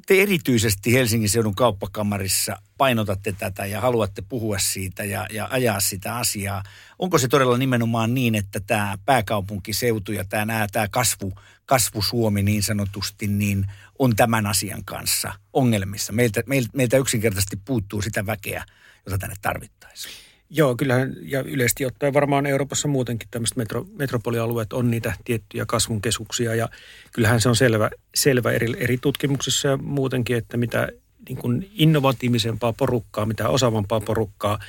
te 0.07 0.21
erityisesti 0.21 0.93
Helsingin 0.93 1.29
seudun 1.29 1.55
kauppakamarissa 1.55 2.57
painotatte 2.83 3.31
tätä 3.31 3.65
ja 3.65 3.81
haluatte 3.81 4.21
puhua 4.29 4.59
siitä 4.59 5.03
ja, 5.03 5.27
ja 5.31 5.47
ajaa 5.51 5.79
sitä 5.79 6.15
asiaa. 6.15 6.63
Onko 6.99 7.17
se 7.17 7.27
todella 7.27 7.57
nimenomaan 7.57 8.13
niin, 8.13 8.35
että 8.35 8.59
tämä 8.59 8.97
pääkaupunkiseutu 9.05 10.11
ja 10.11 10.25
tämä, 10.25 10.67
tämä 10.71 10.87
kasvu, 10.91 11.33
kasvusuomi 11.65 12.43
niin 12.43 12.63
sanotusti, 12.63 13.27
niin 13.27 13.65
on 13.99 14.15
tämän 14.15 14.45
asian 14.45 14.85
kanssa 14.85 15.33
ongelmissa? 15.53 16.13
Meiltä, 16.13 16.43
meiltä 16.73 16.97
yksinkertaisesti 16.97 17.59
puuttuu 17.65 18.01
sitä 18.01 18.25
väkeä, 18.25 18.65
jota 19.05 19.17
tänne 19.17 19.35
tarvittaisiin. 19.41 20.13
Joo, 20.49 20.75
kyllähän 20.75 21.15
ja 21.21 21.41
yleisesti 21.41 21.85
ottaen 21.85 22.13
varmaan 22.13 22.45
Euroopassa 22.45 22.87
muutenkin 22.87 23.29
tämmöiset 23.31 23.57
metro, 23.57 23.85
metropolialueet 23.97 24.73
on 24.73 24.91
niitä 24.91 25.13
tiettyjä 25.25 25.65
kasvun 25.65 26.01
keskuksia 26.01 26.55
ja 26.55 26.69
kyllähän 27.11 27.41
se 27.41 27.49
on 27.49 27.55
selvä, 27.55 27.89
selvä 28.15 28.51
eri, 28.51 28.73
eri 28.77 28.97
tutkimuksissa 28.97 29.67
ja 29.67 29.77
muutenkin, 29.77 30.37
että 30.37 30.57
mitä 30.57 30.89
niin 31.29 31.37
kuin 31.37 31.71
innovatiivisempaa 31.73 32.73
porukkaa, 32.73 33.25
mitä 33.25 33.49
osaavampaa 33.49 34.01
porukkaa 34.01 34.59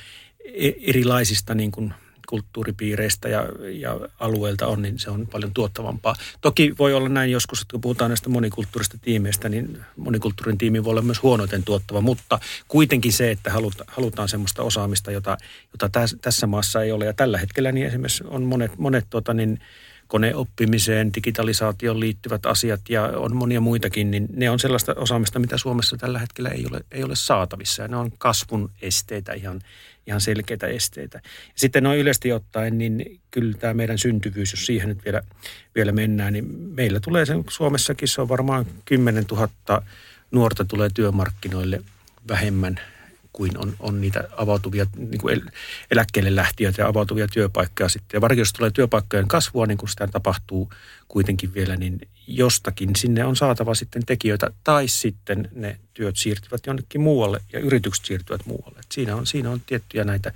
e, 0.45 0.71
erilaisista 0.81 1.55
niin 1.55 1.71
kuin 1.71 1.93
kulttuuripiireistä 2.27 3.29
ja, 3.29 3.45
ja 3.71 3.99
alueilta 4.19 4.67
on, 4.67 4.81
niin 4.81 4.99
se 4.99 5.09
on 5.09 5.27
paljon 5.27 5.53
tuottavampaa. 5.53 6.15
Toki 6.41 6.75
voi 6.79 6.93
olla 6.93 7.09
näin 7.09 7.31
joskus, 7.31 7.61
että 7.61 7.71
kun 7.71 7.81
puhutaan 7.81 8.09
näistä 8.09 8.29
monikulttuurista 8.29 8.97
tiimeistä, 9.01 9.49
niin 9.49 9.77
monikulttuurin 9.97 10.57
tiimi 10.57 10.83
voi 10.83 10.91
olla 10.91 11.01
myös 11.01 11.23
huonoiten 11.23 11.63
tuottava, 11.63 12.01
mutta 12.01 12.39
kuitenkin 12.67 13.13
se, 13.13 13.31
että 13.31 13.51
haluta, 13.51 13.85
halutaan 13.87 14.29
semmoista 14.29 14.63
osaamista, 14.63 15.11
jota, 15.11 15.37
jota 15.73 15.89
täs, 15.89 16.15
tässä 16.21 16.47
maassa 16.47 16.83
ei 16.83 16.91
ole. 16.91 17.05
Ja 17.05 17.13
tällä 17.13 17.37
hetkellä 17.37 17.71
niin 17.71 17.87
esimerkiksi 17.87 18.23
on 18.27 18.43
monet, 18.43 18.77
monet 18.77 19.05
tota, 19.09 19.33
niin, 19.33 19.59
koneoppimiseen, 20.07 21.13
digitalisaatioon 21.13 21.99
liittyvät 21.99 22.45
asiat 22.45 22.81
ja 22.89 23.03
on 23.03 23.35
monia 23.35 23.61
muitakin, 23.61 24.11
niin 24.11 24.27
ne 24.33 24.49
on 24.49 24.59
sellaista 24.59 24.93
osaamista, 24.97 25.39
mitä 25.39 25.57
Suomessa 25.57 25.97
tällä 25.97 26.19
hetkellä 26.19 26.49
ei 26.49 26.65
ole, 26.71 26.81
ei 26.91 27.03
ole 27.03 27.15
saatavissa. 27.15 27.81
Ja 27.81 27.87
ne 27.87 27.97
on 27.97 28.11
kasvun 28.17 28.71
esteitä, 28.81 29.33
ihan, 29.33 29.61
ihan 30.07 30.21
selkeitä 30.21 30.67
esteitä. 30.67 31.21
Sitten 31.55 31.83
noin 31.83 31.99
yleisesti 31.99 32.31
ottaen, 32.31 32.77
niin 32.77 33.19
kyllä 33.31 33.57
tämä 33.57 33.73
meidän 33.73 33.97
syntyvyys, 33.97 34.51
jos 34.51 34.65
siihen 34.65 34.89
nyt 34.89 35.05
vielä, 35.05 35.21
vielä 35.75 35.91
mennään, 35.91 36.33
niin 36.33 36.45
meillä 36.75 36.99
tulee 36.99 37.25
sen 37.25 37.43
Suomessakin, 37.49 38.07
se 38.07 38.21
on 38.21 38.29
varmaan 38.29 38.65
10 38.85 39.25
000 39.31 39.83
nuorta 40.31 40.65
tulee 40.65 40.89
työmarkkinoille 40.93 41.81
vähemmän– 42.27 42.79
kuin 43.35 43.57
on, 43.57 43.75
on 43.79 44.01
niitä 44.01 44.27
avautuvia 44.37 44.85
niin 44.97 45.21
kuin 45.21 45.41
eläkkeelle 45.91 46.35
lähtiöitä 46.35 46.81
ja 46.81 46.87
avautuvia 46.87 47.27
työpaikkoja 47.27 47.89
sitten. 47.89 48.17
Ja 48.17 48.21
varsinkin 48.21 48.41
jos 48.41 48.53
tulee 48.53 48.71
työpaikkojen 48.71 49.27
kasvua, 49.27 49.65
niin 49.65 49.77
kuin 49.77 49.89
sitä 49.89 50.07
tapahtuu 50.07 50.71
kuitenkin 51.07 51.53
vielä, 51.53 51.75
niin 51.75 51.99
jostakin 52.27 52.95
sinne 52.95 53.25
on 53.25 53.35
saatava 53.35 53.75
sitten 53.75 54.05
tekijöitä 54.05 54.49
tai 54.63 54.87
sitten 54.87 55.49
ne 55.51 55.79
työt 55.93 56.17
siirtyvät 56.17 56.65
jonnekin 56.67 57.01
muualle 57.01 57.41
ja 57.53 57.59
yritykset 57.59 58.05
siirtyvät 58.05 58.45
muualle. 58.45 58.79
Et 58.79 58.91
siinä, 58.91 59.15
on, 59.15 59.25
siinä 59.25 59.49
on 59.49 59.61
tiettyjä 59.65 60.03
näitä, 60.03 60.33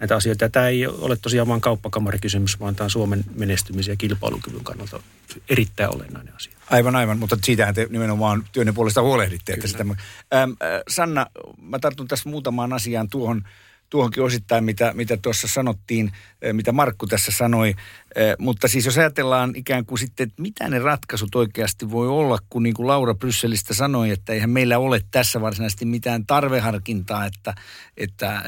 näitä 0.00 0.16
asioita. 0.16 0.44
Ja 0.44 0.48
tämä 0.48 0.68
ei 0.68 0.86
ole 0.86 1.16
tosiaan 1.16 1.48
vain 1.48 1.60
kauppakammarikysymys, 1.60 2.60
vaan 2.60 2.74
tämä 2.74 2.86
on 2.86 2.90
Suomen 2.90 3.24
menestymisen 3.34 3.92
ja 3.92 3.96
kilpailukyvyn 3.96 4.64
kannalta 4.64 5.02
erittäin 5.48 5.94
olennainen 5.96 6.34
asia. 6.36 6.52
Aivan, 6.70 6.96
aivan, 6.96 7.18
mutta 7.18 7.38
siitähän 7.44 7.74
te 7.74 7.86
nimenomaan 7.90 8.44
työnne 8.52 8.72
puolesta 8.72 9.02
huolehditte. 9.02 9.52
Että 9.52 9.68
sitä, 9.68 9.82
ähm, 9.82 10.50
äh, 10.50 10.56
Sanna, 10.88 11.26
mä 11.62 11.78
tartun 11.78 12.08
tässä 12.08 12.28
muutamaan 12.28 12.72
asiaan 12.72 13.08
tuohon, 13.08 13.42
tuohonkin 13.90 14.22
osittain, 14.22 14.64
mitä, 14.64 14.92
mitä 14.94 15.16
tuossa 15.16 15.48
sanottiin, 15.48 16.12
äh, 16.46 16.52
mitä 16.52 16.72
Markku 16.72 17.06
tässä 17.06 17.32
sanoi. 17.32 17.74
Äh, 17.78 18.34
mutta 18.38 18.68
siis 18.68 18.84
jos 18.86 18.98
ajatellaan 18.98 19.52
ikään 19.56 19.86
kuin 19.86 19.98
sitten, 19.98 20.28
että 20.28 20.42
mitä 20.42 20.68
ne 20.68 20.78
ratkaisut 20.78 21.34
oikeasti 21.34 21.90
voi 21.90 22.08
olla, 22.08 22.38
kun 22.50 22.62
niin 22.62 22.74
kuin 22.74 22.86
Laura 22.86 23.14
Brysselistä 23.14 23.74
sanoi, 23.74 24.10
että 24.10 24.32
eihän 24.32 24.50
meillä 24.50 24.78
ole 24.78 25.00
tässä 25.10 25.40
varsinaisesti 25.40 25.84
mitään 25.84 26.26
tarveharkintaa, 26.26 27.26
että, 27.26 27.54
että, 27.96 28.34
äh, 28.34 28.42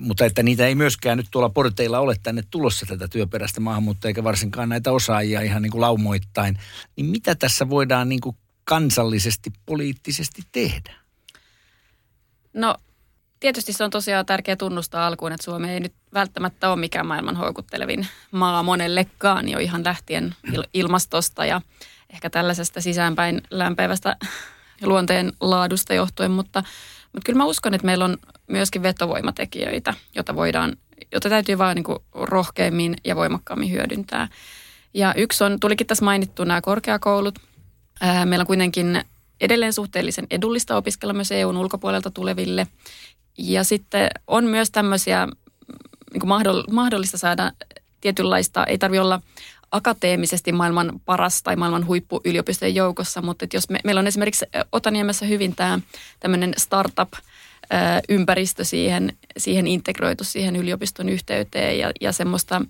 mutta 0.00 0.24
että 0.24 0.42
niitä 0.42 0.66
ei 0.66 0.74
myöskään 0.74 1.16
nyt 1.16 1.28
tuolla 1.30 1.48
porteilla 1.48 1.98
ole 1.98 2.16
tänne 2.22 2.42
tulossa 2.50 2.86
tätä 2.86 3.08
työperäistä 3.08 3.60
maahanmuuttoa, 3.60 4.08
eikä 4.08 4.24
varsinkaan 4.24 4.68
näitä 4.68 4.92
osaajia 4.92 5.40
ihan 5.40 5.62
niin 5.62 5.72
kuin 5.72 5.80
laumoittain. 5.80 6.58
Niin 6.96 7.06
mitä 7.06 7.34
tässä 7.34 7.68
voidaan 7.68 8.08
niin 8.08 8.20
kuin 8.20 8.36
kansallisesti, 8.64 9.50
poliittisesti 9.66 10.42
tehdä? 10.52 10.92
No 12.54 12.74
tietysti 13.40 13.72
se 13.72 13.84
on 13.84 13.90
tosiaan 13.90 14.26
tärkeää 14.26 14.56
tunnustaa 14.56 15.06
alkuun, 15.06 15.32
että 15.32 15.44
Suomi 15.44 15.70
ei 15.70 15.80
nyt 15.80 15.92
välttämättä 16.14 16.70
ole 16.70 16.80
mikään 16.80 17.06
maailman 17.06 17.36
houkuttelevin 17.36 18.06
maa 18.30 18.62
monellekaan 18.62 19.48
jo 19.48 19.58
ihan 19.58 19.84
lähtien 19.84 20.34
ilmastosta 20.74 21.46
ja 21.46 21.60
ehkä 22.10 22.30
tällaisesta 22.30 22.80
sisäänpäin 22.80 23.42
lämpevästä 23.50 24.16
luonteen 24.82 25.32
laadusta 25.40 25.94
johtuen, 25.94 26.30
mutta, 26.30 26.62
mutta 27.12 27.26
kyllä 27.26 27.36
mä 27.36 27.44
uskon, 27.44 27.74
että 27.74 27.86
meillä 27.86 28.04
on 28.04 28.18
myöskin 28.46 28.82
vetovoimatekijöitä, 28.82 29.94
jota 30.14 30.34
voidaan, 30.34 30.76
jota 31.12 31.28
täytyy 31.28 31.58
vaan 31.58 31.76
niin 31.76 31.84
rohkeammin 32.12 32.96
ja 33.04 33.16
voimakkaammin 33.16 33.70
hyödyntää. 33.70 34.28
Ja 34.94 35.14
yksi 35.14 35.44
on, 35.44 35.60
tulikin 35.60 35.86
tässä 35.86 36.04
mainittu 36.04 36.44
nämä 36.44 36.60
korkeakoulut. 36.60 37.38
Meillä 38.24 38.42
on 38.42 38.46
kuitenkin 38.46 39.04
edelleen 39.40 39.72
suhteellisen 39.72 40.26
edullista 40.30 40.76
opiskella 40.76 41.14
myös 41.14 41.32
EUn 41.32 41.56
ulkopuolelta 41.56 42.10
tuleville. 42.10 42.66
Ja 43.38 43.64
sitten 43.64 44.10
on 44.26 44.44
myös 44.44 44.70
tämmöisiä 44.70 45.28
niin 46.12 46.20
kuin 46.20 46.30
mahdollista 46.70 47.18
saada 47.18 47.52
tietynlaista, 48.00 48.64
ei 48.64 48.78
tarvitse 48.78 49.00
olla 49.00 49.20
akateemisesti 49.72 50.52
maailman 50.52 51.00
paras 51.04 51.42
tai 51.42 51.56
maailman 51.56 51.86
huippuyliopistojen 51.86 52.74
joukossa, 52.74 53.22
mutta 53.22 53.46
jos 53.54 53.68
me, 53.68 53.78
meillä 53.84 53.98
on 53.98 54.06
esimerkiksi 54.06 54.46
Otaniemessä 54.72 55.26
hyvin 55.26 55.56
tämä 55.56 55.78
tämmöinen 56.20 56.54
startup 56.56 57.12
ympäristö 58.08 58.64
siihen, 58.64 59.16
siihen 59.36 59.66
integroitu 59.66 60.24
siihen 60.24 60.56
yliopiston 60.56 61.08
yhteyteen 61.08 61.78
ja, 61.78 61.90
ja 62.00 62.12
semmoista, 62.12 62.62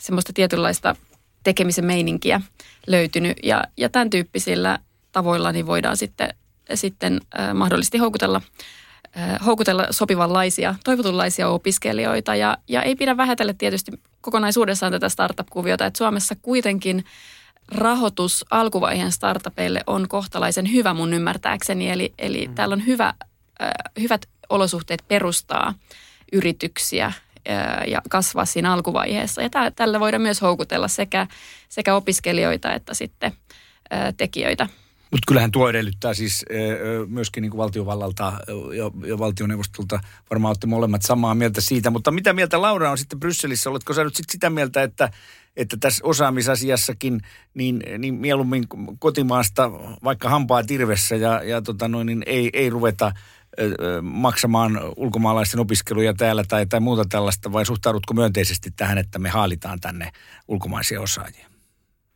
semmoista 0.00 0.32
tietynlaista 0.32 0.96
tekemisen 1.44 1.84
meininkiä 1.84 2.40
löytynyt. 2.86 3.36
Ja, 3.42 3.64
ja 3.76 3.88
tämän 3.88 4.10
tyyppisillä 4.10 4.78
tavoilla 5.12 5.52
niin 5.52 5.66
voidaan 5.66 5.96
sitten, 5.96 6.34
sitten 6.74 7.20
mahdollisesti 7.54 7.98
houkutella 7.98 8.42
houkutella 9.46 9.86
sopivanlaisia, 9.90 10.74
toivotunlaisia 10.84 11.48
opiskelijoita 11.48 12.34
ja, 12.34 12.58
ja 12.68 12.82
ei 12.82 12.96
pidä 12.96 13.16
vähätellä 13.16 13.52
tietysti 13.52 13.92
kokonaisuudessaan 14.20 14.92
tätä 14.92 15.08
startup-kuviota, 15.08 15.86
että 15.86 15.98
Suomessa 15.98 16.36
kuitenkin 16.42 17.04
rahoitus 17.68 18.44
alkuvaiheen 18.50 19.12
startupeille 19.12 19.80
on 19.86 20.08
kohtalaisen 20.08 20.72
hyvä 20.72 20.94
mun 20.94 21.14
ymmärtääkseni, 21.14 21.90
eli, 21.90 22.14
eli 22.18 22.46
mm. 22.48 22.54
täällä 22.54 22.72
on 22.72 22.86
hyvä, 22.86 23.14
äh, 23.62 23.70
hyvät 24.00 24.28
olosuhteet 24.48 25.04
perustaa 25.08 25.74
yrityksiä 26.32 27.06
äh, 27.06 27.14
ja 27.86 28.02
kasvaa 28.10 28.44
siinä 28.44 28.72
alkuvaiheessa. 28.72 29.42
Ja 29.42 29.50
tä, 29.50 29.70
tällä 29.70 30.00
voidaan 30.00 30.22
myös 30.22 30.42
houkutella 30.42 30.88
sekä, 30.88 31.26
sekä 31.68 31.94
opiskelijoita 31.94 32.72
että 32.72 32.94
sitten 32.94 33.32
äh, 33.92 34.14
tekijöitä 34.16 34.68
mutta 35.14 35.26
kyllähän 35.26 35.50
tuo 35.50 35.68
edellyttää 35.68 36.14
siis 36.14 36.44
myöskin 37.06 37.42
niin 37.42 37.50
kuin 37.50 37.58
valtiovallalta 37.58 38.32
ja, 38.76 39.08
ja 39.08 39.18
valtioneuvostolta 39.18 40.00
varmaan 40.30 40.50
olette 40.50 40.66
molemmat 40.66 41.02
samaa 41.02 41.34
mieltä 41.34 41.60
siitä. 41.60 41.90
Mutta 41.90 42.10
mitä 42.10 42.32
mieltä 42.32 42.62
Laura 42.62 42.90
on 42.90 42.98
sitten 42.98 43.20
Brysselissä? 43.20 43.70
Oletko 43.70 43.94
sä 43.94 44.04
nyt 44.04 44.16
sit 44.16 44.30
sitä 44.30 44.50
mieltä, 44.50 44.82
että, 44.82 45.10
että 45.56 45.76
tässä 45.80 46.04
osaamisasiassakin 46.04 47.20
niin, 47.54 47.82
niin 47.98 48.14
mieluummin 48.14 48.64
kotimaasta 48.98 49.70
vaikka 50.04 50.28
hampaa 50.28 50.62
tirvessä 50.62 51.16
ja, 51.16 51.42
ja 51.42 51.62
tota 51.62 51.88
noin, 51.88 52.06
niin 52.06 52.22
ei, 52.26 52.50
ei 52.52 52.70
ruveta 52.70 53.12
maksamaan 54.02 54.80
ulkomaalaisten 54.96 55.60
opiskeluja 55.60 56.14
täällä 56.14 56.44
tai, 56.48 56.66
tai 56.66 56.80
muuta 56.80 57.04
tällaista, 57.04 57.52
vai 57.52 57.66
suhtaudutko 57.66 58.14
myönteisesti 58.14 58.70
tähän, 58.76 58.98
että 58.98 59.18
me 59.18 59.28
haalitaan 59.28 59.80
tänne 59.80 60.12
ulkomaisia 60.48 61.00
osaajia? 61.00 61.46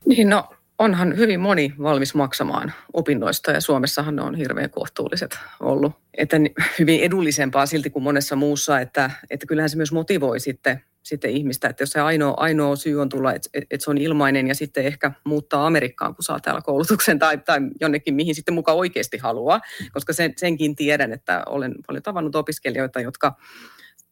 Niin 0.07 0.28
no, 0.28 0.51
onhan 0.79 1.16
hyvin 1.16 1.41
moni 1.41 1.72
valmis 1.83 2.14
maksamaan 2.14 2.72
opinnoista 2.93 3.51
ja 3.51 3.61
Suomessahan 3.61 4.16
ne 4.16 4.22
on 4.22 4.35
hirveän 4.35 4.70
kohtuulliset 4.70 5.39
ollut. 5.61 5.93
Että 6.14 6.37
hyvin 6.79 7.01
edullisempaa 7.01 7.66
silti 7.66 7.91
kuin 7.91 8.03
monessa 8.03 8.37
muussa, 8.37 8.81
että, 8.81 9.11
että 9.31 9.47
kyllähän 9.47 9.70
se 9.70 9.76
myös 9.76 9.93
motivoi 9.93 10.41
sitten, 10.41 10.83
sitten 11.03 11.31
ihmistä, 11.31 11.68
että 11.68 11.83
jos 11.83 11.91
se 11.91 12.01
ainoa, 12.01 12.35
ainoa 12.37 12.76
syy 12.76 13.01
on 13.01 13.09
tulla, 13.09 13.33
että, 13.35 13.49
että 13.55 13.85
se 13.85 13.91
on 13.91 13.99
ilmainen 13.99 14.47
ja 14.47 14.55
sitten 14.55 14.85
ehkä 14.85 15.12
muuttaa 15.24 15.66
Amerikkaan, 15.66 16.14
kun 16.14 16.24
saa 16.24 16.41
täällä 16.41 16.61
koulutuksen 16.64 17.18
tai, 17.18 17.39
tai 17.39 17.61
jonnekin, 17.81 18.14
mihin 18.14 18.35
sitten 18.35 18.55
mukaan 18.55 18.79
oikeasti 18.79 19.18
haluaa, 19.18 19.61
koska 19.93 20.12
sen, 20.12 20.33
senkin 20.37 20.76
tiedän, 20.76 21.12
että 21.12 21.43
olen 21.47 21.74
paljon 21.87 22.03
tavannut 22.03 22.37
opiskelijoita, 22.37 23.01
jotka 23.01 23.37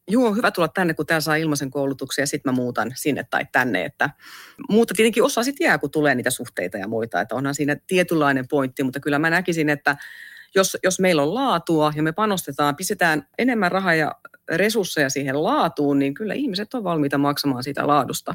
Joo, 0.08 0.34
hyvä 0.34 0.50
tulla 0.50 0.68
tänne, 0.68 0.94
kun 0.94 1.06
täällä 1.06 1.20
saa 1.20 1.36
ilmaisen 1.36 1.70
koulutuksen 1.70 2.22
ja 2.22 2.26
sitten 2.26 2.52
mä 2.52 2.56
muutan 2.56 2.92
sinne 2.94 3.24
tai 3.30 3.46
tänne. 3.52 3.84
Että, 3.84 4.10
mutta 4.70 4.94
tietenkin 4.94 5.22
osa 5.22 5.42
sitten 5.42 5.64
jää, 5.64 5.78
kun 5.78 5.90
tulee 5.90 6.14
niitä 6.14 6.30
suhteita 6.30 6.78
ja 6.78 6.88
muita. 6.88 7.20
Että 7.20 7.34
onhan 7.34 7.54
siinä 7.54 7.76
tietynlainen 7.86 8.48
pointti, 8.48 8.82
mutta 8.82 9.00
kyllä 9.00 9.18
mä 9.18 9.30
näkisin, 9.30 9.68
että 9.68 9.96
jos, 10.54 10.76
jos 10.82 11.00
meillä 11.00 11.22
on 11.22 11.34
laatua 11.34 11.92
ja 11.96 12.02
me 12.02 12.12
panostetaan, 12.12 12.76
pistetään 12.76 13.28
enemmän 13.38 13.72
rahaa 13.72 13.94
ja 13.94 14.14
resursseja 14.48 15.10
siihen 15.10 15.42
laatuun, 15.42 15.98
niin 15.98 16.14
kyllä 16.14 16.34
ihmiset 16.34 16.74
on 16.74 16.84
valmiita 16.84 17.18
maksamaan 17.18 17.62
siitä 17.62 17.86
laadusta. 17.86 18.34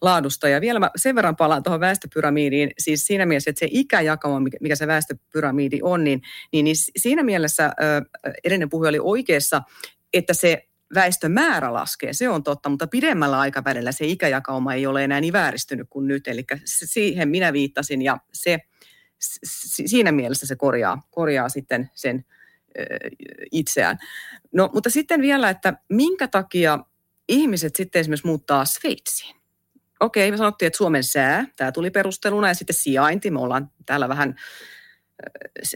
laadusta. 0.00 0.48
Ja 0.48 0.60
vielä 0.60 0.78
mä 0.78 0.90
sen 0.96 1.14
verran 1.14 1.36
palaan 1.36 1.62
tuohon 1.62 1.80
väestöpyramidiin, 1.80 2.70
siis 2.78 3.06
siinä 3.06 3.26
mielessä, 3.26 3.50
että 3.50 3.60
se 3.60 3.68
ikäjakauma, 3.70 4.48
mikä 4.60 4.76
se 4.76 4.86
väestöpyramidi 4.86 5.78
on, 5.82 6.04
niin, 6.04 6.22
niin, 6.52 6.64
niin 6.64 6.76
siinä 6.76 7.22
mielessä 7.22 7.64
äh, 7.64 7.72
edellinen 8.44 8.68
puhuja 8.68 8.88
oli 8.88 8.98
oikeassa, 9.02 9.62
että 10.12 10.34
se 10.34 10.68
väestön 10.94 11.32
määrä 11.32 11.72
laskee, 11.72 12.12
se 12.12 12.28
on 12.28 12.42
totta, 12.42 12.68
mutta 12.68 12.86
pidemmällä 12.86 13.38
aikavälillä 13.38 13.92
se 13.92 14.06
ikäjakauma 14.06 14.74
ei 14.74 14.86
ole 14.86 15.04
enää 15.04 15.20
niin 15.20 15.32
vääristynyt 15.32 15.86
kuin 15.90 16.08
nyt. 16.08 16.28
Eli 16.28 16.44
siihen 16.64 17.28
minä 17.28 17.52
viittasin 17.52 18.02
ja 18.02 18.18
se, 18.32 18.58
siinä 19.86 20.12
mielessä 20.12 20.46
se 20.46 20.56
korjaa, 20.56 21.02
korjaa 21.10 21.48
sitten 21.48 21.90
sen 21.94 22.24
itseään. 23.52 23.98
No, 24.52 24.70
mutta 24.74 24.90
sitten 24.90 25.20
vielä, 25.20 25.50
että 25.50 25.74
minkä 25.88 26.28
takia 26.28 26.78
ihmiset 27.28 27.76
sitten 27.76 28.00
esimerkiksi 28.00 28.26
muuttaa 28.26 28.64
Sveitsiin? 28.64 29.36
Okei, 30.00 30.30
me 30.30 30.36
sanottiin, 30.36 30.66
että 30.66 30.76
Suomen 30.76 31.04
sää, 31.04 31.46
tämä 31.56 31.72
tuli 31.72 31.90
perusteluna, 31.90 32.48
ja 32.48 32.54
sitten 32.54 32.76
sijainti, 32.76 33.30
me 33.30 33.40
ollaan 33.40 33.70
täällä 33.86 34.08
vähän 34.08 34.34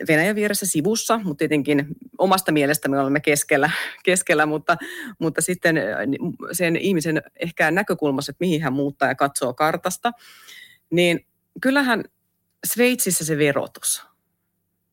Venäjän 0.08 0.36
vieressä 0.36 0.66
sivussa, 0.66 1.18
mutta 1.18 1.38
tietenkin 1.38 1.86
omasta 2.18 2.52
mielestä 2.52 2.88
me 2.88 3.00
olemme 3.00 3.20
keskellä, 3.20 3.70
keskellä 4.04 4.46
mutta, 4.46 4.76
mutta 5.18 5.40
sitten 5.40 5.76
sen 6.52 6.76
ihmisen 6.76 7.22
ehkä 7.40 7.70
näkökulmassa, 7.70 8.30
että 8.30 8.44
mihin 8.44 8.62
hän 8.62 8.72
muuttaa 8.72 9.08
ja 9.08 9.14
katsoo 9.14 9.54
kartasta, 9.54 10.12
niin 10.90 11.26
kyllähän 11.60 12.04
Sveitsissä 12.66 13.24
se 13.24 13.38
verotus, 13.38 14.06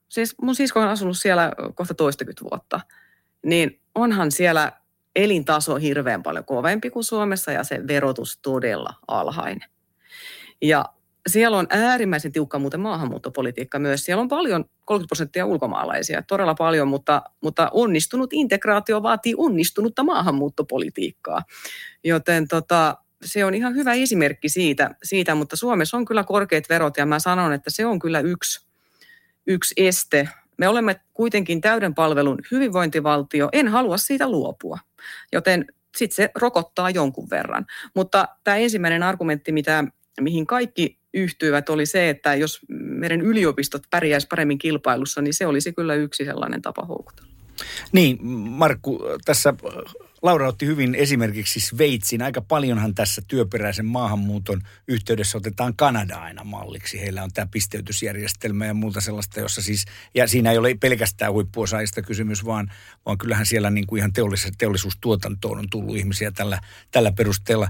siis 0.09 0.35
mun 0.41 0.55
sisko 0.55 0.79
on 0.79 0.87
asunut 0.87 1.17
siellä 1.17 1.51
kohta 1.75 1.93
toistakymmentä 1.93 2.43
vuotta, 2.51 2.79
niin 3.45 3.81
onhan 3.95 4.31
siellä 4.31 4.71
elintaso 5.15 5.75
hirveän 5.75 6.23
paljon 6.23 6.45
kovempi 6.45 6.89
kuin 6.89 7.03
Suomessa 7.03 7.51
ja 7.51 7.63
se 7.63 7.87
verotus 7.87 8.39
todella 8.41 8.93
alhainen. 9.07 9.69
Ja 10.61 10.85
siellä 11.29 11.57
on 11.57 11.67
äärimmäisen 11.69 12.31
tiukka 12.31 12.59
muuten 12.59 12.79
maahanmuuttopolitiikka 12.79 13.79
myös. 13.79 14.05
Siellä 14.05 14.21
on 14.21 14.27
paljon, 14.27 14.65
30 14.85 15.09
prosenttia 15.09 15.45
ulkomaalaisia, 15.45 16.21
todella 16.21 16.55
paljon, 16.55 16.87
mutta, 16.87 17.21
mutta 17.41 17.69
onnistunut 17.73 18.33
integraatio 18.33 19.03
vaatii 19.03 19.33
onnistunutta 19.37 20.03
maahanmuuttopolitiikkaa. 20.03 21.41
Joten 22.03 22.47
tota, 22.47 22.97
se 23.25 23.45
on 23.45 23.53
ihan 23.53 23.75
hyvä 23.75 23.93
esimerkki 23.93 24.49
siitä, 24.49 24.95
siitä, 25.03 25.35
mutta 25.35 25.55
Suomessa 25.55 25.97
on 25.97 26.05
kyllä 26.05 26.23
korkeat 26.23 26.69
verot 26.69 26.97
ja 26.97 27.05
mä 27.05 27.19
sanon, 27.19 27.53
että 27.53 27.69
se 27.69 27.85
on 27.85 27.99
kyllä 27.99 28.19
yksi, 28.19 28.67
yksi 29.47 29.73
este. 29.77 30.29
Me 30.57 30.67
olemme 30.67 30.99
kuitenkin 31.13 31.61
täyden 31.61 31.95
palvelun 31.95 32.39
hyvinvointivaltio, 32.51 33.49
en 33.51 33.67
halua 33.67 33.97
siitä 33.97 34.29
luopua. 34.29 34.79
Joten 35.31 35.65
sitten 35.97 36.15
se 36.15 36.29
rokottaa 36.35 36.89
jonkun 36.89 37.29
verran. 37.29 37.65
Mutta 37.95 38.27
tämä 38.43 38.57
ensimmäinen 38.57 39.03
argumentti, 39.03 39.51
mitä, 39.51 39.83
mihin 40.21 40.47
kaikki 40.47 41.02
yhtyivät, 41.13 41.69
oli 41.69 41.85
se, 41.85 42.09
että 42.09 42.35
jos 42.35 42.59
meidän 42.69 43.21
yliopistot 43.21 43.83
pärjäisi 43.89 44.27
paremmin 44.27 44.57
kilpailussa, 44.57 45.21
niin 45.21 45.33
se 45.33 45.45
olisi 45.45 45.73
kyllä 45.73 45.95
yksi 45.95 46.25
sellainen 46.25 46.61
tapa 46.61 46.85
houkutella. 46.85 47.29
Niin, 47.91 48.25
Markku, 48.27 49.01
tässä 49.25 49.53
Laura 50.23 50.47
otti 50.47 50.65
hyvin 50.65 50.95
esimerkiksi 50.95 51.59
Sveitsin. 51.59 52.21
Aika 52.21 52.41
paljonhan 52.41 52.95
tässä 52.95 53.21
työperäisen 53.27 53.85
maahanmuuton 53.85 54.61
yhteydessä 54.87 55.37
otetaan 55.37 55.75
Kanada 55.75 56.15
aina 56.15 56.43
malliksi. 56.43 57.01
Heillä 57.01 57.23
on 57.23 57.33
tämä 57.33 57.47
pisteytysjärjestelmä 57.51 58.65
ja 58.65 58.73
muuta 58.73 59.01
sellaista, 59.01 59.39
jossa 59.39 59.61
siis, 59.61 59.85
ja 60.15 60.27
siinä 60.27 60.51
ei 60.51 60.57
ole 60.57 60.75
pelkästään 60.75 61.33
huippuosaajista 61.33 62.01
kysymys, 62.01 62.45
vaan, 62.45 62.71
vaan 63.05 63.17
kyllähän 63.17 63.45
siellä 63.45 63.69
niin 63.69 63.87
kuin 63.87 63.99
ihan 63.99 64.11
teollis- 64.11 64.55
teollisuustuotantoon 64.57 65.59
on 65.59 65.69
tullut 65.69 65.97
ihmisiä 65.97 66.31
tällä, 66.31 66.59
tällä 66.91 67.11
perusteella. 67.11 67.67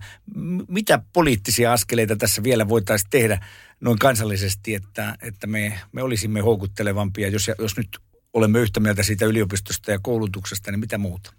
Mitä 0.68 1.00
poliittisia 1.14 1.74
askeleita 1.74 2.16
tässä 2.16 2.44
vielä 2.44 2.68
voitaisiin 2.70 3.10
tehdä 3.10 3.46
noin 3.82 4.00
kansallisesti, 4.00 4.76
että, 4.76 5.18
että 5.22 5.48
me, 5.48 5.80
me 5.92 6.04
olisimme 6.04 6.42
houkuttelevampia, 6.42 7.30
jos, 7.30 7.52
jos 7.60 7.78
nyt 7.78 8.00
olemme 8.34 8.60
yhtä 8.60 8.80
mieltä 8.80 9.04
siitä 9.04 9.26
yliopistosta 9.26 9.92
ja 9.92 10.00
koulutuksesta, 10.02 10.72
niin 10.72 10.80
mitä 10.80 10.98
muuta? 10.98 11.34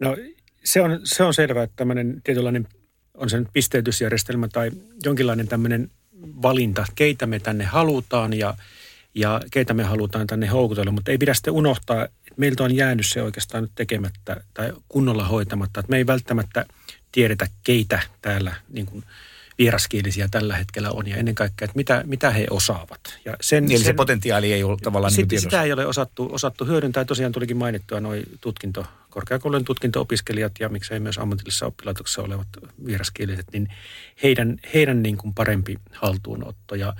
No 0.00 0.16
se 0.64 0.82
on, 0.82 1.00
se 1.04 1.22
on 1.22 1.34
selvää, 1.34 1.62
että 1.62 1.76
tämmöinen 1.76 2.20
tietynlainen, 2.24 2.68
on 3.14 3.30
se 3.30 3.38
nyt 3.38 3.48
pisteytysjärjestelmä 3.52 4.48
tai 4.48 4.70
jonkinlainen 5.04 5.48
tämmöinen 5.48 5.90
valinta, 6.22 6.84
keitä 6.94 7.26
me 7.26 7.38
tänne 7.38 7.64
halutaan 7.64 8.32
ja, 8.32 8.54
ja 9.14 9.40
keitä 9.50 9.74
me 9.74 9.82
halutaan 9.82 10.26
tänne 10.26 10.46
houkutella, 10.46 10.92
mutta 10.92 11.10
ei 11.10 11.18
pidä 11.18 11.34
sitten 11.34 11.54
unohtaa, 11.54 12.04
että 12.04 12.16
meiltä 12.36 12.64
on 12.64 12.76
jäänyt 12.76 13.06
se 13.06 13.22
oikeastaan 13.22 13.64
nyt 13.64 13.72
tekemättä 13.74 14.40
tai 14.54 14.72
kunnolla 14.88 15.24
hoitamatta, 15.24 15.80
että 15.80 15.90
me 15.90 15.96
ei 15.96 16.06
välttämättä 16.06 16.66
tiedetä, 17.12 17.46
keitä 17.64 18.02
täällä 18.22 18.54
niin 18.68 18.86
kuin 18.86 19.04
vieraskielisiä 19.58 20.28
tällä 20.30 20.56
hetkellä 20.56 20.90
on 20.90 21.08
ja 21.08 21.16
ennen 21.16 21.34
kaikkea, 21.34 21.64
että 21.64 21.76
mitä, 21.76 22.02
mitä 22.06 22.30
he 22.30 22.46
osaavat. 22.50 23.00
Ja 23.24 23.36
sen, 23.40 23.66
niin, 23.66 23.78
sen, 23.78 23.86
se 23.86 23.92
potentiaali 23.92 24.52
ei 24.52 24.62
ole 24.62 24.78
tavallaan 24.82 25.12
sit, 25.12 25.30
niin 25.30 25.40
Sitä 25.40 25.62
ei 25.62 25.72
ole 25.72 25.86
osattu, 25.86 26.28
osattu 26.32 26.64
hyödyntää. 26.64 27.04
Tosiaan 27.04 27.32
tulikin 27.32 27.56
mainittua 27.56 28.00
noin 28.00 28.22
tutkinto, 28.40 28.86
korkeakoulujen 29.12 29.64
tutkinto-opiskelijat 29.64 30.52
ja 30.60 30.68
miksei 30.68 31.00
myös 31.00 31.18
ammatillisessa 31.18 31.66
oppilaitoksessa 31.66 32.22
olevat 32.22 32.48
vieraskieliset, 32.86 33.46
niin 33.52 33.68
heidän, 34.22 34.58
heidän 34.74 35.02
niin 35.02 35.16
kuin 35.16 35.34
parempi 35.34 35.78
haltuunotto 35.92 36.74
ja, 36.74 36.94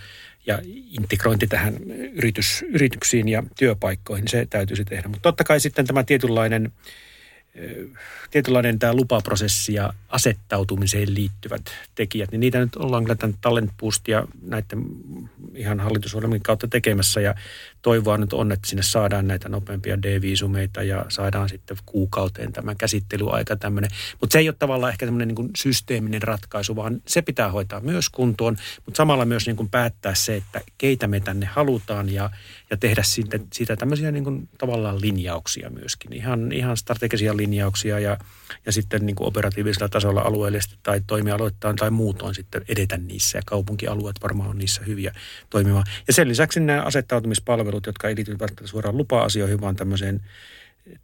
ja 0.46 0.58
integrointi 0.90 1.46
tähän 1.46 1.76
yritys, 2.12 2.64
yrityksiin 2.68 3.28
ja 3.28 3.42
työpaikkoihin, 3.58 4.28
se 4.28 4.46
täytyisi 4.50 4.84
tehdä. 4.84 5.08
Mutta 5.08 5.22
totta 5.22 5.44
kai 5.44 5.60
sitten 5.60 5.86
tämä 5.86 6.04
tietynlainen– 6.04 6.72
tietynlainen 8.30 8.78
tämä 8.78 8.94
lupaprosessi 8.94 9.74
ja 9.74 9.92
asettautumiseen 10.08 11.14
liittyvät 11.14 11.62
tekijät, 11.94 12.30
niin 12.30 12.40
niitä 12.40 12.58
nyt 12.58 12.76
ollaan 12.76 13.04
kyllä 13.04 13.14
tämän 13.14 13.36
Talent 13.40 13.70
Boost 13.80 14.08
ja 14.08 14.26
näiden 14.42 14.84
ihan 15.54 15.80
hallitusohjelmien 15.80 16.42
kautta 16.42 16.68
tekemässä 16.68 17.20
ja 17.20 17.34
toivoa 17.82 18.18
nyt 18.18 18.32
on, 18.32 18.52
että 18.52 18.68
sinne 18.68 18.82
saadaan 18.82 19.28
näitä 19.28 19.48
nopeampia 19.48 20.02
D-viisumeita 20.02 20.82
ja 20.82 21.06
saadaan 21.08 21.48
sitten 21.48 21.76
kuukauteen 21.86 22.52
tämä 22.52 22.74
käsittelyaika 22.74 23.56
tämmöinen. 23.56 23.90
Mutta 24.20 24.32
se 24.32 24.38
ei 24.38 24.48
ole 24.48 24.56
tavallaan 24.58 24.92
ehkä 24.92 25.06
tämmöinen 25.06 25.34
niin 25.34 25.50
systeeminen 25.56 26.22
ratkaisu, 26.22 26.76
vaan 26.76 27.02
se 27.06 27.22
pitää 27.22 27.50
hoitaa 27.50 27.80
myös 27.80 28.08
kuntoon, 28.08 28.56
mutta 28.86 28.96
samalla 28.96 29.24
myös 29.24 29.46
niin 29.46 29.56
kuin 29.56 29.70
päättää 29.70 30.14
se, 30.14 30.36
että 30.36 30.60
keitä 30.78 31.06
me 31.08 31.20
tänne 31.20 31.46
halutaan 31.46 32.08
ja, 32.08 32.30
ja 32.70 32.76
tehdä 32.76 33.02
siitä, 33.02 33.38
siitä 33.52 33.76
tämmöisiä 33.76 34.10
niin 34.10 34.24
kuin 34.24 34.48
tavallaan 34.58 35.00
linjauksia 35.00 35.70
myöskin. 35.70 36.12
Ihan, 36.12 36.52
ihan 36.52 36.76
strategisia 36.76 37.36
linjauksia 37.36 37.98
ja, 37.98 38.18
ja 38.66 38.72
sitten 38.72 39.06
niin 39.06 39.16
kuin 39.16 39.28
operatiivisella 39.28 39.88
tasolla 39.88 40.20
alueellisesti 40.20 40.78
tai 40.82 41.00
toimialoittain 41.06 41.76
tai 41.76 41.90
muutoin 41.90 42.34
sitten 42.34 42.62
edetä 42.68 42.96
niissä 42.96 43.38
ja 43.38 43.42
kaupunkialueet 43.46 44.16
varmaan 44.22 44.50
on 44.50 44.58
niissä 44.58 44.82
hyviä 44.86 45.14
toimimaan. 45.50 45.84
Ja 46.06 46.12
sen 46.12 46.28
lisäksi 46.28 46.60
nämä 46.60 46.82
asettautumispalvelut, 46.82 47.71
jotka 47.86 48.08
ei 48.08 48.16
liity 48.16 48.36
suoraan 48.64 48.96
lupa-asioihin, 48.96 49.60
vaan 49.60 49.76
tämmöiseen 49.76 50.20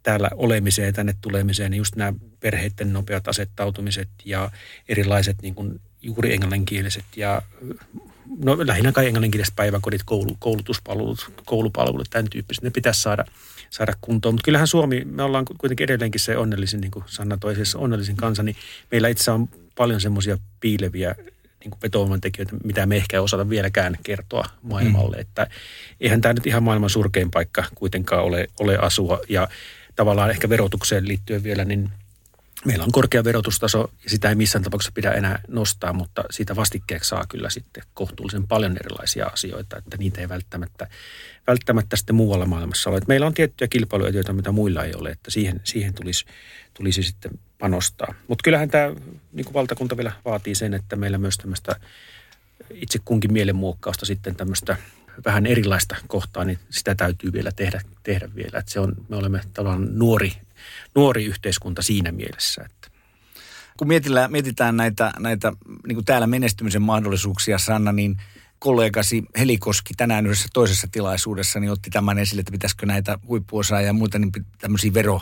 täällä 0.03 0.29
olemiseen, 0.35 0.93
tänne 0.93 1.15
tulemiseen, 1.21 1.71
niin 1.71 1.77
just 1.77 1.95
nämä 1.95 2.13
perheiden 2.39 2.93
nopeat 2.93 3.27
asettautumiset 3.27 4.09
ja 4.25 4.51
erilaiset 4.89 5.41
niin 5.41 5.55
kuin 5.55 5.81
juuri 6.01 6.33
englanninkieliset 6.33 7.05
ja 7.15 7.41
no 8.43 8.57
lähinnä 8.67 8.91
kai 8.91 9.05
englanninkieliset 9.05 9.55
päiväkodit, 9.55 10.01
koulu, 10.05 10.35
koulutuspalvelut, 10.39 11.31
koulupalvelut, 11.45 12.09
tämän 12.09 12.29
tyyppiset, 12.29 12.63
ne 12.63 12.69
pitäisi 12.69 13.01
saada, 13.01 13.25
saada 13.69 13.93
kuntoon. 14.01 14.35
Mutta 14.35 14.45
kyllähän 14.45 14.67
Suomi, 14.67 15.05
me 15.05 15.23
ollaan 15.23 15.45
kuitenkin 15.57 15.83
edelleenkin 15.83 16.21
se 16.21 16.37
onnellisin, 16.37 16.81
niin 16.81 16.91
kuin 16.91 17.05
Sanna 17.07 17.37
toisessa 17.37 17.79
onnellisin 17.79 18.15
kansa, 18.15 18.43
niin 18.43 18.55
meillä 18.91 19.07
itse 19.07 19.31
on 19.31 19.49
paljon 19.75 20.01
semmoisia 20.01 20.37
piileviä 20.59 21.15
niin 21.59 21.71
kuin 21.71 22.21
tekijöitä, 22.21 22.55
mitä 22.63 22.85
me 22.85 22.95
ehkä 22.95 23.17
ei 23.17 23.21
osata 23.21 23.49
vieläkään 23.49 23.97
kertoa 24.03 24.45
maailmalle. 24.61 25.15
Mm. 25.15 25.21
Että 25.21 25.47
eihän 25.99 26.21
tämä 26.21 26.33
nyt 26.33 26.47
ihan 26.47 26.63
maailman 26.63 26.89
surkein 26.89 27.31
paikka 27.31 27.63
kuitenkaan 27.75 28.23
ole, 28.23 28.47
ole 28.59 28.77
asua. 28.77 29.19
Ja 29.29 29.47
tavallaan 29.95 30.29
ehkä 30.29 30.49
verotukseen 30.49 31.07
liittyen 31.07 31.43
vielä, 31.43 31.65
niin 31.65 31.89
meillä 32.65 32.83
on 32.83 32.91
korkea 32.91 33.23
verotustaso 33.23 33.91
ja 34.03 34.09
sitä 34.09 34.29
ei 34.29 34.35
missään 34.35 34.63
tapauksessa 34.63 34.91
pidä 34.91 35.11
enää 35.11 35.41
nostaa, 35.47 35.93
mutta 35.93 36.23
siitä 36.31 36.55
vastikkeeksi 36.55 37.09
saa 37.09 37.25
kyllä 37.29 37.49
sitten 37.49 37.83
kohtuullisen 37.93 38.47
paljon 38.47 38.77
erilaisia 38.77 39.25
asioita, 39.25 39.77
että 39.77 39.97
niitä 39.97 40.21
ei 40.21 40.29
välttämättä, 40.29 40.87
välttämättä 41.47 41.95
sitten 41.95 42.15
muualla 42.15 42.45
maailmassa 42.45 42.89
ole. 42.89 42.97
Että 42.97 43.07
meillä 43.07 43.27
on 43.27 43.33
tiettyjä 43.33 43.67
kilpailuetuja, 43.67 44.33
mitä 44.33 44.51
muilla 44.51 44.83
ei 44.83 44.93
ole, 44.95 45.09
että 45.09 45.31
siihen, 45.31 45.61
siihen 45.63 45.93
tulisi, 45.93 46.25
tulisi 46.73 47.03
sitten 47.03 47.31
panostaa. 47.59 48.13
Mutta 48.27 48.43
kyllähän 48.43 48.69
tämä 48.69 48.93
niin 49.33 49.45
kuin 49.45 49.53
valtakunta 49.53 49.97
vielä 49.97 50.11
vaatii 50.25 50.55
sen, 50.55 50.73
että 50.73 50.95
meillä 50.95 51.17
myös 51.17 51.37
tämmöistä 51.37 51.75
itse 52.71 52.99
kunkin 53.05 53.33
mielenmuokkausta 53.33 54.05
sitten 54.05 54.35
tämmöistä 54.35 54.77
vähän 55.25 55.45
erilaista 55.45 55.95
kohtaa, 56.07 56.45
niin 56.45 56.59
sitä 56.69 56.95
täytyy 56.95 57.33
vielä 57.33 57.51
tehdä, 57.51 57.81
tehdä 58.03 58.29
vielä. 58.35 58.59
Että 58.59 58.71
se 58.71 58.79
on, 58.79 58.95
me 59.09 59.15
olemme 59.15 59.41
tavallaan 59.53 59.99
nuori, 59.99 60.31
nuori 60.95 61.25
yhteiskunta 61.25 61.81
siinä 61.81 62.11
mielessä. 62.11 62.61
Että. 62.65 62.99
Kun 63.77 63.87
mietitään, 64.29 64.77
näitä, 64.77 65.13
näitä 65.19 65.53
niin 65.87 65.95
kuin 65.95 66.05
täällä 66.05 66.27
menestymisen 66.27 66.81
mahdollisuuksia, 66.81 67.57
Sanna, 67.57 67.91
niin 67.91 68.17
kollegasi 68.59 69.23
Helikoski 69.37 69.93
tänään 69.97 70.25
yhdessä 70.25 70.47
toisessa 70.53 70.87
tilaisuudessa 70.91 71.59
niin 71.59 71.71
otti 71.71 71.89
tämän 71.89 72.19
esille, 72.19 72.39
että 72.39 72.51
pitäisikö 72.51 72.85
näitä 72.85 73.19
huippuosaajia 73.27 73.87
ja 73.87 73.93
muuta 73.93 74.19
niin 74.19 74.31
tämmöisiä 74.57 74.93
vero, 74.93 75.21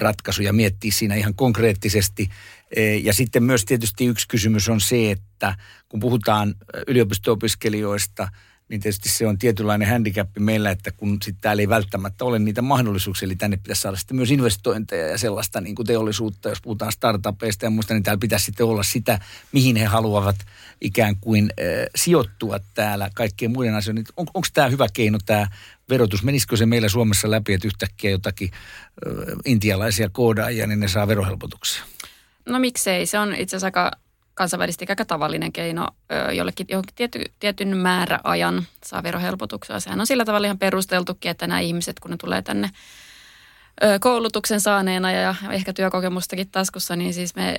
ratkaisuja 0.00 0.52
miettiä 0.52 0.92
siinä 0.92 1.14
ihan 1.14 1.34
konkreettisesti. 1.34 2.28
E, 2.76 2.96
ja 2.96 3.12
sitten 3.12 3.42
myös 3.42 3.64
tietysti 3.64 4.06
yksi 4.06 4.28
kysymys 4.28 4.68
on 4.68 4.80
se, 4.80 5.10
että 5.10 5.56
kun 5.88 6.00
puhutaan 6.00 6.54
yliopisto-opiskelijoista, 6.86 8.28
niin 8.68 8.80
tietysti 8.80 9.08
se 9.08 9.26
on 9.26 9.38
tietynlainen 9.38 9.88
handicap 9.88 10.28
meillä, 10.38 10.70
että 10.70 10.90
kun 10.90 11.18
sitten 11.22 11.40
täällä 11.40 11.60
ei 11.60 11.68
välttämättä 11.68 12.24
ole 12.24 12.38
niitä 12.38 12.62
mahdollisuuksia, 12.62 13.26
eli 13.26 13.36
tänne 13.36 13.56
pitäisi 13.56 13.82
saada 13.82 13.96
sitten 13.96 14.16
myös 14.16 14.30
investointeja 14.30 15.08
ja 15.08 15.18
sellaista 15.18 15.60
niin 15.60 15.74
kuin 15.74 15.86
teollisuutta, 15.86 16.48
jos 16.48 16.60
puhutaan 16.62 16.92
startupeista 16.92 17.66
ja 17.66 17.70
muista, 17.70 17.94
niin 17.94 18.02
täällä 18.02 18.20
pitäisi 18.20 18.44
sitten 18.44 18.66
olla 18.66 18.82
sitä, 18.82 19.18
mihin 19.52 19.76
he 19.76 19.84
haluavat 19.84 20.36
ikään 20.80 21.16
kuin 21.16 21.50
äh, 21.50 21.66
sijoittua 21.96 22.60
täällä 22.74 23.10
kaikkien 23.14 23.50
muiden 23.50 23.74
asioiden. 23.74 24.04
On, 24.16 24.26
onko 24.34 24.48
tämä 24.54 24.68
hyvä 24.68 24.86
keino 24.92 25.18
tämä 25.26 25.46
verotus? 25.88 26.22
Menisikö 26.22 26.56
se 26.56 26.66
meillä 26.66 26.88
Suomessa 26.88 27.30
läpi, 27.30 27.52
että 27.52 27.66
yhtäkkiä 27.66 28.10
jotakin 28.10 28.50
äh, 28.52 29.12
intialaisia 29.44 30.08
koodaajia, 30.08 30.66
niin 30.66 30.80
ne 30.80 30.88
saa 30.88 31.08
verohelpotuksia? 31.08 31.84
No 32.46 32.58
miksei, 32.58 33.06
se 33.06 33.18
on 33.18 33.34
itse 33.34 33.56
asiassa 33.56 33.66
aika 33.66 33.90
kansainvälisesti 34.34 34.86
aika 34.88 35.04
tavallinen 35.04 35.52
keino 35.52 35.88
jollekin 36.32 36.66
johonkin 36.70 36.94
tiety, 36.94 37.24
tietyn 37.40 37.76
määräajan 37.76 38.66
saa 38.84 39.02
verohelpotuksia. 39.02 39.80
Sehän 39.80 40.00
on 40.00 40.06
sillä 40.06 40.24
tavalla 40.24 40.46
ihan 40.46 40.58
perusteltukin, 40.58 41.30
että 41.30 41.46
nämä 41.46 41.60
ihmiset, 41.60 42.00
kun 42.00 42.10
ne 42.10 42.16
tulee 42.16 42.42
tänne 42.42 42.70
koulutuksen 44.00 44.60
saaneena 44.60 45.12
ja 45.12 45.34
ehkä 45.50 45.72
työkokemustakin 45.72 46.50
taskussa, 46.50 46.96
niin 46.96 47.14
siis 47.14 47.34
me, 47.34 47.56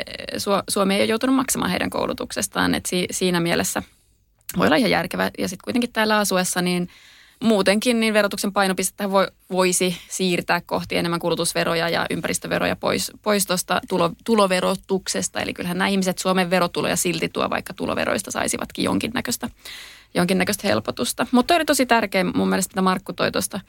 Suomi 0.70 0.96
ei 0.96 1.02
ole 1.02 1.10
joutunut 1.10 1.36
maksamaan 1.36 1.72
heidän 1.72 1.90
koulutuksestaan. 1.90 2.76
Si, 2.88 3.08
siinä 3.12 3.40
mielessä 3.40 3.84
voi 4.58 4.68
olla 4.68 4.76
ihan 4.76 4.92
järkevä. 4.92 5.32
Ja 5.38 5.48
sitten 5.48 5.64
kuitenkin 5.64 5.94
täällä 5.94 6.18
asuessa, 6.18 6.62
niin– 6.62 6.90
muutenkin 7.44 8.00
niin 8.00 8.14
verotuksen 8.14 8.54
painopistettä 8.54 9.12
voi, 9.12 9.28
voisi 9.52 9.98
siirtää 10.10 10.62
kohti 10.66 10.98
enemmän 10.98 11.20
kulutusveroja 11.20 11.90
ja 11.90 12.06
ympäristöveroja 12.10 12.76
pois, 12.76 13.12
pois 13.22 13.46
tuosta 13.46 13.82
tulo, 13.90 14.12
tuloverotuksesta. 14.26 15.42
Eli 15.42 15.54
kyllähän 15.54 15.78
nämä 15.78 15.88
ihmiset 15.88 16.18
Suomen 16.18 16.50
verotuloja 16.50 16.96
silti 16.96 17.30
tuo, 17.30 17.50
vaikka 17.50 17.74
tuloveroista 17.74 18.32
saisivatkin 18.32 18.86
jonkinnäköistä, 18.86 19.50
jonkinnäköistä 20.14 20.68
helpotusta. 20.68 21.28
Mutta 21.32 21.56
oli 21.56 21.66
tosi 21.66 21.86
tärkeä 21.86 22.24
mun 22.24 22.50
mielestä, 22.50 22.72
että 22.72 22.82
Markku 22.82 23.14
toi 23.14 23.32
tuosta 23.32 23.60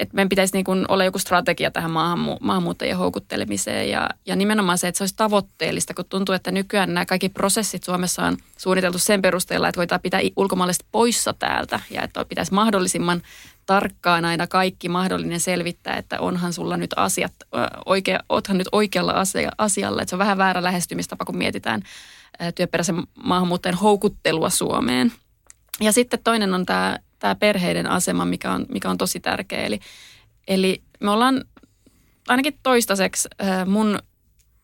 että 0.00 0.14
meidän 0.14 0.28
pitäisi 0.28 0.54
niin 0.54 0.64
kuin 0.64 0.84
olla 0.88 1.04
joku 1.04 1.18
strategia 1.18 1.70
tähän 1.70 1.90
maahanmu- 1.90 2.38
maahanmuuttajien 2.40 2.96
houkuttelemiseen 2.96 3.90
ja, 3.90 4.10
ja 4.26 4.36
nimenomaan 4.36 4.78
se, 4.78 4.88
että 4.88 4.98
se 4.98 5.02
olisi 5.02 5.16
tavoitteellista, 5.16 5.94
kun 5.94 6.04
tuntuu, 6.08 6.34
että 6.34 6.50
nykyään 6.50 6.94
nämä 6.94 7.06
kaikki 7.06 7.28
prosessit 7.28 7.84
Suomessa 7.84 8.24
on 8.24 8.36
suunniteltu 8.56 8.98
sen 8.98 9.22
perusteella, 9.22 9.68
että 9.68 9.78
voidaan 9.78 10.00
pitää 10.00 10.20
ulkomaalaiset 10.36 10.86
poissa 10.92 11.32
täältä 11.32 11.80
ja 11.90 12.02
että 12.02 12.24
pitäisi 12.24 12.54
mahdollisimman 12.54 13.22
tarkkaan 13.66 14.24
aina 14.24 14.46
kaikki 14.46 14.88
mahdollinen 14.88 15.40
selvittää, 15.40 15.96
että 15.96 16.20
onhan 16.20 16.52
sulla 16.52 16.76
nyt 16.76 16.90
asiat, 16.96 17.32
oikea, 17.86 18.20
oothan 18.28 18.58
nyt 18.58 18.68
oikealla 18.72 19.12
asia, 19.12 19.50
asialla. 19.58 20.02
Että 20.02 20.10
se 20.10 20.16
on 20.16 20.18
vähän 20.18 20.38
väärä 20.38 20.62
lähestymistapa, 20.62 21.24
kun 21.24 21.38
mietitään 21.38 21.82
työperäisen 22.54 23.02
maahanmuuttajan 23.24 23.78
houkuttelua 23.78 24.50
Suomeen. 24.50 25.12
Ja 25.80 25.92
sitten 25.92 26.20
toinen 26.24 26.54
on 26.54 26.66
tämä 26.66 26.98
tämä 27.20 27.34
perheiden 27.34 27.86
asema, 27.86 28.24
mikä 28.24 28.52
on, 28.52 28.66
mikä 28.68 28.90
on 28.90 28.98
tosi 28.98 29.20
tärkeä. 29.20 29.62
Eli, 29.62 29.80
eli 30.48 30.82
me 31.00 31.10
ollaan 31.10 31.44
ainakin 32.28 32.58
toistaiseksi 32.62 33.28
mun 33.66 33.98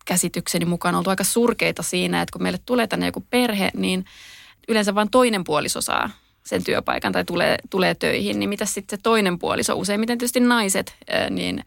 käsitykseni 0.05 0.65
mukaan 0.65 0.95
oltu 0.95 1.09
aika 1.09 1.23
surkeita 1.23 1.83
siinä, 1.83 2.21
että 2.21 2.33
kun 2.33 2.43
meille 2.43 2.59
tulee 2.65 2.87
tänne 2.87 3.05
joku 3.05 3.25
perhe, 3.29 3.71
niin 3.73 4.05
yleensä 4.67 4.95
vain 4.95 5.09
toinen 5.09 5.43
puoliso 5.43 5.81
saa 5.81 6.09
sen 6.45 6.63
työpaikan 6.63 7.11
tai 7.11 7.25
tulee, 7.25 7.57
tulee 7.69 7.95
töihin, 7.95 8.39
niin 8.39 8.49
mitä 8.49 8.65
sitten 8.65 8.97
se 8.97 9.03
toinen 9.03 9.39
puoliso, 9.39 9.75
useimmiten 9.75 10.17
tietysti 10.17 10.39
naiset, 10.39 10.95
niin 11.29 11.63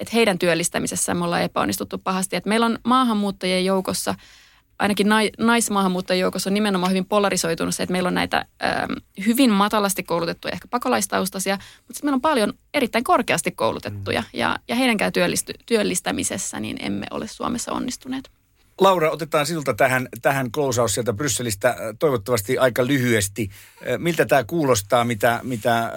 että 0.00 0.10
heidän 0.14 0.38
työllistämisessä 0.38 1.14
me 1.14 1.24
ollaan 1.24 1.42
epäonnistuttu 1.42 1.98
pahasti. 1.98 2.36
Että 2.36 2.48
meillä 2.48 2.66
on 2.66 2.78
maahanmuuttajien 2.84 3.64
joukossa– 3.64 4.14
ainakin 4.78 5.06
naismaahanmuuttajien 5.38 6.22
joukossa 6.22 6.50
on 6.50 6.54
nimenomaan 6.54 6.90
hyvin 6.90 7.06
polarisoitunut 7.06 7.74
se, 7.74 7.82
että 7.82 7.92
meillä 7.92 8.06
on 8.06 8.14
näitä 8.14 8.46
ähm, 8.64 8.92
hyvin 9.26 9.50
matalasti 9.50 10.02
koulutettuja, 10.02 10.52
ehkä 10.52 10.68
pakolaistaustaisia, 10.68 11.54
mutta 11.54 11.94
sitten 11.94 12.06
meillä 12.06 12.16
on 12.16 12.20
paljon 12.20 12.52
erittäin 12.74 13.04
korkeasti 13.04 13.50
koulutettuja 13.50 14.20
mm. 14.20 14.26
ja, 14.32 14.58
ja 14.68 14.74
heidänkään 14.74 15.12
työllisty, 15.12 15.54
työllistämisessä 15.66 16.60
niin 16.60 16.76
emme 16.80 17.06
ole 17.10 17.28
Suomessa 17.28 17.72
onnistuneet. 17.72 18.30
Laura, 18.80 19.10
otetaan 19.10 19.46
sinulta 19.46 19.74
tähän, 19.74 20.08
tähän 20.22 20.52
closeaus 20.52 20.94
sieltä 20.94 21.12
Brysselistä 21.12 21.68
äh, 21.68 21.76
toivottavasti 21.98 22.58
aika 22.58 22.86
lyhyesti. 22.86 23.50
Äh, 23.50 23.98
miltä 23.98 24.26
tämä 24.26 24.44
kuulostaa, 24.44 25.04
mitä, 25.04 25.40
mitä 25.42 25.78
äh, 25.78 25.90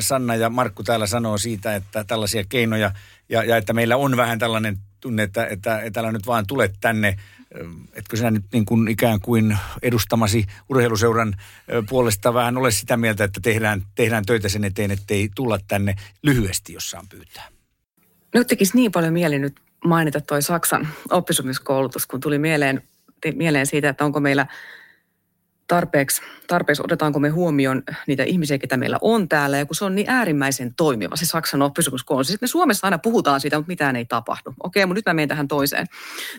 Sanna 0.00 0.34
ja 0.34 0.50
Markku 0.50 0.82
täällä 0.82 1.06
sanoo 1.06 1.38
siitä, 1.38 1.74
että 1.74 2.04
tällaisia 2.04 2.44
keinoja 2.48 2.90
ja, 3.28 3.44
ja 3.44 3.56
että 3.56 3.72
meillä 3.72 3.96
on 3.96 4.16
vähän 4.16 4.38
tällainen 4.38 4.78
tunne, 5.00 5.22
että, 5.22 5.46
että, 5.46 5.80
että 5.80 6.00
älä 6.00 6.12
nyt 6.12 6.26
vaan 6.26 6.46
tule 6.46 6.70
tänne 6.80 7.16
etkö 7.94 8.16
sinä 8.16 8.30
nyt 8.30 8.44
niin 8.52 8.64
kuin 8.64 8.88
ikään 8.88 9.20
kuin 9.20 9.58
edustamasi 9.82 10.46
urheiluseuran 10.68 11.34
puolesta 11.88 12.34
vähän 12.34 12.56
ole 12.56 12.70
sitä 12.70 12.96
mieltä, 12.96 13.24
että 13.24 13.40
tehdään, 13.42 13.82
tehdään 13.94 14.26
töitä 14.26 14.48
sen 14.48 14.64
eteen, 14.64 14.90
ettei 14.90 15.28
tulla 15.34 15.58
tänne 15.68 15.94
lyhyesti, 16.22 16.72
jos 16.72 16.90
saan 16.90 17.08
pyytää? 17.08 17.48
Nyt 18.34 18.46
tekisi 18.46 18.76
niin 18.76 18.92
paljon 18.92 19.12
mieli 19.12 19.38
nyt 19.38 19.60
mainita 19.84 20.20
toi 20.20 20.42
Saksan 20.42 20.88
oppisopimuskoulutus, 21.10 22.06
kun 22.06 22.20
tuli 22.20 22.38
mieleen, 22.38 22.82
mieleen 23.34 23.66
siitä, 23.66 23.88
että 23.88 24.04
onko 24.04 24.20
meillä– 24.20 24.46
tarpeeksi, 25.68 26.22
tarpeeksi 26.46 26.82
otetaanko 26.84 27.18
me 27.18 27.28
huomioon 27.28 27.82
niitä 28.06 28.22
ihmisiä, 28.22 28.58
ketä 28.58 28.76
meillä 28.76 28.98
on 29.00 29.28
täällä, 29.28 29.58
ja 29.58 29.66
kun 29.66 29.76
se 29.76 29.84
on 29.84 29.94
niin 29.94 30.10
äärimmäisen 30.10 30.74
toimiva, 30.74 31.16
se 31.16 31.26
Saksan 31.26 31.62
oppisopimuskoulutus. 31.62 32.28
Sitten 32.28 32.46
me 32.46 32.50
Suomessa 32.50 32.86
aina 32.86 32.98
puhutaan 32.98 33.40
siitä, 33.40 33.56
mutta 33.56 33.70
mitään 33.70 33.96
ei 33.96 34.04
tapahdu. 34.04 34.54
Okei, 34.62 34.86
mutta 34.86 34.98
nyt 34.98 35.06
mä 35.06 35.14
menen 35.14 35.28
tähän 35.28 35.48
toiseen. 35.48 35.86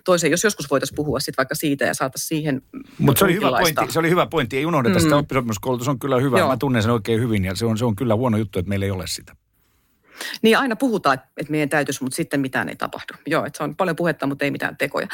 toiseen. 0.03 0.32
Jos 0.32 0.43
joskus 0.43 0.69
voitaisiin 0.69 0.95
puhua 0.95 1.19
sitten 1.19 1.38
vaikka 1.38 1.55
siitä 1.55 1.86
ja 1.86 1.93
saata 1.93 2.17
siihen 2.17 2.61
Mutta 2.97 3.19
se 3.19 3.26
oli 3.26 3.34
hyvä 3.36 3.49
pointti, 3.59 3.86
se 3.89 3.99
oli 3.99 4.09
hyvä 4.09 4.26
pointti. 4.26 4.57
ei 4.57 4.65
unohdeta 4.65 4.99
mm. 4.99 5.03
sitä 5.03 5.17
oppisopimuskoulutus 5.17 5.88
on 5.88 5.99
kyllä 5.99 6.19
hyvä, 6.19 6.39
Joo. 6.39 6.49
mä 6.49 6.57
tunnen 6.57 6.82
sen 6.82 6.91
oikein 6.91 7.21
hyvin, 7.21 7.45
ja 7.45 7.55
se 7.55 7.65
on, 7.65 7.78
se 7.78 7.86
on 7.86 7.95
kyllä 7.95 8.15
huono 8.15 8.38
juttu, 8.38 8.59
että 8.59 8.69
meillä 8.69 8.86
ei 8.86 8.91
ole 8.91 9.07
sitä. 9.07 9.36
Niin 10.41 10.57
aina 10.57 10.76
puhutaan, 10.76 11.19
että 11.38 11.51
meidän 11.51 11.69
täytyisi, 11.69 12.03
mutta 12.03 12.15
sitten 12.15 12.39
mitään 12.39 12.69
ei 12.69 12.76
tapahdu. 12.76 13.13
Joo, 13.26 13.45
että 13.45 13.57
se 13.57 13.63
on 13.63 13.76
paljon 13.76 13.95
puhetta, 13.95 14.28
mutta 14.28 14.45
ei 14.45 14.51
mitään 14.51 14.78
tekoja. 14.78 15.07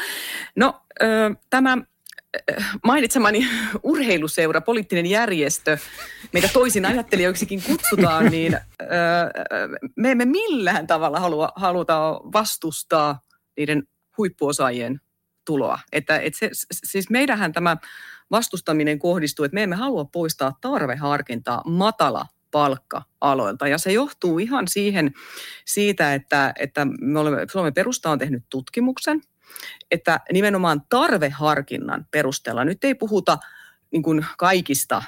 No, 0.56 0.82
tämä 1.50 1.78
mainitsemani 2.84 3.46
urheiluseura, 3.82 4.60
poliittinen 4.60 5.06
järjestö, 5.06 5.78
meitä 6.32 6.48
toisin 6.52 6.86
ajattelijoiksikin 6.86 7.62
kutsutaan, 7.62 8.26
niin 8.26 8.58
me 9.96 10.10
emme 10.10 10.24
millään 10.24 10.86
tavalla 10.86 11.20
halua, 11.20 11.48
haluta 11.56 12.20
vastustaa 12.32 13.20
niiden 13.56 13.82
huippuosaajien 14.18 15.00
tuloa. 15.44 15.78
Että, 15.92 16.18
et 16.18 16.34
se, 16.34 16.50
siis 16.72 17.10
meidähän 17.10 17.52
tämä 17.52 17.76
vastustaminen 18.30 18.98
kohdistuu, 18.98 19.44
että 19.44 19.54
me 19.54 19.62
emme 19.62 19.76
halua 19.76 20.04
poistaa 20.04 20.58
tarveharkintaa 20.60 21.62
matala 21.66 22.26
palkka-aloilta. 22.50 23.68
Ja 23.68 23.78
se 23.78 23.92
johtuu 23.92 24.38
ihan 24.38 24.68
siihen, 24.68 25.14
siitä, 25.64 26.14
että, 26.14 26.52
että 26.58 26.86
me 27.00 27.18
olemme, 27.18 27.46
Suomen 27.52 27.74
perusta 27.74 28.10
on 28.10 28.18
tehnyt 28.18 28.44
tutkimuksen– 28.50 29.20
että 29.90 30.20
nimenomaan 30.32 30.82
tarveharkinnan 30.88 32.06
perusteella, 32.10 32.64
nyt 32.64 32.84
ei 32.84 32.94
puhuta 32.94 33.38
niin 33.90 34.02
kuin 34.02 34.26
kaikista 34.38 35.02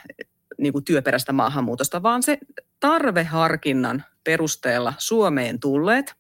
niin 0.59 0.72
kuin 0.72 0.84
työperäistä 0.84 1.32
maahanmuutosta, 1.32 2.03
vaan 2.03 2.22
se 2.22 2.38
tarveharkinnan 2.80 4.05
perusteella 4.24 4.95
Suomeen 4.99 5.61
tulleet 5.61 6.14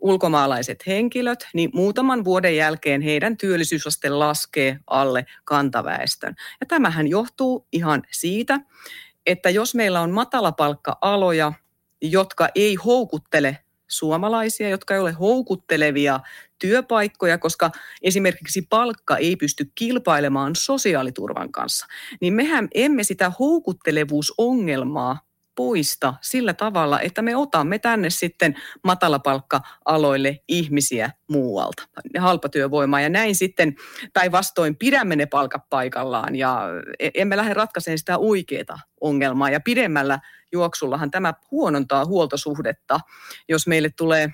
ulkomaalaiset 0.00 0.86
henkilöt, 0.86 1.48
niin 1.54 1.70
muutaman 1.74 2.24
vuoden 2.24 2.56
jälkeen 2.56 3.00
heidän 3.00 3.36
työllisyysaste 3.36 4.08
laskee 4.08 4.78
alle 4.86 5.26
kantaväestön. 5.44 6.34
Ja 6.60 6.66
tämähän 6.66 7.08
johtuu 7.08 7.66
ihan 7.72 8.02
siitä, 8.10 8.60
että 9.26 9.50
jos 9.50 9.74
meillä 9.74 10.00
on 10.00 10.10
matalapalkka-aloja, 10.10 11.52
jotka 12.02 12.48
ei 12.54 12.74
houkuttele 12.74 13.58
suomalaisia, 13.88 14.68
jotka 14.68 14.94
ei 14.94 15.00
ole 15.00 15.12
houkuttelevia 15.12 16.20
työpaikkoja, 16.58 17.38
koska 17.38 17.70
esimerkiksi 18.02 18.66
palkka 18.70 19.16
ei 19.16 19.36
pysty 19.36 19.70
kilpailemaan 19.74 20.56
sosiaaliturvan 20.56 21.52
kanssa, 21.52 21.86
niin 22.20 22.34
mehän 22.34 22.68
emme 22.74 23.04
sitä 23.04 23.32
houkuttelevuusongelmaa 23.38 25.28
poista 25.58 26.14
sillä 26.20 26.54
tavalla, 26.54 27.00
että 27.00 27.22
me 27.22 27.36
otamme 27.36 27.78
tänne 27.78 28.10
sitten 28.10 28.54
matalapalkka-aloille 28.82 30.38
ihmisiä 30.48 31.10
muualta, 31.30 31.82
halpatyövoimaa 32.18 33.00
ja 33.00 33.08
näin 33.08 33.34
sitten 33.34 33.74
päinvastoin 34.12 34.76
pidämme 34.76 35.16
ne 35.16 35.26
palkat 35.26 35.62
paikallaan 35.70 36.36
ja 36.36 36.62
e- 36.98 37.10
emme 37.14 37.36
lähde 37.36 37.54
ratkaisemaan 37.54 37.98
sitä 37.98 38.18
oikeaa 38.18 38.78
ongelmaa. 39.00 39.50
Ja 39.50 39.60
pidemmällä 39.60 40.18
juoksullahan 40.52 41.10
tämä 41.10 41.34
huonontaa 41.50 42.04
huoltosuhdetta, 42.04 43.00
jos 43.48 43.66
meille 43.66 43.90
tulee 43.96 44.28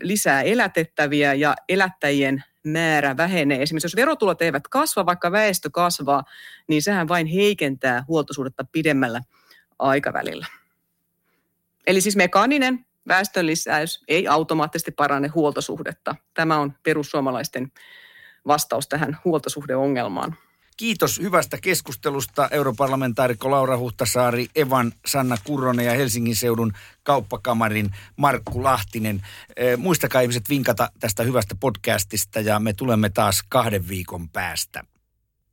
lisää 0.00 0.42
elätettäviä 0.42 1.34
ja 1.34 1.54
elättäjien 1.68 2.44
määrä 2.66 3.16
vähenee. 3.16 3.62
Esimerkiksi 3.62 3.86
jos 3.86 3.96
verotulot 3.96 4.42
eivät 4.42 4.68
kasva, 4.68 5.06
vaikka 5.06 5.32
väestö 5.32 5.70
kasvaa, 5.72 6.24
niin 6.68 6.82
sehän 6.82 7.08
vain 7.08 7.26
heikentää 7.26 8.04
huoltosuhdetta 8.08 8.64
pidemmällä 8.72 9.20
aikavälillä. 9.78 10.46
Eli 11.86 12.00
siis 12.00 12.16
mekaaninen 12.16 12.86
väestön 13.08 13.46
lisäys 13.46 14.04
ei 14.08 14.28
automaattisesti 14.28 14.90
parane 14.90 15.28
huoltosuhdetta. 15.28 16.16
Tämä 16.34 16.58
on 16.58 16.74
perussuomalaisten 16.82 17.72
vastaus 18.46 18.88
tähän 18.88 19.18
huoltosuhdeongelmaan. 19.24 20.36
Kiitos 20.76 21.18
hyvästä 21.18 21.58
keskustelusta 21.62 22.48
europarlamentaarikko 22.50 23.50
Laura 23.50 23.78
Huhtasaari, 23.78 24.46
Evan 24.54 24.92
Sanna 25.06 25.36
Kurronen 25.44 25.86
ja 25.86 25.92
Helsingin 25.92 26.36
seudun 26.36 26.72
kauppakamarin 27.02 27.90
Markku 28.16 28.62
Lahtinen. 28.62 29.22
Eh, 29.56 29.78
muistakaa 29.78 30.20
ihmiset 30.20 30.48
vinkata 30.48 30.90
tästä 31.00 31.22
hyvästä 31.22 31.54
podcastista 31.60 32.40
ja 32.40 32.60
me 32.60 32.72
tulemme 32.72 33.10
taas 33.10 33.42
kahden 33.48 33.88
viikon 33.88 34.28
päästä. 34.28 34.84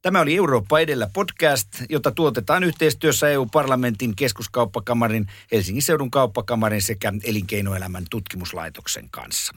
Tämä 0.02 0.22
oli 0.22 0.36
Eurooppa 0.36 0.80
edellä 0.80 1.10
podcast, 1.14 1.68
jota 1.90 2.12
tuotetaan 2.12 2.64
yhteistyössä 2.64 3.30
EU-parlamentin 3.30 4.16
keskuskauppakamarin, 4.16 5.28
Helsingin 5.52 5.82
seudun 5.82 6.12
kauppakamarin 6.12 6.82
sekä 6.82 7.14
elinkeinoelämän 7.24 8.06
tutkimuslaitoksen 8.10 9.10
kanssa. 9.12 9.54